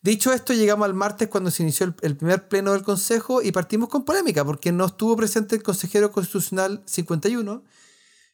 Dicho 0.00 0.32
esto, 0.32 0.54
llegamos 0.54 0.86
al 0.86 0.94
martes 0.94 1.28
cuando 1.28 1.50
se 1.50 1.64
inició 1.64 1.94
el, 2.00 2.16
primer 2.16 2.48
pleno 2.48 2.72
del 2.72 2.82
Consejo 2.82 3.42
y 3.42 3.52
partimos 3.52 3.90
con 3.90 4.06
polémica 4.06 4.42
porque 4.42 4.72
no 4.72 4.86
estuvo 4.86 5.14
presente 5.18 5.54
el 5.54 5.62
consejero 5.62 6.10
constitucional 6.10 6.82
51 6.86 7.62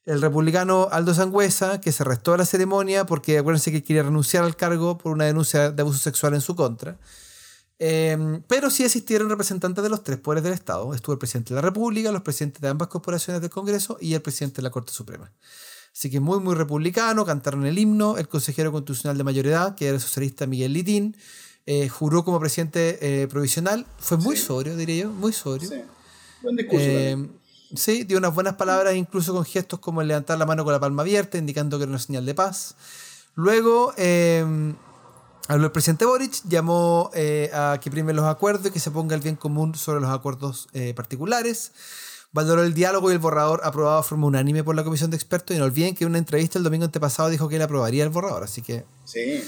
el 0.07 0.21
republicano 0.21 0.89
Aldo 0.91 1.15
Sangüesa, 1.15 1.81
que 1.81 1.93
se 1.93 2.05
restó 2.05 2.35
a 2.35 2.39
la 2.39 2.45
ceremonia 2.45 3.07
porque 3.07 3.39
acuérdense 3.39 3.73
que 3.73 3.83
quiere 3.83 4.03
renunciar 4.03 4.45
al 4.45 4.57
cargo 4.57 4.99
por 4.99 5.13
una 5.13 5.25
denuncia 5.25 5.71
de 5.71 5.83
abuso 5.83 5.99
sexual 5.99 6.35
en 6.35 6.41
su 6.41 6.55
contra. 6.55 6.99
Em, 7.79 8.43
pero 8.47 8.71
sí 8.71 8.85
asistieron 8.85 9.29
representantes 9.29 9.83
de 9.83 9.91
los 9.91 10.03
tres 10.05 10.19
poderes 10.19 10.45
del 10.45 10.53
Estado. 10.53 10.95
Estuvo 10.95 11.15
el 11.15 11.19
presidente 11.19 11.55
de 11.55 11.57
la 11.57 11.63
República, 11.63 12.13
los 12.13 12.23
presidentes 12.23 12.61
de 12.61 12.69
ambas 12.69 12.89
corporaciones 12.89 13.41
del 13.41 13.51
Congreso 13.51 13.97
y 14.01 14.15
el 14.15 14.23
presidente 14.23 14.57
de 14.57 14.63
la 14.63 14.71
Corte 14.71 14.93
Suprema. 14.93 15.33
Así 15.93 16.11
que 16.11 16.21
muy, 16.21 16.41
muy 16.41 16.55
republicano, 16.55 17.25
cantaron 17.25 17.67
el 17.67 17.79
himno. 17.79 18.19
El 18.19 18.29
consejero 18.29 18.73
constitucional 18.73 19.17
de 19.17 19.25
mayor 19.25 19.47
edad, 19.47 19.75
que 19.75 19.87
era 19.87 19.95
el 19.95 20.01
socialista 20.01 20.47
Miguel 20.47 20.73
Litín, 20.73 21.17
eh, 21.67 21.89
juró 21.89 22.25
como 22.25 22.41
presidente 22.41 22.99
eh, 23.01 23.29
provisional. 23.29 23.87
Fue 23.99 24.19
muy 24.19 24.37
sobrio, 24.37 24.77
diría 24.77 25.05
yo, 25.05 25.11
muy 25.11 25.33
sobrio. 25.33 25.69
Sí. 25.69 25.83
Buen 26.43 26.57
discurso. 26.57 26.87
Sí, 27.77 28.05
dio 28.05 28.19
unas 28.19 28.35
buenas 28.35 28.55
palabras, 28.55 28.95
incluso 28.95 29.33
con 29.33 29.45
gestos 29.45 29.79
como 29.81 30.01
el 30.01 30.09
levantar 30.09 30.39
la 30.39 30.47
mano 30.47 30.65
con 30.65 30.73
la 30.73 30.81
palma 30.81 31.03
abierta, 31.03 31.39
indicando 31.39 31.79
que 31.79 31.85
era 31.85 31.91
una 31.91 31.99
señal 31.99 32.25
de 32.27 32.35
paz. 32.35 32.75
Luego 33.35 33.93
em, 33.97 34.75
habló 35.49 35.67
el 35.67 35.73
presidente 35.73 36.05
Boric, 36.05 36.43
llamó 36.49 37.11
eh, 37.15 37.51
a 37.53 37.79
que 37.81 37.91
primen 37.91 38.17
los 38.17 38.27
acuerdos 38.27 38.67
y 38.67 38.71
que 38.71 38.81
se 38.81 38.91
ponga 38.91 39.15
el 39.15 39.21
bien 39.21 39.37
común 39.37 39.75
sobre 39.75 40.01
los 40.01 40.11
acuerdos 40.11 40.69
eh, 40.73 40.95
particulares. 40.95 41.73
Valoró 42.33 42.63
el 42.63 42.75
diálogo 42.75 43.11
y 43.11 43.15
el 43.15 43.21
borrador 43.21 43.61
aprobado 43.65 44.03
de 44.03 44.09
forma 44.09 44.27
unánime 44.27 44.65
por 44.65 44.75
la 44.75 44.83
comisión 44.83 45.11
de 45.11 45.17
expertos. 45.17 45.57
Y 45.57 45.59
no 45.59 45.65
olviden 45.65 45.95
que 45.95 46.05
en 46.05 46.11
una 46.11 46.19
entrevista 46.19 46.59
el 46.59 46.65
domingo 46.65 46.85
antepasado 46.85 47.29
dijo 47.29 47.49
que 47.49 47.57
él 47.57 47.63
aprobaría 47.63 48.03
el 48.03 48.11
borrador, 48.11 48.43
así 48.43 48.61
que. 48.63 48.85
Sí. 49.05 49.45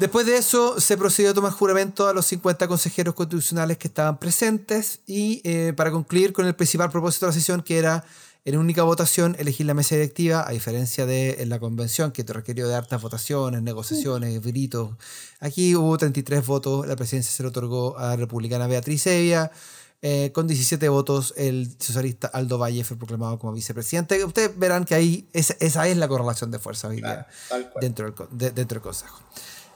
Después 0.00 0.24
de 0.24 0.38
eso, 0.38 0.80
se 0.80 0.96
procedió 0.96 1.32
a 1.32 1.34
tomar 1.34 1.52
juramento 1.52 2.08
a 2.08 2.14
los 2.14 2.24
50 2.24 2.66
consejeros 2.68 3.14
constitucionales 3.14 3.76
que 3.76 3.88
estaban 3.88 4.18
presentes 4.18 5.00
y 5.06 5.42
eh, 5.44 5.74
para 5.76 5.90
concluir 5.90 6.32
con 6.32 6.46
el 6.46 6.54
principal 6.54 6.90
propósito 6.90 7.26
de 7.26 7.32
la 7.32 7.34
sesión, 7.34 7.60
que 7.62 7.76
era 7.76 8.02
en 8.46 8.56
única 8.56 8.82
votación 8.82 9.36
elegir 9.38 9.66
la 9.66 9.74
mesa 9.74 9.96
directiva, 9.96 10.48
a 10.48 10.52
diferencia 10.52 11.04
de 11.04 11.44
la 11.46 11.58
convención, 11.58 12.12
que 12.12 12.24
te 12.24 12.32
requirió 12.32 12.66
de 12.66 12.76
hartas 12.76 13.02
votaciones, 13.02 13.60
negociaciones, 13.60 14.40
gritos. 14.40 14.92
Aquí 15.38 15.76
hubo 15.76 15.98
33 15.98 16.46
votos, 16.46 16.86
la 16.86 16.96
presidencia 16.96 17.30
se 17.30 17.42
le 17.42 17.50
otorgó 17.50 17.98
a 17.98 18.06
la 18.06 18.16
republicana 18.16 18.66
Beatriz 18.66 19.06
Evia. 19.06 19.52
Eh, 20.00 20.30
con 20.32 20.46
17 20.46 20.88
votos, 20.88 21.34
el 21.36 21.76
socialista 21.78 22.28
Aldo 22.28 22.56
Valle 22.56 22.84
fue 22.84 22.96
proclamado 22.96 23.38
como 23.38 23.52
vicepresidente. 23.52 24.24
Ustedes 24.24 24.58
verán 24.58 24.86
que 24.86 24.94
ahí 24.94 25.28
esa, 25.34 25.86
es 25.86 25.96
la 25.98 26.08
correlación 26.08 26.50
de 26.50 26.58
fuerza 26.58 26.88
dentro, 26.88 28.14
del, 28.30 28.54
dentro 28.54 28.64
del 28.64 28.80
Consejo. 28.80 29.20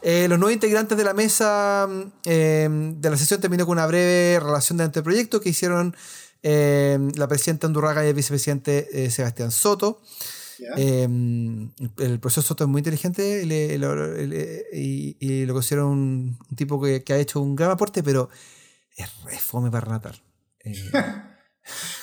Eh, 0.07 0.29
los 0.29 0.39
nuevos 0.39 0.53
integrantes 0.53 0.99
de 0.99 1.05
la 1.05 1.15
mesa 1.15 1.89
eh, 2.27 2.69
de 2.71 3.11
la 3.11 3.17
sesión 3.17 3.41
terminó 3.41 3.65
con 3.65 3.79
una 3.79 3.87
breve 3.87 4.39
relación 4.39 4.77
de 4.77 4.85
anteproyecto 4.85 5.41
que 5.41 5.49
hicieron 5.49 5.97
eh, 6.43 6.99
la 7.17 7.27
presidenta 7.27 7.67
Andurraga 7.67 8.05
y 8.05 8.09
el 8.09 8.15
vicepresidente 8.15 9.11
Sebastián 9.11 9.51
Soto. 9.51 10.03
el 10.77 12.19
profesor 12.21 12.45
Soto 12.45 12.65
es 12.65 12.69
muy 12.69 12.81
inteligente 12.81 13.45
y, 13.45 15.47
lo 15.47 15.55
considero 15.55 15.89
un, 15.89 16.37
tipo 16.55 16.83
que, 16.83 17.03
ha 17.09 17.19
hecho 17.19 17.41
un 17.41 17.57
gran 17.57 17.71
aporte, 17.71 18.03
pero 18.03 18.29
es 18.95 19.09
re 19.25 19.39
fome 19.39 19.71
para 19.71 19.89
natar. 19.89 20.17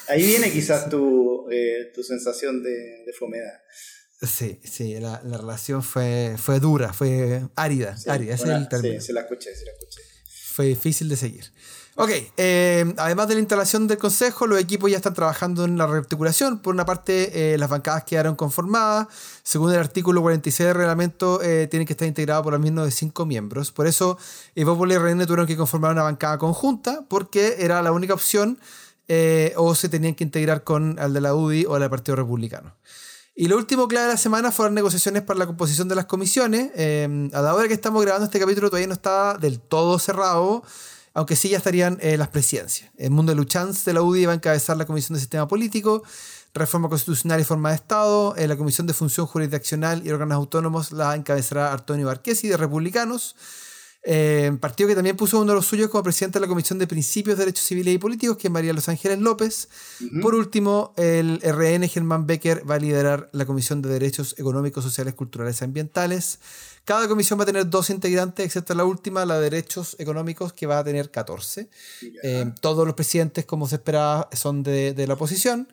Ahí 0.07 0.25
viene 0.25 0.51
quizás 0.51 0.89
tu, 0.89 1.45
tu 1.93 2.01
sensación 2.01 2.63
de, 2.63 3.03
de 3.05 3.13
fomedad. 3.13 3.61
Sí, 4.21 4.59
sí, 4.63 4.99
la, 4.99 5.19
relación 5.19 5.81
fue, 5.81 6.35
fue 6.37 6.59
dura, 6.59 6.93
fue 6.93 7.47
árida, 7.55 7.95
árida, 8.07 8.35
ese 8.35 8.43
es 8.43 8.49
el 8.49 8.69
término. 8.69 8.99
Sí, 8.99 9.07
se 9.07 9.13
la 9.13 9.21
escuché, 9.21 9.55
se 9.55 9.65
la 9.65 9.71
escuché. 9.71 10.01
Fue 10.53 10.65
difícil 10.65 11.09
de 11.09 11.15
seguir. 11.15 11.51
Ok, 11.95 12.09
eh, 12.37 12.93
además 12.97 13.27
de 13.27 13.33
la 13.33 13.41
instalación 13.41 13.87
del 13.87 13.97
consejo, 13.97 14.47
los 14.47 14.59
equipos 14.59 14.89
ya 14.89 14.97
están 14.97 15.13
trabajando 15.13 15.65
en 15.65 15.77
la 15.77 15.87
rearticulación. 15.87 16.59
Por 16.59 16.73
una 16.73 16.85
parte, 16.85 17.53
eh, 17.53 17.57
las 17.57 17.69
bancadas 17.69 18.05
quedaron 18.05 18.35
conformadas. 18.35 19.07
Según 19.43 19.73
el 19.73 19.79
artículo 19.79 20.21
46 20.21 20.67
del 20.67 20.75
reglamento, 20.77 21.41
eh, 21.41 21.67
tienen 21.67 21.85
que 21.85 21.93
estar 21.93 22.07
integrados 22.07 22.43
por 22.43 22.53
al 22.53 22.61
menos 22.61 22.85
de 22.85 22.91
cinco 22.91 23.25
miembros. 23.25 23.71
Por 23.71 23.87
eso, 23.87 24.17
Evópolis 24.55 24.97
y 24.97 24.99
RN 24.99 25.25
tuvieron 25.25 25.47
que 25.47 25.57
conformar 25.57 25.91
una 25.91 26.03
bancada 26.03 26.37
conjunta, 26.37 27.03
porque 27.09 27.55
era 27.59 27.81
la 27.81 27.91
única 27.91 28.13
opción, 28.13 28.59
o 29.57 29.75
se 29.75 29.89
tenían 29.89 30.15
que 30.15 30.23
integrar 30.23 30.63
con 30.63 30.97
el 30.97 31.11
de 31.11 31.19
la 31.19 31.35
UDI 31.35 31.65
o 31.65 31.75
el 31.75 31.81
del 31.81 31.89
Partido 31.89 32.15
Republicano. 32.15 32.73
Y 33.33 33.47
lo 33.47 33.57
último 33.57 33.87
clave 33.87 34.07
de 34.07 34.13
la 34.13 34.17
semana 34.17 34.51
fueron 34.51 34.75
negociaciones 34.75 35.23
para 35.23 35.39
la 35.39 35.45
composición 35.45 35.87
de 35.87 35.95
las 35.95 36.05
comisiones. 36.05 36.71
Eh, 36.75 37.29
a 37.33 37.41
la 37.41 37.55
hora 37.55 37.67
que 37.67 37.73
estamos 37.73 38.01
grabando 38.03 38.25
este 38.25 38.39
capítulo 38.39 38.69
todavía 38.69 38.87
no 38.87 38.93
está 38.93 39.37
del 39.37 39.59
todo 39.59 39.97
cerrado, 39.99 40.63
aunque 41.13 41.37
sí 41.37 41.49
ya 41.49 41.57
estarían 41.57 41.97
eh, 42.01 42.17
las 42.17 42.27
presidencias. 42.27 42.91
El 42.97 43.11
mundo 43.11 43.31
de 43.31 43.37
Luchanz 43.37 43.85
de 43.85 43.93
la 43.93 44.01
UDI 44.01 44.25
va 44.25 44.33
a 44.33 44.35
encabezar 44.35 44.75
la 44.75 44.85
Comisión 44.85 45.13
de 45.13 45.21
Sistema 45.21 45.47
Político, 45.47 46.03
Reforma 46.53 46.89
Constitucional 46.89 47.39
y 47.39 47.45
Forma 47.45 47.69
de 47.69 47.75
Estado. 47.75 48.35
Eh, 48.35 48.47
la 48.49 48.57
Comisión 48.57 48.85
de 48.85 48.93
Función 48.93 49.25
Jurisdiccional 49.27 50.05
y 50.05 50.11
Órganos 50.11 50.35
Autónomos 50.35 50.91
la 50.91 51.15
encabezará 51.15 51.71
Antonio 51.71 52.07
Barquesi 52.07 52.49
de 52.49 52.57
Republicanos. 52.57 53.37
Eh, 54.03 54.51
partido 54.59 54.89
que 54.89 54.95
también 54.95 55.15
puso 55.15 55.39
uno 55.39 55.51
de 55.51 55.55
los 55.55 55.65
suyos 55.67 55.89
como 55.89 56.03
presidente 56.03 56.39
de 56.39 56.45
la 56.45 56.47
Comisión 56.47 56.79
de 56.79 56.87
Principios, 56.87 57.37
Derechos 57.37 57.65
Civiles 57.65 57.93
y 57.93 57.97
Políticos, 57.99 58.35
que 58.37 58.47
es 58.47 58.51
María 58.51 58.73
Los 58.73 58.89
Ángeles 58.89 59.19
López. 59.19 59.69
Por 60.21 60.33
último, 60.33 60.93
el 60.97 61.39
RN 61.43 61.87
Germán 61.87 62.25
Becker 62.25 62.69
va 62.69 62.75
a 62.75 62.79
liderar 62.79 63.29
la 63.31 63.45
Comisión 63.45 63.81
de 63.81 63.89
Derechos 63.89 64.35
Económicos, 64.39 64.83
Sociales, 64.83 65.13
Culturales 65.13 65.61
y 65.61 65.65
Ambientales. 65.65 66.39
Cada 66.83 67.07
comisión 67.07 67.37
va 67.37 67.43
a 67.43 67.45
tener 67.45 67.69
dos 67.69 67.91
integrantes, 67.91 68.43
excepto 68.43 68.73
la 68.73 68.85
última, 68.85 69.23
la 69.23 69.35
de 69.35 69.51
Derechos 69.51 69.95
Económicos, 69.99 70.51
que 70.51 70.65
va 70.65 70.79
a 70.79 70.83
tener 70.83 71.11
14. 71.11 71.69
Eh, 72.23 72.51
todos 72.59 72.87
los 72.87 72.95
presidentes, 72.95 73.45
como 73.45 73.67
se 73.67 73.75
esperaba, 73.75 74.29
son 74.33 74.63
de, 74.63 74.93
de 74.93 75.05
la 75.05 75.13
oposición. 75.13 75.71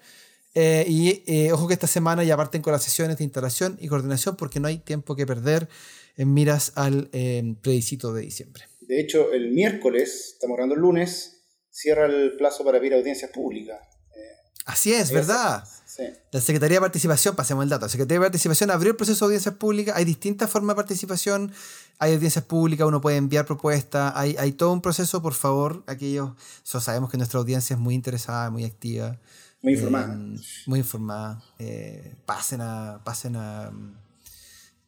Eh, 0.54 0.84
y 0.86 1.50
ojo 1.50 1.66
que 1.66 1.74
esta 1.74 1.86
semana 1.86 2.24
ya 2.24 2.36
parten 2.36 2.60
con 2.60 2.72
las 2.72 2.82
sesiones 2.82 3.16
de 3.16 3.24
instalación 3.24 3.78
y 3.80 3.88
coordinación 3.88 4.36
porque 4.36 4.60
no 4.60 4.68
hay 4.68 4.78
tiempo 4.78 5.14
que 5.14 5.26
perder 5.26 5.68
en 6.18 6.34
miras 6.34 6.72
al 6.74 7.08
eh, 7.12 7.54
plebiscito 7.62 8.12
de 8.12 8.22
diciembre. 8.22 8.64
De 8.80 9.00
hecho, 9.00 9.32
el 9.32 9.52
miércoles, 9.52 10.32
estamos 10.34 10.56
hablando 10.56 10.74
el 10.74 10.80
lunes, 10.80 11.44
cierra 11.70 12.06
el 12.06 12.36
plazo 12.36 12.64
para 12.64 12.80
pedir 12.80 12.94
audiencias 12.94 13.30
públicas. 13.30 13.78
Eh, 14.16 14.20
Así 14.66 14.92
es, 14.92 15.12
¿verdad? 15.12 15.64
Sí. 15.86 16.02
La 16.32 16.40
Secretaría 16.40 16.76
de 16.76 16.80
Participación, 16.80 17.36
pasemos 17.36 17.62
el 17.62 17.70
dato, 17.70 17.86
la 17.86 17.90
Secretaría 17.90 18.18
de 18.18 18.26
Participación 18.26 18.70
abrió 18.70 18.90
el 18.90 18.96
proceso 18.96 19.24
de 19.24 19.28
audiencias 19.30 19.54
públicas, 19.54 19.96
hay 19.96 20.04
distintas 20.04 20.50
formas 20.50 20.74
de 20.74 20.82
participación, 20.82 21.52
hay 21.98 22.14
audiencias 22.14 22.44
públicas, 22.44 22.86
uno 22.86 23.00
puede 23.00 23.16
enviar 23.16 23.46
propuestas, 23.46 24.12
hay, 24.16 24.36
hay 24.38 24.52
todo 24.52 24.72
un 24.72 24.82
proceso, 24.82 25.22
por 25.22 25.34
favor, 25.34 25.84
aquellos, 25.86 26.32
sabemos 26.64 27.10
que 27.10 27.16
nuestra 27.16 27.38
audiencia 27.38 27.74
es 27.74 27.80
muy 27.80 27.94
interesada, 27.94 28.50
muy 28.50 28.64
activa. 28.64 29.20
Muy 29.62 29.74
informada. 29.74 30.14
Eh, 30.14 30.40
muy 30.66 30.78
informada. 30.80 31.42
Eh, 31.58 32.14
pasen 32.26 32.60
a... 32.60 33.02
Pasen 33.04 33.36
a 33.36 33.72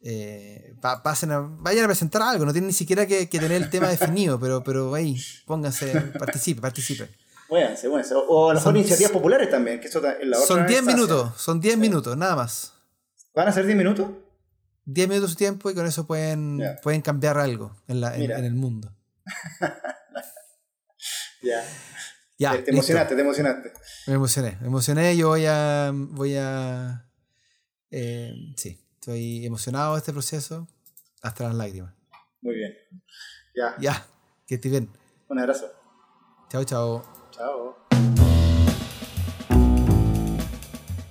eh, 0.03 0.73
pasen 1.03 1.31
a, 1.31 1.39
vayan 1.39 1.85
a 1.85 1.87
presentar 1.87 2.21
algo, 2.23 2.45
no 2.45 2.51
tienen 2.51 2.67
ni 2.67 2.73
siquiera 2.73 3.05
que, 3.05 3.27
tener 3.27 3.51
el 3.51 3.69
tema 3.69 3.87
definido, 3.87 4.39
pero, 4.39 4.63
pero 4.63 4.93
ahí, 4.95 5.17
pónganse, 5.45 5.91
participe, 6.17 6.61
participe. 6.61 7.09
Váyanse, 7.49 7.87
váyanse. 7.87 8.15
O, 8.15 8.49
a 8.49 8.53
lo 8.53 8.59
mejor 8.59 8.77
iniciativas 8.77 9.11
populares 9.11 9.49
también, 9.49 9.79
que 9.79 9.87
eso 9.87 10.01
la 10.01 10.37
otra 10.37 10.47
Son 10.47 10.65
10 10.65 10.83
minutos, 10.83 11.39
son 11.39 11.59
10 11.59 11.77
minutos, 11.77 12.17
nada 12.17 12.35
más. 12.35 12.73
¿Van 13.35 13.47
a 13.47 13.51
ser 13.51 13.65
10 13.65 13.77
minutos? 13.77 14.09
10 14.85 15.07
minutos 15.07 15.31
de 15.31 15.35
tiempo 15.35 15.69
y 15.69 15.75
con 15.75 15.85
eso 15.85 16.07
pueden, 16.07 16.59
pueden 16.81 17.01
cambiar 17.01 17.37
algo 17.37 17.75
en, 17.87 18.01
la, 18.01 18.15
en, 18.15 18.31
el 18.31 18.53
mundo. 18.53 18.91
ya. 21.43 21.63
Ya, 22.39 22.63
te, 22.63 22.71
emocionaste, 22.71 23.13
te 23.13 23.21
emocionaste. 23.21 23.71
Me 24.07 24.15
emocioné, 24.15 24.57
me 24.61 24.67
emocioné. 24.67 25.15
Yo 25.15 25.27
voy 25.27 25.45
a. 25.45 25.91
Voy 25.93 26.35
a. 26.37 27.07
Eh, 27.91 28.33
sí. 28.57 28.81
Estoy 29.01 29.47
emocionado 29.47 29.93
de 29.93 29.97
este 29.97 30.11
proceso 30.11 30.67
hasta 31.23 31.45
las 31.45 31.55
lágrimas. 31.55 31.95
Muy 32.39 32.53
bien. 32.53 32.71
Ya. 33.55 33.75
Ya, 33.79 34.05
que 34.45 34.55
estés 34.55 34.71
bien. 34.71 34.91
Un 35.27 35.39
abrazo. 35.39 35.71
Chao, 36.49 36.63
chao. 36.63 37.03
Chao. 37.31 37.80